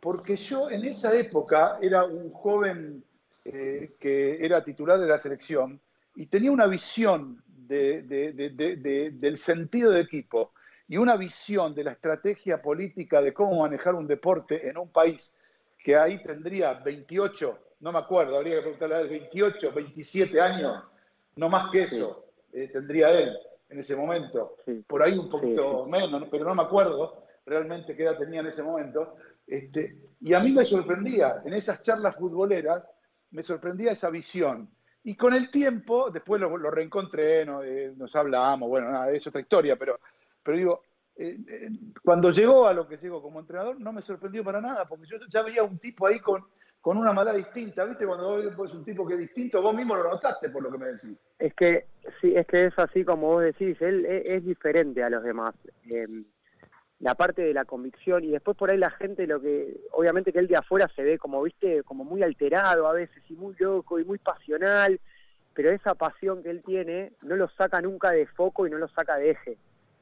[0.00, 3.02] porque yo en esa época era un joven
[3.46, 5.80] eh, que era titular de la selección
[6.16, 10.52] y tenía una visión de- de- de- de- de- del sentido de equipo
[10.88, 15.34] y una visión de la estrategia política de cómo manejar un deporte en un país
[15.82, 20.82] que ahí tendría 28, no me acuerdo, habría que preguntarle a él, 28, 27 años,
[21.36, 23.36] no más que eso, eh, tendría él
[23.68, 24.56] en ese momento.
[24.64, 24.84] Sí.
[24.86, 26.30] Por ahí un poquito Sí, menos, ¿no?
[26.30, 29.16] pero no me acuerdo realmente qué edad tenía en ese momento.
[29.46, 32.82] Este, y a mí me sorprendía, en esas charlas futboleras,
[33.30, 34.70] me sorprendía esa visión.
[35.02, 39.26] Y con el tiempo, después lo, lo reencontré, no, Eh, nos hablamos, bueno, nada, es
[39.26, 40.00] otra historia, pero,
[40.42, 40.82] pero digo,
[41.16, 41.68] eh, eh,
[42.02, 45.18] cuando llegó a lo que llegó como entrenador, no me sorprendió para nada, porque yo
[45.28, 46.44] ya veía un tipo ahí con,
[46.84, 48.06] con una maldad distinta, ¿viste?
[48.06, 50.76] Cuando vos ves un tipo que es distinto, vos mismo lo notaste por lo que
[50.76, 51.16] me decís.
[51.38, 51.86] Es que
[52.20, 55.54] sí, es que es así como vos decís, él es, es diferente a los demás.
[55.90, 56.04] Eh,
[57.00, 60.40] la parte de la convicción y después por ahí la gente lo que obviamente que
[60.40, 63.98] él de afuera se ve como viste como muy alterado a veces y muy loco
[63.98, 65.00] y muy pasional
[65.54, 68.88] pero esa pasión que él tiene no lo saca nunca de foco y no lo
[68.88, 69.56] saca de eje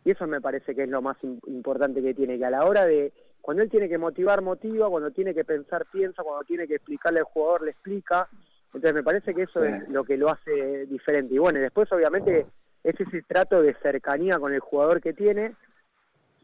[0.04, 2.66] y eso me parece que es lo más im- importante que tiene que a la
[2.66, 3.12] hora de
[3.42, 7.18] cuando él tiene que motivar motiva cuando tiene que pensar piensa cuando tiene que explicarle
[7.18, 8.28] al jugador le explica
[8.66, 9.68] Entonces me parece que eso Sí.
[9.68, 11.34] es lo que lo hace diferente.
[11.34, 12.46] Y bueno, y después obviamente
[12.82, 15.54] es ese trato de cercanía con el jugador que tiene,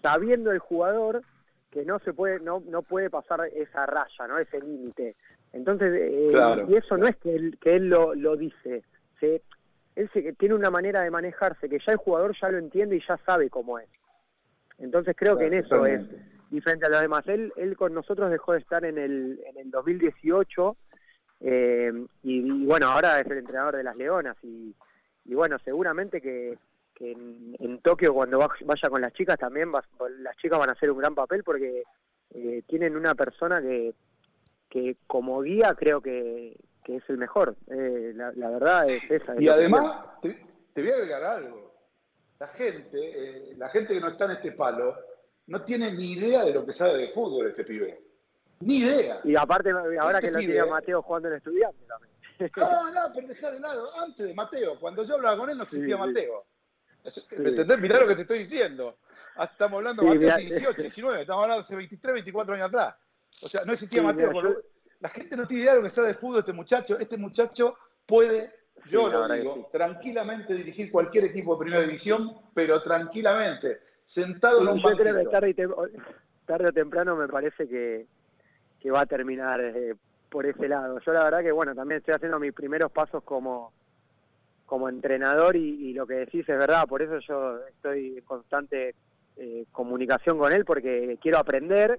[0.03, 1.23] sabiendo el jugador
[1.71, 4.39] que no se puede, no, no puede pasar esa raya, ¿no?
[4.39, 5.15] Ese límite.
[5.55, 6.67] Entonces, eh, Claro.
[6.69, 8.85] y eso no es que él, que él lo, lo dice,
[9.21, 9.41] se,
[9.97, 13.03] él se, tiene una manera de manejarse que ya el jugador ya lo entiende y
[13.09, 13.89] ya sabe cómo es.
[14.79, 16.03] Entonces creo que en eso es.
[16.51, 17.23] Diferente a los demás.
[17.27, 20.77] Él, él con nosotros dejó de estar en el, en el 2018
[21.41, 21.93] eh,
[22.23, 24.75] y, y bueno, ahora es el entrenador de las Leonas y,
[25.25, 26.59] y bueno, seguramente que,
[26.95, 29.85] que en, en Tokio cuando va- vaya con las chicas también va-
[30.19, 31.85] las chicas van a hacer un gran papel porque
[32.35, 33.95] eh, tienen una persona que,
[34.69, 37.55] que como guía creo que, que es el mejor.
[37.69, 39.35] Eh, la, la verdad es esa.
[39.35, 40.35] es Y además, te,
[40.73, 41.69] te voy a agregar algo.
[42.41, 44.95] La gente, eh, la gente que no está en este palo,
[45.49, 48.01] no tiene ni idea de lo que sabe de fútbol este pibe.
[48.61, 49.21] Ni idea.
[49.25, 52.13] Y aparte, ahora Este que lo tiene a Mateo jugando en estudiante también.
[52.57, 53.85] No, no, pero dejá de lado.
[54.01, 56.09] Antes de Mateo, cuando yo hablaba con él no existía Sí, sí.
[56.09, 56.47] Mateo.
[57.39, 57.81] ¿Me entendés?
[57.81, 58.99] Mirá lo que te estoy diciendo.
[59.37, 60.37] Ah, Estamos hablando de Sí, Mateo mirá.
[60.57, 62.95] 18, 19, estamos hablando hace 23, 24 años atrás.
[63.43, 64.31] O sea, no existía Mateo.
[64.33, 64.57] mirá, yo-
[65.01, 66.99] La gente no tiene idea de lo que sabe de fútbol este muchacho.
[66.99, 68.53] Este muchacho puede,
[68.87, 74.79] yo lo digo, tranquilamente dirigir cualquier equipo de primera división, pero tranquilamente, sentado en un
[74.83, 75.31] yo creo que banquito.
[76.47, 78.07] tarde, o temprano me parece que,
[78.81, 79.95] que va a terminar eh,
[80.31, 80.99] por ese lado.
[81.01, 83.73] Yo la verdad que bueno, también estoy haciendo mis primeros pasos como
[84.67, 88.95] como entrenador y, y lo que decís es verdad, por eso yo estoy en constante
[89.37, 91.99] eh, comunicación con él porque quiero aprender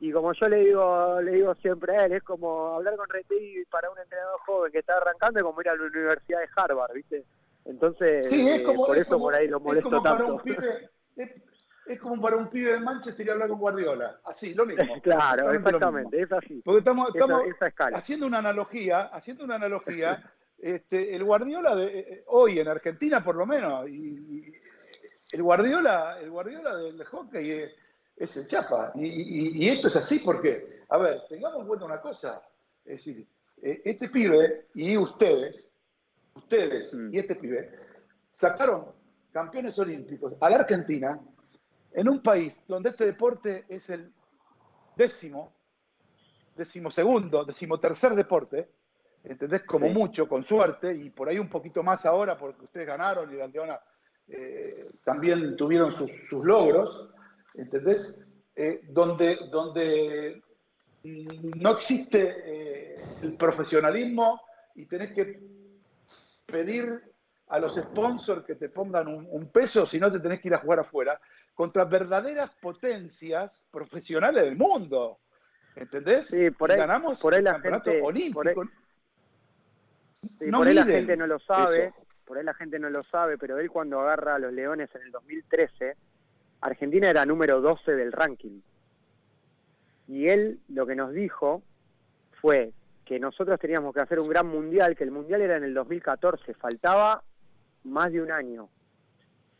[0.00, 3.64] y como yo le digo le digo siempre a él, es como hablar con Retegui
[3.70, 6.94] para un entrenador joven que está arrancando es como ir a la Universidad de Harvard,
[6.94, 7.24] ¿viste?
[7.66, 10.16] Entonces, Sí, es eh, por es eso como- por ahí lo es molesto como para
[10.16, 10.34] tanto.
[10.36, 11.30] un pibe, es,
[11.86, 14.20] es como para un pibe de Manchester y hablar con Guardiola.
[14.24, 14.84] Así, lo mismo.
[15.02, 15.68] Claro, mismo.
[15.68, 16.62] exactamente, es así.
[16.64, 20.22] Porque estamos, estamos esa haciendo una analogía, haciendo una analogía,
[20.58, 24.52] este, el Guardiola de eh, hoy en Argentina por lo menos, y, y
[25.32, 27.70] el Guardiola, el Guardiola del hockey es,
[28.16, 28.92] es el chapa.
[28.94, 32.42] Y, y- y esto es así porque, a ver, tengamos en cuenta una cosa,
[32.84, 33.26] es decir,
[33.62, 35.74] eh, este pibe y ustedes,
[36.34, 37.14] ustedes Mm.
[37.14, 37.70] y este pibe,
[38.34, 38.86] sacaron
[39.32, 41.18] campeones olímpicos a la Argentina
[41.92, 44.12] en un país donde este deporte es el
[44.96, 45.52] décimo,
[46.54, 48.68] decimosegundo, decimotercer deporte,
[49.24, 49.62] ¿entendés?
[49.64, 49.92] Como Sí.
[49.94, 53.46] mucho, con suerte, y por ahí un poquito más ahora, porque ustedes ganaron y la
[53.46, 53.80] Leona
[54.28, 57.08] eh, también tuvieron sus, sus logros,
[57.54, 58.24] ¿entendés?
[58.54, 60.42] Eh, donde, donde
[61.02, 64.40] no existe eh, el profesionalismo
[64.74, 65.40] y tenés que
[66.46, 67.11] pedir
[67.52, 70.54] a los sponsors que te pongan un, un peso, si no te tenés que ir
[70.54, 71.20] a jugar afuera,
[71.54, 75.18] contra verdaderas potencias profesionales del mundo.
[75.76, 76.28] ¿Entendés?
[76.28, 78.34] Sí, por ahí- ganamos por ahí el la campeonato gente- olímpico.
[78.34, 78.54] por ahí-
[80.14, 81.94] Sí, No por ahí la gente no lo sabe, eso.
[82.24, 85.02] por ahí la gente no lo sabe, pero él cuando agarra a los Leones en
[85.02, 85.96] el 2013,
[86.60, 88.60] Argentina era número 12 del ranking.
[90.08, 91.62] Y él lo que nos dijo
[92.40, 92.72] fue
[93.04, 96.54] que nosotros teníamos que hacer un gran mundial, que el mundial era en el 2014,
[96.54, 97.22] faltaba
[97.84, 98.68] más de un año,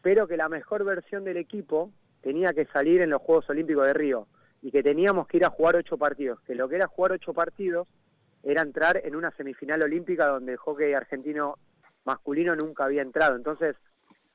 [0.02, 1.90] pero que la mejor versión del equipo
[2.20, 4.26] tenía que salir en los Juegos Olímpicos de Río
[4.62, 7.34] y que teníamos que ir a jugar ocho partidos, que lo que era jugar ocho
[7.34, 7.88] partidos
[8.42, 11.58] era entrar en una semifinal olímpica donde el hockey argentino
[12.04, 13.36] masculino nunca había entrado.
[13.36, 13.76] Entonces,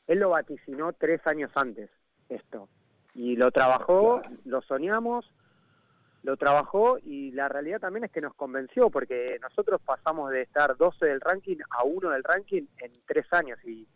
[0.07, 1.89] él lo vaticinó tres años antes,
[2.29, 2.69] esto.
[3.13, 5.29] Y lo trabajó, lo soñamos,
[6.27, 10.75] lo trabajó y la realidad también es que nos convenció porque nosotros pasamos de estar
[10.75, 13.87] 12 del ranking a 1 del ranking en tres años y,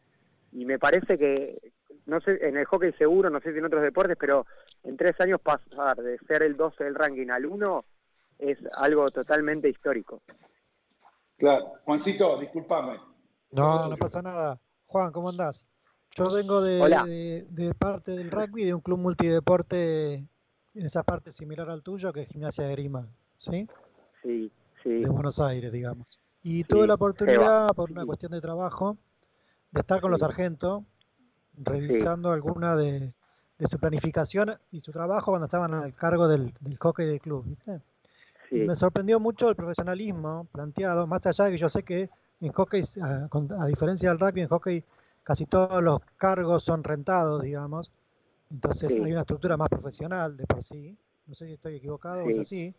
[0.53, 1.73] y me parece que,
[2.05, 4.45] no sé, en el hockey seguro, no sé si en otros deportes, pero
[4.83, 7.83] en tres años pasar de ser el 12 del ranking al 1
[8.39, 10.21] es algo totalmente histórico.
[11.37, 11.73] Claro.
[11.83, 12.97] Juancito, discúlpame.
[13.51, 14.57] No, no pasa nada.
[14.85, 15.65] Juan, ¿cómo andás?
[16.15, 20.25] Yo vengo de, de- de parte del rugby, de un club multideporte
[20.73, 23.07] en esa parte similar al tuyo, que es Gimnasia de Grima,
[23.37, 23.67] ¿sí?
[24.23, 24.51] Sí,
[24.83, 24.89] sí.
[24.89, 26.19] De Buenos Aires, digamos.
[26.43, 28.07] Y Sí, tuve la oportunidad, por una Sí.
[28.07, 28.97] cuestión de trabajo,
[29.71, 30.83] de estar con los sargentos,
[31.57, 33.13] revisando alguna de,
[33.59, 37.45] de su planificación y su trabajo cuando estaban al cargo del, del hockey del club,
[37.45, 37.81] ¿viste?
[38.49, 42.09] Y me sorprendió mucho el profesionalismo planteado, más allá de que yo sé que
[42.41, 43.29] en hockey, a,
[43.59, 44.83] a diferencia del rugby, en hockey
[45.23, 47.91] casi todos los cargos son rentados, digamos.
[48.51, 49.01] Entonces Sí.
[49.01, 50.97] hay una estructura más profesional de por sí.
[51.25, 52.41] No sé si estoy equivocado o es Sí.
[52.41, 52.75] así.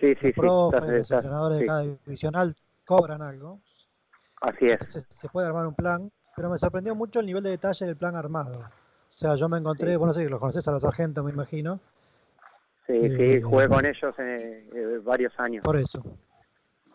[0.00, 0.32] sí, sí.
[0.36, 2.54] Los profes, los entrenadores de cada divisional
[2.86, 3.60] cobran algo.
[4.40, 4.72] Así es.
[4.72, 7.96] Entonces se puede armar un plan, pero me sorprendió mucho el nivel de detalle del
[7.96, 8.60] plan armado.
[8.60, 11.32] O sea, yo me encontré, bueno, no sé si los conoces a los sargentos, me
[11.32, 11.80] imagino,
[12.86, 15.62] Sí, Eh, sí, jugué con ellos eh, eh, varios años.
[15.62, 16.02] por eso.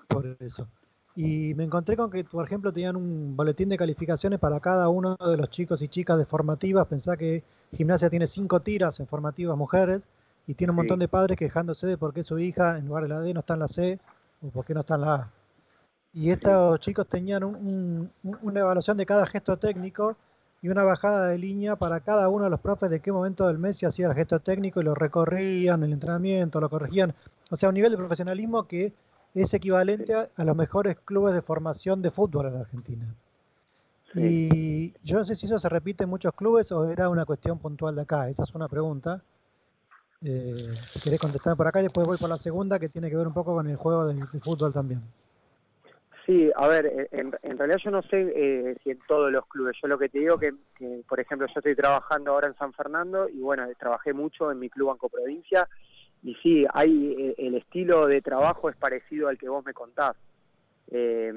[0.09, 0.67] Por eso.
[1.15, 5.15] Y me encontré con que, por ejemplo, tenían un boletín de calificaciones para cada uno
[5.15, 6.87] de los chicos y chicas de formativas.
[6.87, 10.07] Pensá que gimnasia tiene cinco tiras en formativas mujeres
[10.45, 13.09] y tiene un montón de padres quejándose de por qué su hija en lugar de
[13.09, 13.99] la D no está en la C
[14.41, 15.31] o por qué no está en la A.
[16.13, 20.15] Y estos chicos tenían un- un- una evaluación de cada gesto técnico
[20.61, 23.57] y una bajada de línea para cada uno de los profes de qué momento del
[23.57, 27.13] mes se hacía el gesto técnico y lo recorrían, el entrenamiento, lo corregían.
[27.51, 28.93] O sea, un nivel de profesionalismo que
[29.41, 33.05] es equivalente a, a los mejores clubes de formación de fútbol en la Argentina.
[34.17, 37.59] Y yo no sé si eso se repite en muchos clubes o era una cuestión
[37.59, 38.29] puntual de acá.
[38.29, 39.21] Esa es una pregunta.
[40.23, 43.17] Eh, si querés contestar por acá y después voy por la segunda que tiene que
[43.17, 45.01] ver un poco con el juego de, de fútbol también.
[46.25, 49.75] Sí, a ver, en, en realidad yo no sé eh, si en todos los clubes.
[49.81, 52.73] Yo lo que te digo que, que, por ejemplo, yo estoy trabajando ahora en San
[52.73, 55.67] Fernando y bueno, trabajé mucho en mi club Banco Provincia
[56.25, 60.15] y sí, hay eh, el estilo de trabajo es parecido al que vos me contás.
[60.91, 61.31] Eh,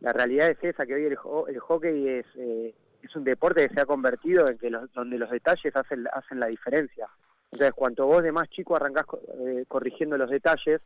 [0.00, 1.16] la realidad es esa, que hoy el,
[1.48, 5.18] el hockey es, eh, es un deporte que se ha convertido en que los, donde
[5.18, 7.08] los detalles hacen, hacen la diferencia.
[7.50, 9.06] Entonces, cuanto vos de más chico arrancás
[9.46, 10.80] eh, corrigiendo los detalles,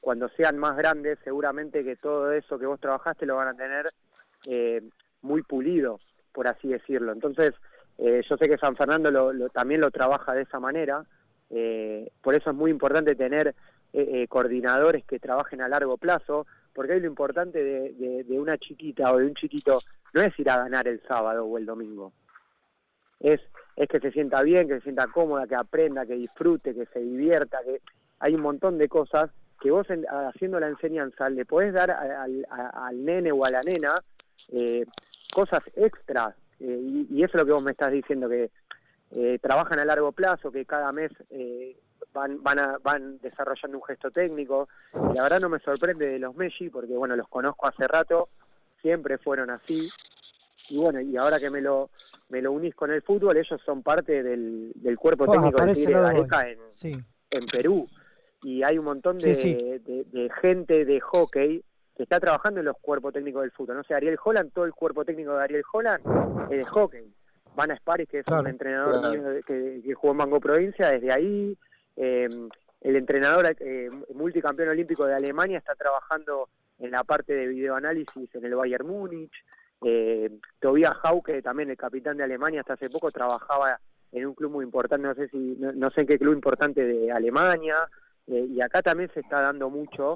[0.00, 3.86] cuando sean más grandes, seguramente que todo eso que vos trabajaste lo van a tener
[4.48, 4.82] eh,
[5.22, 5.98] muy pulido,
[6.32, 7.12] por así decirlo.
[7.12, 7.52] Entonces,
[7.98, 11.04] eh, yo sé que San Fernando lo, lo- también lo trabaja de esa manera,
[11.50, 13.54] eh, por eso es muy importante tener eh,
[14.22, 19.18] eh, coordinadores que trabajen a largo plazo, porque ahí lo importante de, una chiquita o
[19.18, 19.78] de un chiquito
[20.14, 22.12] no es ir a ganar el sábado o el domingo,
[23.20, 23.40] es,
[23.76, 27.00] es que se sienta bien, que se sienta cómoda, que aprenda, que disfrute, que se
[27.00, 27.80] divierta, que
[28.20, 29.30] hay un montón de cosas
[29.60, 33.50] que vos en- haciendo la enseñanza le podés dar al, a- al nene o a
[33.50, 33.92] la nena
[34.52, 34.84] eh,
[35.32, 36.34] cosas extras.
[36.60, 38.50] eh, y, y eso es lo que vos me estás diciendo, que
[39.12, 41.78] eh, trabajan a largo plazo, que cada mes eh,
[42.12, 44.68] van, van, a- van desarrollando un gesto técnico.
[44.94, 48.28] Y la verdad no me sorprende de los Messi, porque bueno, los conozco hace rato,
[48.82, 49.88] siempre fueron así.
[50.70, 51.90] Y bueno, y ahora que me lo,
[52.28, 56.00] me lo unís con el fútbol, ellos son parte del, del cuerpo técnico parece Tigre
[56.00, 56.92] Gareca en, Sí.
[57.30, 57.88] en Perú
[58.42, 59.64] y hay un montón de, Sí, sí.
[59.78, 61.64] de- de gente de hockey
[61.96, 63.76] que está trabajando en los cuerpos técnicos del fútbol.
[63.76, 66.04] No sé, Ariel Holland, todo el cuerpo técnico de Ariel Holland
[66.52, 67.12] es de hockey.
[67.58, 68.42] Van a Sparis, que es Claro.
[68.42, 69.40] un entrenador Claro.
[69.46, 71.58] que, que jugó en Mango Provincia, desde ahí.
[71.96, 72.28] Eh,
[72.82, 76.48] el entrenador eh, multicampeón olímpico de Alemania está trabajando
[76.78, 79.32] en la parte de videoanálisis en el Bayern Múnich.
[79.84, 80.30] Eh,
[80.60, 83.80] Tobias Hauke, también el capitán de Alemania, hasta hace poco trabajaba
[84.12, 86.84] en un club muy importante, no sé si no, no sé en qué club importante
[86.84, 87.76] de Alemania.
[88.28, 90.14] Eh, y acá también se está dando mucho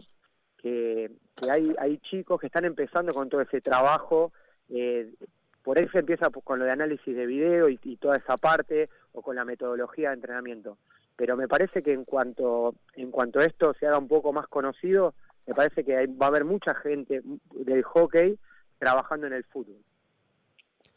[0.58, 4.32] que, que hay, hay chicos que están empezando con todo ese trabajo.
[4.68, 5.12] eh,
[5.62, 8.36] por ahí se empieza pues, con lo de análisis de video y, y toda esa
[8.36, 10.78] parte, o con la metodología de entrenamiento.
[11.16, 15.14] Pero me parece que en cuanto, en cuanto esto se haga un poco más conocido,
[15.46, 17.22] me parece que hay- va a haber mucha gente
[17.54, 18.38] del hockey
[18.78, 19.76] trabajando en el fútbol.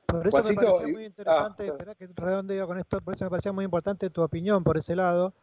[0.07, 3.25] Por eso Juancito, me parecía muy interesante, ah, espera que redondeo con esto, por eso
[3.25, 5.33] me parecía muy importante tu opinión por ese lado,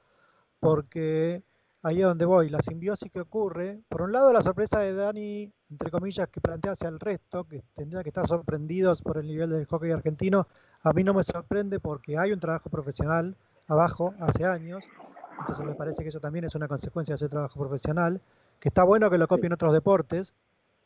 [0.61, 1.43] porque
[1.83, 5.53] ahí es donde voy, la simbiosis que ocurre, por un lado la sorpresa de Dani,
[5.71, 9.51] entre comillas, que plantea hacia el resto, que tendría que estar sorprendidos por el nivel
[9.51, 10.47] del hockey argentino,
[10.83, 13.37] a mí no me sorprende porque hay un trabajo profesional
[13.67, 14.85] abajo hace años,
[15.41, 18.21] entonces me parece que eso también es una consecuencia de ese trabajo profesional,
[18.61, 20.35] que está bueno que lo copien otros deportes,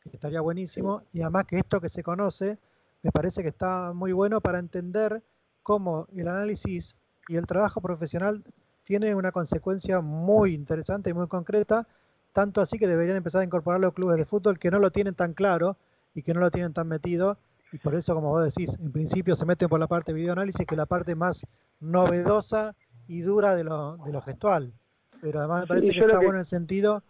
[0.02, 2.58] que estaría buenísimo, y además que esto que se conoce
[3.02, 5.22] me parece que está muy bueno para entender
[5.62, 6.96] cómo el análisis
[7.28, 8.42] y el trabajo profesional
[8.86, 11.88] tiene una consecuencia muy interesante y muy concreta,
[12.32, 15.14] tanto así que deberían empezar a incorporar los clubes de fútbol que no lo tienen
[15.14, 15.76] tan claro
[16.14, 17.38] y que no lo tienen tan metido,
[17.72, 20.66] y por eso, como vos decís, en principio se meten por la parte de videoanálisis,
[20.66, 21.46] que es la parte más
[21.80, 22.74] novedosa
[23.08, 24.72] y dura de lo, de lo gestual.
[25.20, 27.02] Pero además me Sí, parece que está que- bueno en el sentido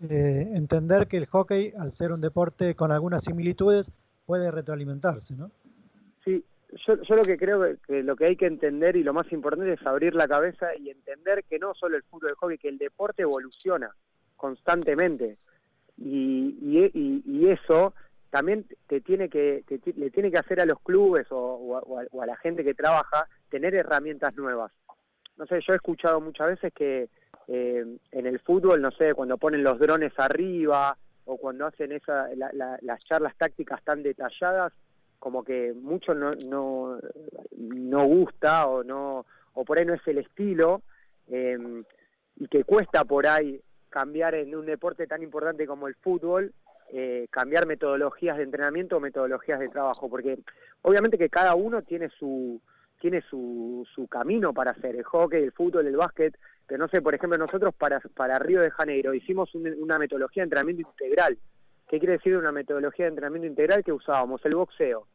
[0.00, 3.92] eh, entender que el hockey, al ser un deporte con algunas similitudes,
[4.26, 5.52] puede retroalimentarse, ¿no?
[6.24, 6.44] Sí,
[6.86, 9.72] yo, yo lo que creo que, lo que hay que entender y lo más importante
[9.72, 12.78] es abrir la cabeza y entender que no solo el fútbol el hockey, que el
[12.78, 13.90] deporte evoluciona
[14.36, 15.36] constantemente.
[15.98, 17.94] Y, y, y- eso
[18.30, 19.64] también te tiene que
[19.96, 22.74] le tiene que hacer a los clubes o, o a- o a la gente que
[22.74, 24.72] trabaja tener herramientas nuevas.
[25.36, 27.08] No sé, yo he escuchado muchas veces que
[27.48, 32.28] eh, en el fútbol, no sé, cuando ponen los drones arriba o cuando hacen esa,
[32.36, 34.72] la- la- las charlas tácticas tan detalladas,
[35.20, 36.98] como que mucho no, no,
[37.56, 39.24] no gusta o no
[39.54, 40.82] o por ahí no es el estilo
[41.28, 41.56] eh,
[42.36, 43.60] y que cuesta por ahí
[43.90, 46.52] cambiar en un deporte tan importante como el fútbol
[46.92, 50.38] eh, cambiar metodologías de entrenamiento o metodologías de trabajo porque
[50.82, 52.60] obviamente que cada uno tiene su
[53.00, 56.36] tiene su, su camino para hacer el hockey el fútbol el básquet
[56.66, 60.42] pero no sé por ejemplo nosotros para para Río de Janeiro hicimos un- una metodología
[60.42, 61.36] de entrenamiento integral
[61.90, 64.40] ¿Qué quiere decir una metodología de entrenamiento integral que usábamos?
[64.44, 65.08] El boxeo,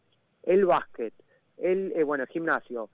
[0.44, 1.14] el básquet,
[1.58, 2.90] el eh, bueno, el gimnasio,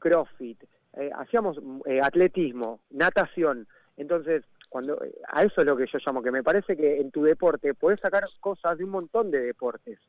[0.00, 0.60] crossfit,
[0.94, 3.68] eh, hacíamos eh, atletismo, natación.
[3.96, 7.12] Entonces, cuando eh, a eso es lo que yo llamo, que me parece que en
[7.12, 10.00] tu deporte puedes sacar cosas de un montón de deportes.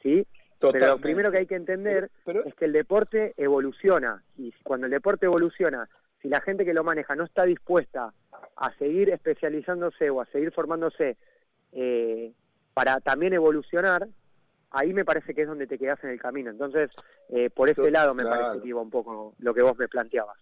[0.00, 0.24] ¿Sí?
[0.60, 4.22] Pero lo primero que hay que entender Pero- pero- es que el deporte evoluciona.
[4.38, 5.88] Y cuando el deporte evoluciona,
[6.22, 8.14] si la gente que lo maneja no está dispuesta
[8.56, 11.16] a seguir especializándose o a seguir formándose
[11.72, 12.32] eh,
[12.74, 14.08] para también evolucionar,
[14.70, 16.50] ahí me parece que es donde te quedas en el camino.
[16.50, 16.90] Entonces,
[17.28, 18.42] eh, por ese lado me claro.
[18.42, 20.38] parece que iba un poco lo que vos me planteabas.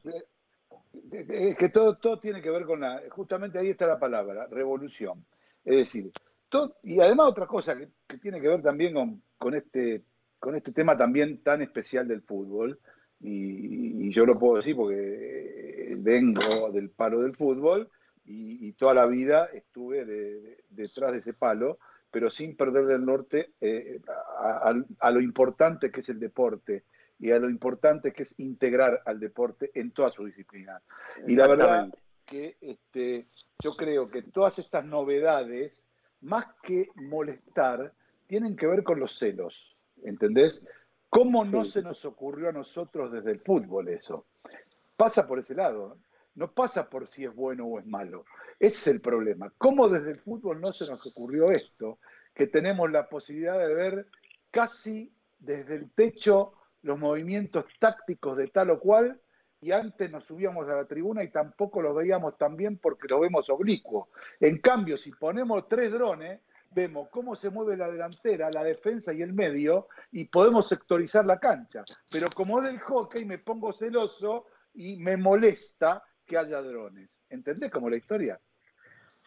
[1.10, 5.24] Es que todo, todo tiene que ver con la, justamente ahí está la palabra, revolución.
[5.64, 6.10] Es decir,
[6.48, 10.02] todo, y además otra cosa que, que tiene que ver también con, con este,
[10.38, 12.78] con este tema también tan especial del fútbol,
[13.20, 17.88] y, y yo lo puedo decir porque eh, vengo del palo del fútbol
[18.24, 21.78] y, y toda la vida estuve de- de- detrás de ese palo,
[22.12, 24.00] pero sin perder el norte eh,
[24.38, 26.84] a, a- a lo importante que es el deporte
[27.18, 30.80] y a lo importante que es integrar al deporte en toda su disciplina.
[31.26, 31.88] Y la verdad
[32.26, 33.26] que este,
[33.60, 35.88] yo creo que todas estas novedades,
[36.20, 37.92] más que molestar,
[38.26, 40.64] tienen que ver con los celos, ¿entendés?
[41.08, 41.72] ¿Cómo no Sí.
[41.72, 44.26] se nos ocurrió a nosotros desde el fútbol eso?
[44.96, 45.98] Pasa por ese lado,
[46.34, 48.24] no pasa por si es bueno o es malo.
[48.58, 49.52] Ese es el problema.
[49.58, 51.98] ¿Cómo desde el fútbol no se nos ocurrió esto?
[52.34, 54.06] Que tenemos la posibilidad de ver
[54.50, 59.20] casi desde el techo los movimientos tácticos de tal o cual
[59.60, 63.20] y antes nos subíamos a la tribuna y tampoco los veíamos tan bien porque lo
[63.20, 64.08] vemos oblicuo.
[64.40, 66.40] En cambio, si ponemos tres drones,
[66.70, 71.38] vemos cómo se mueve la delantera, la defensa y el medio y podemos sectorizar la
[71.38, 71.84] cancha.
[72.10, 76.02] Pero como es del hockey, me pongo celoso y me molesta
[76.32, 77.22] que haya drones.
[77.28, 78.40] ¿Entendés cómo la historia?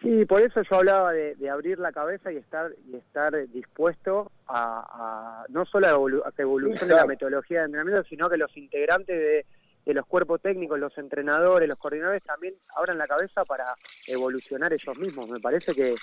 [0.02, 4.32] Sí, por eso yo hablaba de, de abrir la cabeza y estar y estar dispuesto
[4.48, 8.38] a, a- no solo a, evolu- a que evolucione la metodología de entrenamiento, sino que
[8.38, 9.46] los integrantes de,
[9.86, 13.66] de los cuerpos técnicos, los entrenadores, los coordinadores también abran la cabeza para
[14.08, 15.30] evolucionar ellos mismos.
[15.30, 16.00] Me parece que, eh,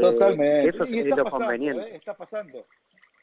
[0.00, 0.68] Totalmente.
[0.68, 1.82] eso y es está lo pasando, conveniente.
[1.90, 1.96] ¿eh?
[1.96, 2.64] está pasando.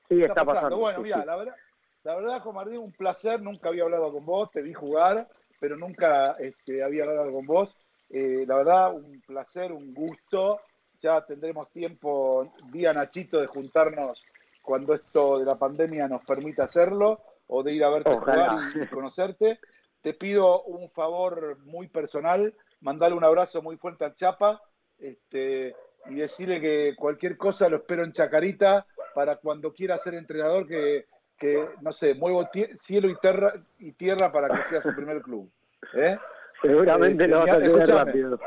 [0.09, 0.77] Sí, está, pasando.
[0.77, 1.25] Bueno, sí, mira, sí.
[1.25, 1.55] la verdad,
[2.03, 3.41] la verdad, Comardín, un placer.
[3.41, 5.27] Nunca había hablado con vos, te vi jugar,
[5.63, 7.73] pero nunca este, había hablado con vos.
[8.09, 10.59] Eh, la verdad, un placer, un gusto.
[11.01, 14.21] Ya tendremos tiempo, día Nachito, de juntarnos
[14.61, 18.67] cuando esto de la pandemia nos permita hacerlo, o de ir a verte Ojalá.
[18.67, 19.59] jugar y, conocerte.
[20.01, 24.61] Te pido un favor muy personal, mandarle un abrazo muy fuerte al Chapa
[24.97, 25.77] este,
[26.09, 28.85] y decirle que cualquier cosa lo espero en Chacarita
[29.15, 31.05] para cuando quiera ser entrenador que,
[31.43, 35.51] que no sé, muevo cielo y tierra, y tierra para que sea su primer club.
[35.93, 36.17] ¿Eh?
[36.61, 38.39] Seguramente Eh, lo vas a tener rápido.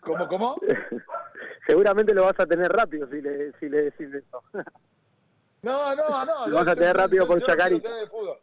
[0.00, 0.56] ¿Cómo, cómo?
[1.66, 4.40] Seguramente lo vas a tener rápido si le, si le decís eso.
[5.62, 6.46] No, no, no.
[6.46, 8.38] Lo vas a tener yo- rápido yo- por yo.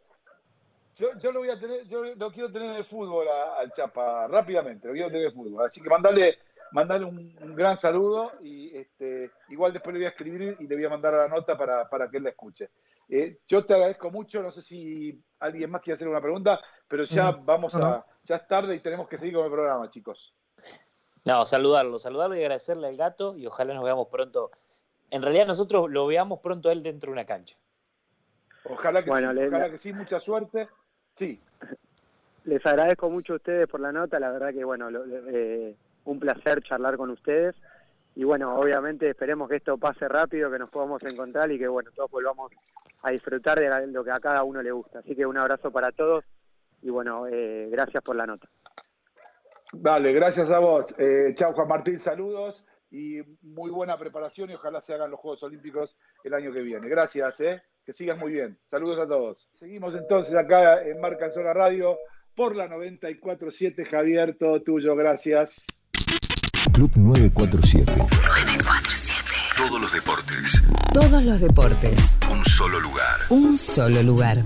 [0.96, 3.26] Yo, yo lo voy a tener, yo lo quiero tener de fútbol
[3.58, 5.64] al Chapa rápidamente, lo quiero tener de fútbol.
[5.64, 6.38] Así que mandale,
[6.74, 10.74] mandale un, un gran saludo y este, igual después le voy a escribir y le
[10.74, 12.70] voy a mandar la nota para, para que él la escuche.
[13.08, 17.04] Eh, yo te agradezco mucho, no sé si alguien más quiere hacer una pregunta, pero
[17.04, 20.34] ya Mm, vamos a, ya es tarde y tenemos que seguir con el programa, chicos.
[21.24, 24.50] No, saludarlo, saludarlo y agradecerle al gato y ojalá nos veamos pronto.
[25.10, 27.56] En realidad nosotros lo veamos pronto a él dentro de una cancha.
[28.64, 30.68] Ojalá que Bueno, sí, le- ojalá que sí, mucha suerte.
[31.12, 31.40] Sí,
[32.46, 36.18] Les agradezco mucho a ustedes por la nota, la verdad que bueno, lo- eh, un
[36.18, 37.54] placer charlar con ustedes
[38.16, 41.90] y bueno, obviamente esperemos que esto pase rápido, que nos podamos encontrar y que bueno,
[41.94, 42.52] todos volvamos
[43.02, 45.00] a disfrutar de lo que a cada uno le gusta.
[45.00, 46.24] Así que un abrazo para todos
[46.82, 48.48] y bueno, eh, gracias por la nota.
[49.72, 50.94] Vale, gracias a vos.
[50.98, 55.42] Eh, chao Juan Martín, saludos y muy buena preparación y ojalá se hagan los Juegos
[55.42, 56.88] Olímpicos el año que viene.
[56.88, 57.62] Gracias, eh.
[57.84, 58.56] que sigas muy bien.
[58.66, 59.48] Saludos a todos.
[59.50, 61.98] Seguimos entonces acá en Marca en Zona Radio
[62.36, 63.84] por la 94.7.
[63.88, 65.83] Javier, todo tuyo, gracias.
[66.74, 67.92] Club 947.
[69.56, 70.62] Todos los deportes.
[70.92, 72.18] Todos los deportes.
[72.28, 73.20] Un solo lugar.
[73.30, 74.44] Un solo lugar.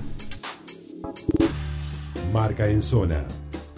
[2.30, 3.24] Marca en Zona.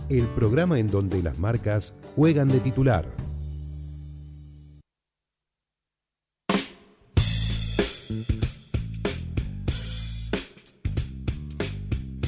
[0.09, 3.07] El programa en donde las marcas juegan de titular.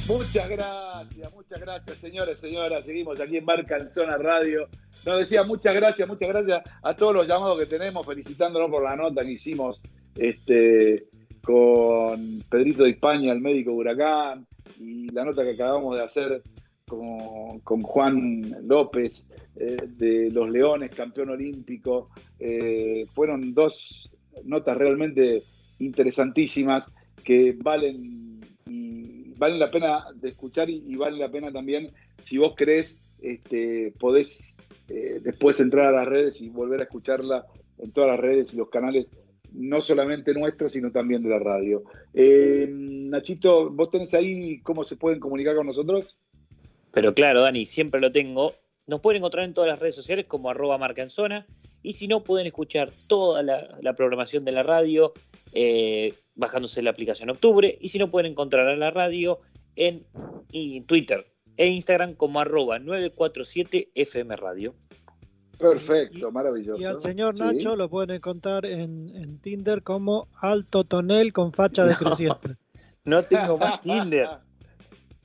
[0.07, 1.22] Muchas gracias,
[1.53, 2.87] muchas gracias, señores, señoras.
[2.87, 4.69] Seguimos aquí en Marca en Zona Radio.
[5.05, 8.97] Nos decía muchas gracias, muchas gracias a todos los llamados que tenemos, felicitándonos por la
[8.97, 9.83] nota que hicimos
[10.17, 11.09] este,
[11.43, 14.47] con Pedrito de España, el médico Huracán,
[14.81, 16.43] y la nota que acabamos de hacer
[16.89, 22.09] con, Juan López eh, de los Leones, campeón olímpico.
[22.39, 24.11] Eh, fueron dos
[24.45, 25.43] notas realmente
[25.81, 26.91] interesantísimas
[27.23, 28.22] que valen
[29.37, 31.93] valen la pena de escuchar y, y vale la pena también,
[32.23, 34.57] si vos querés, este, podés
[34.89, 37.47] eh, después entrar a las redes y volver a escucharla
[37.79, 39.13] en todas las redes y los canales,
[39.53, 41.85] no solamente nuestros, sino también de la radio.
[42.15, 46.17] Eh, Nachito, ¿vos tenés ahí cómo se pueden comunicar con nosotros?
[46.93, 48.55] Pero claro, Dani, siempre lo tengo.
[48.87, 51.47] Nos pueden encontrar en todas las redes sociales como arroba marca en.
[51.83, 55.13] Y si no, pueden escuchar toda la, la programación de la radio
[55.53, 57.77] eh, bajándose la aplicación Octubre.
[57.81, 59.41] Y si no, pueden encontrar a la radio
[59.77, 60.07] en,
[60.87, 61.27] Twitter
[61.57, 64.75] e Instagram como arroba 947 FM Radio.
[65.59, 66.81] Perfecto, maravilloso.
[66.81, 67.43] Y al señor Sí.
[67.43, 72.57] Nacho lo pueden encontrar en, en Tinder como Alto Tonel con facha decreciente.
[73.05, 74.29] No tengo más Tinder.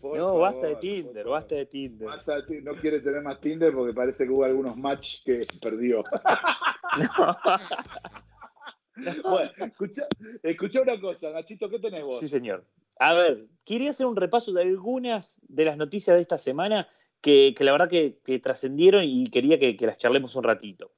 [0.02, 2.08] Por No, basta de Tinder, basta de Tinder.
[2.08, 2.64] Basta de Tinder.
[2.64, 6.04] No quiere tener más Tinder porque parece que hubo algunos match que perdió.
[9.24, 10.08] bueno, escucha,
[10.44, 12.20] escucha una cosa, Nachito, ¿qué tenés vos?
[12.20, 12.66] Sí, señor.
[13.00, 16.88] A ver, quería hacer un repaso de algunas de las noticias de esta semana
[17.22, 20.92] que, que la verdad que, que trascendieron y quería que, que las charlemos un ratito.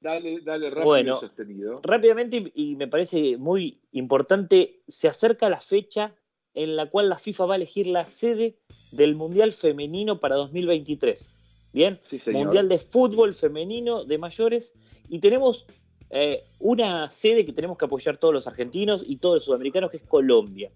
[0.00, 1.14] Dale, dale rápido Bueno.
[1.14, 1.80] y sostenido.
[1.82, 6.14] Rápidamente, y me parece muy importante, se acerca la fecha
[6.54, 8.56] en la cual la FIFA va a elegir la sede
[8.90, 11.30] del Mundial Femenino para 2023.
[11.72, 12.44] Bien, Sí, señor.
[12.44, 14.74] Mundial de Fútbol Femenino de mayores,
[15.08, 15.66] y tenemos
[16.10, 19.96] eh, una sede que tenemos que apoyar todos los argentinos y todos los sudamericanos, que
[19.96, 20.70] es Colombia.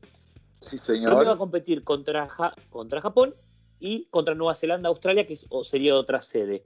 [0.63, 1.39] Sí, Colombia va a señor.
[1.39, 3.35] competir contra, Ja- contra Japón
[3.79, 6.65] y contra Nueva Zelanda, Australia, que es- o sería otra sede.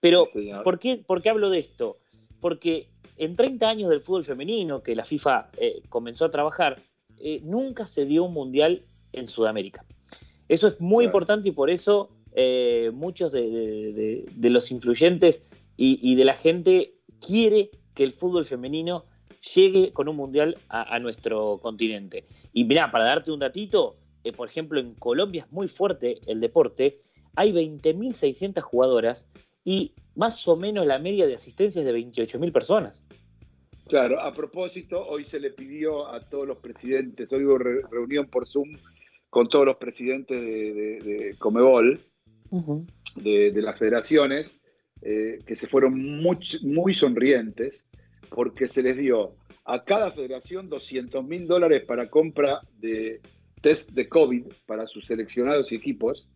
[0.00, 0.62] Pero, Sí, señor.
[0.64, 1.98] ¿por, qué, por qué hablo de esto?
[2.40, 2.88] Porque
[3.18, 6.78] en 30 años del fútbol femenino, que la FIFA eh, comenzó a trabajar,
[7.20, 8.82] eh, nunca se dio un mundial
[9.12, 9.84] en Sudamérica.
[10.48, 11.08] Eso es muy Claro.
[11.08, 15.42] importante y por eso eh, muchos de, de- de- de los influyentes
[15.76, 16.94] y, y de la gente
[17.26, 19.06] quiere que el fútbol femenino
[19.54, 22.26] llegue con un mundial a, a nuestro continente.
[22.52, 26.40] Y mirá, para darte un datito, eh, por ejemplo, en Colombia es muy fuerte el
[26.40, 27.00] deporte,
[27.34, 29.30] hay 20.600 jugadoras
[29.64, 33.06] y más o menos la media de asistencia es de 28.000 personas.
[33.88, 38.26] Claro, a propósito, hoy se le pidió a todos los presidentes, hoy hubo re- reunión
[38.26, 38.76] por Zoom
[39.30, 42.00] con todos los presidentes de, de- de Comebol,
[43.16, 44.58] de, de las federaciones,
[45.02, 47.88] eh, que se fueron muy sonrientes
[48.30, 53.20] porque se les dio a cada federación 200 mil dólares para compra de
[53.60, 56.28] test de COVID para sus seleccionados y equipos,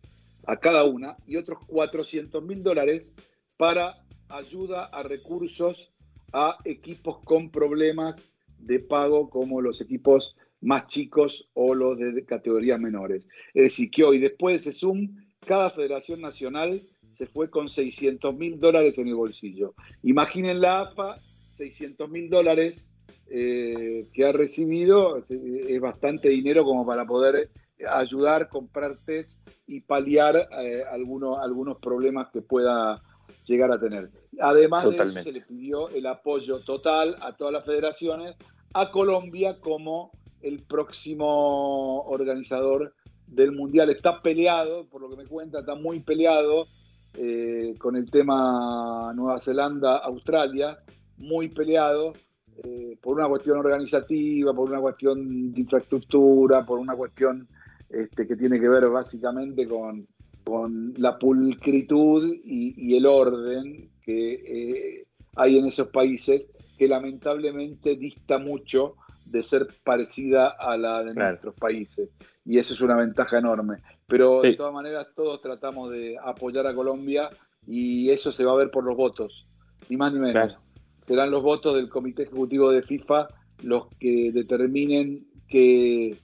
[0.45, 3.13] a cada una, y otros 400 mil dólares
[3.57, 5.90] para ayuda a recursos
[6.33, 12.79] a equipos con problemas de pago como los equipos más chicos o los de categorías
[12.79, 13.27] menores.
[13.53, 16.81] Es decir, que hoy, después de ese Zoom, cada federación nacional
[17.13, 19.73] se fue con 600 mil dólares en el bolsillo.
[20.03, 21.17] Imaginen la AFA,
[21.53, 22.93] 600 mil dólares
[23.27, 27.49] eh, que ha recibido, es, bastante dinero como para poder
[27.89, 33.01] ayudar, comprar test y paliar eh, algunos problemas que pueda
[33.45, 34.09] llegar a tener.
[34.39, 38.35] Además de eso, se le pidió el apoyo total a todas las federaciones,
[38.73, 42.93] a Colombia como el próximo organizador
[43.27, 43.89] del Mundial.
[43.89, 46.67] Está peleado, por lo que me cuenta, está muy peleado
[47.13, 50.77] eh, con el tema Nueva Zelanda, Australia,
[51.17, 52.13] muy peleado
[52.63, 57.47] eh, por una cuestión organizativa, por una cuestión de infraestructura, por una cuestión
[57.89, 60.07] este, que tiene que ver básicamente con,
[60.43, 65.05] con la pulcritud y, y el orden que eh,
[65.35, 68.95] hay en esos países, que lamentablemente dista mucho
[69.25, 71.29] de ser parecida a la de Claro.
[71.31, 72.09] nuestros países.
[72.43, 73.77] Y eso es una ventaja enorme.
[74.07, 77.29] Pero de todas maneras todos tratamos de apoyar a Colombia
[77.65, 79.47] y eso se va a ver por los votos,
[79.89, 80.33] ni más ni menos.
[80.33, 80.55] Claro.
[81.05, 83.27] Serán los votos del Comité Ejecutivo de FIFA
[83.63, 86.17] los que determinen que,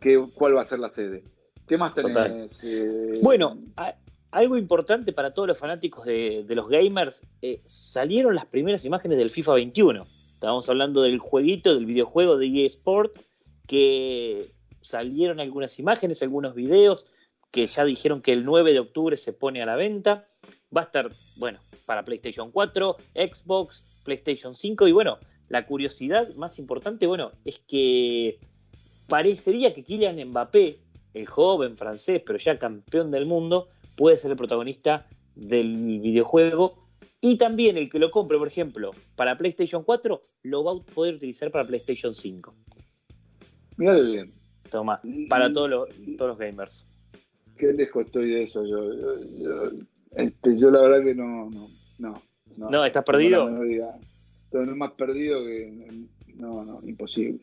[0.00, 1.22] que- cuál va a ser la sede.
[1.68, 2.60] ¿Qué más tenés?
[2.64, 3.94] eh, Bueno, a-
[4.30, 9.18] algo importante para todos los fanáticos de, de los gamers, eh, salieron las primeras imágenes
[9.18, 10.04] del FIFA 21.
[10.34, 13.18] Estábamos hablando del jueguito, del videojuego de EA Sport,
[13.66, 14.50] que
[14.80, 17.06] salieron algunas imágenes, algunos videos,
[17.50, 20.26] que ya dijeron que el 9 de octubre se pone a la venta.
[20.74, 25.18] Va a estar, bueno, para PlayStation 4, Xbox, PlayStation 5 y bueno,
[25.48, 28.38] la curiosidad más importante, bueno, es que
[29.06, 30.78] parecería que Kylian Mbappé,
[31.14, 36.86] el joven francés, pero ya campeón del mundo, puede ser el protagonista del videojuego.
[37.20, 41.14] Y también el que lo compre, por ejemplo, para PlayStation 4, lo va a poder
[41.14, 42.54] utilizar para PlayStation 5.
[43.76, 44.32] Mirá bien.
[44.70, 46.86] Toma, para todos los, todos los gamers.
[47.56, 48.64] qué lejos estoy de eso.
[48.64, 49.70] Yo, yo, yo,
[50.12, 51.68] este, yo la verdad que no, no,
[51.98, 52.22] no.
[52.70, 53.48] No, ¿estás perdido?
[54.44, 56.06] Estoy más perdido que.
[56.34, 57.40] No, no, imposible.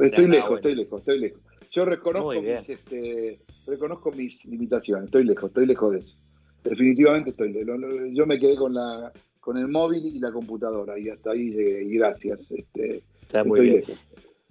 [0.00, 0.56] Estoy no, lejos, bueno.
[0.56, 1.42] estoy lejos, estoy lejos.
[1.72, 6.16] Yo reconozco mis, este, reconozco mis limitaciones, estoy lejos, estoy lejos de eso.
[6.64, 7.80] Definitivamente estoy lejos.
[8.12, 11.82] Yo me quedé con la con el móvil y la computadora y hasta ahí llegué,
[11.82, 12.52] y gracias.
[12.52, 13.80] Este, Está muy estoy bien.
[13.80, 13.98] lejos.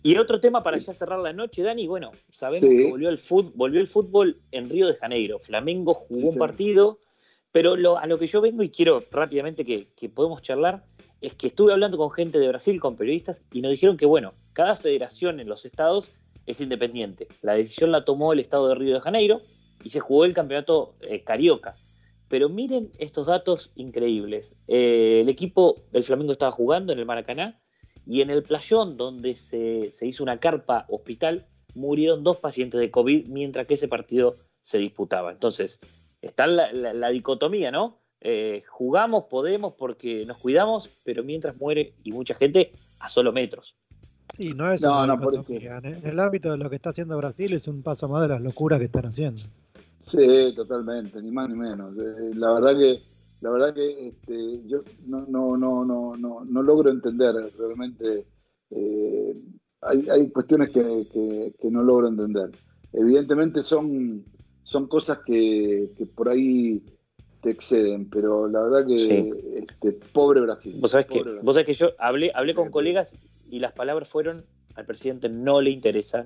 [0.03, 2.67] Y otro tema para ya cerrar la noche, Dani, bueno, sabemos Sí.
[2.75, 5.39] que volvió el, fútbol, volvió el fútbol en Río de Janeiro.
[5.39, 6.97] Flamengo jugó Sí, un partido,
[7.53, 10.83] pero lo- a lo que yo vengo y quiero rápidamente que, que podemos charlar
[11.21, 14.33] es que estuve hablando con gente de Brasil, con periodistas, y nos dijeron que, bueno,
[14.53, 16.11] cada federación en los estados
[16.45, 17.27] es independiente.
[17.41, 19.41] La decisión la tomó el estado de Río de Janeiro
[19.83, 21.75] y se jugó el campeonato eh, carioca.
[22.27, 24.55] Pero miren estos datos increíbles.
[24.67, 27.61] Eh, el equipo del Flamengo estaba jugando en el Maracaná
[28.05, 32.91] y en el playón donde se, se hizo una carpa hospital murieron dos pacientes de
[32.91, 35.31] COVID mientras que ese partido se disputaba.
[35.31, 35.79] Entonces,
[36.21, 37.99] está la, dicotomía, ¿no?
[38.19, 43.77] Eh, jugamos, podemos porque nos cuidamos, pero mientras muere y mucha gente a solo metros.
[44.35, 45.43] Sí, no es No, una no.
[45.83, 48.41] En el ámbito de lo que está haciendo Brasil es un paso más de las
[48.41, 49.41] locuras que están haciendo.
[50.07, 51.95] Sí, totalmente, ni más ni menos.
[51.97, 53.01] Eh, la verdad que,
[53.41, 58.25] la verdad que este, yo no, no, no, no, no, no logro entender realmente.
[58.71, 59.35] eh,
[59.81, 60.81] hay, hay cuestiones que,
[61.11, 62.51] que- que no logro entender.
[62.93, 64.23] Evidentemente son,
[64.63, 66.81] son cosas que, que por ahí
[67.41, 69.29] te exceden, pero la verdad que Sí.
[69.55, 70.75] este, pobre Brasil.
[70.79, 71.39] Vos sabés que, Brasil.
[71.41, 72.71] vos sabés que yo hablé, hablé con Sí.
[72.71, 73.17] colegas
[73.51, 74.45] y las palabras fueron
[74.75, 76.25] al presidente no le interesa.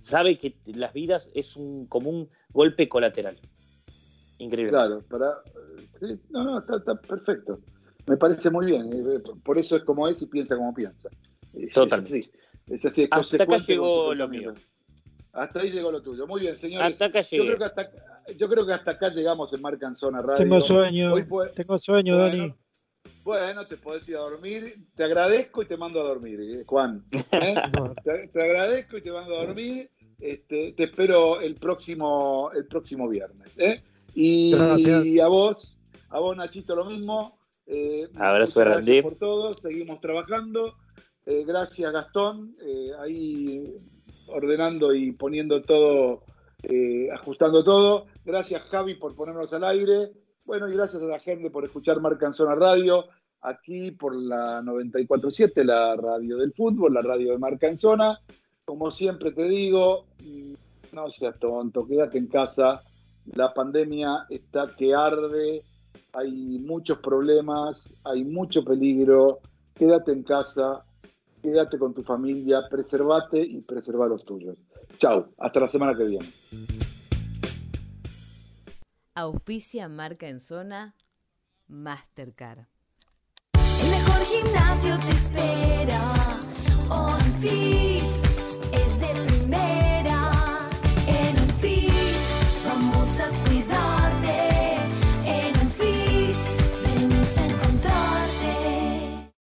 [0.00, 3.38] Sabe que las vidas es un, como un golpe colateral.
[4.38, 4.70] Increíble.
[4.72, 5.34] Claro, para.
[6.00, 7.60] sí, no, no, está, está perfecto.
[8.08, 8.90] Me parece muy bien.
[8.92, 11.08] eh, Por eso es como es y piensa como piensa.
[11.52, 12.18] Es- Totalmente.
[12.18, 12.32] Es así.
[12.74, 14.54] Es así, es Hasta acá llegó lo mío.
[15.34, 16.26] Hasta ahí llegó lo tuyo.
[16.26, 16.92] Muy bien, señores.
[16.92, 17.90] Hasta acá yo, creo que hasta,
[18.36, 20.36] yo creo que hasta acá llegamos en Marca en Zona Radio.
[20.36, 22.54] Tengo sueño, Hoy fue- tengo sueño, Bueno, Dani.
[23.24, 24.76] Bueno, te podés ir a dormir.
[24.94, 27.04] Te agradezco y te mando a dormir, eh, Juan.
[27.12, 27.54] ¿eh?
[28.04, 29.90] Te, te agradezco y te mando a dormir.
[30.18, 33.50] Este, te espero el próximo, el próximo viernes.
[33.58, 33.82] ¿eh?
[34.14, 35.78] Y, a vos,
[36.10, 37.38] a vos Nachito lo mismo.
[37.66, 38.84] Eh, Abrazo grande.
[38.84, 39.52] Gracias por todo.
[39.52, 40.76] Seguimos trabajando.
[41.26, 42.56] Eh, gracias Gastón.
[42.60, 43.74] Eh, ahí
[44.28, 46.22] ordenando y poniendo todo,
[46.62, 48.06] eh, ajustando todo.
[48.24, 50.12] Gracias Javi por ponernos al aire.
[50.52, 53.06] Bueno, y gracias a la gente por escuchar Marca en Zona Radio,
[53.40, 58.20] aquí por la 94.7, la radio del fútbol, la radio de Marca en Zona.
[58.62, 60.52] Como siempre te digo, mm,
[60.92, 62.82] no seas tonto, quédate en casa.
[63.34, 65.62] La pandemia está que arde,
[66.12, 69.38] hay muchos problemas, hay mucho peligro.
[69.72, 70.84] Quédate en casa,
[71.40, 74.58] quédate con tu familia, preservate y preserva los tuyos.
[74.98, 76.28] Chau, hasta la semana que viene.
[79.14, 80.96] Auspicia marca en zona
[81.68, 82.64] Mastercard.
[83.82, 86.40] El mejor gimnasio te espera.
[86.88, 88.22] On Fits
[88.72, 89.81] es de primera.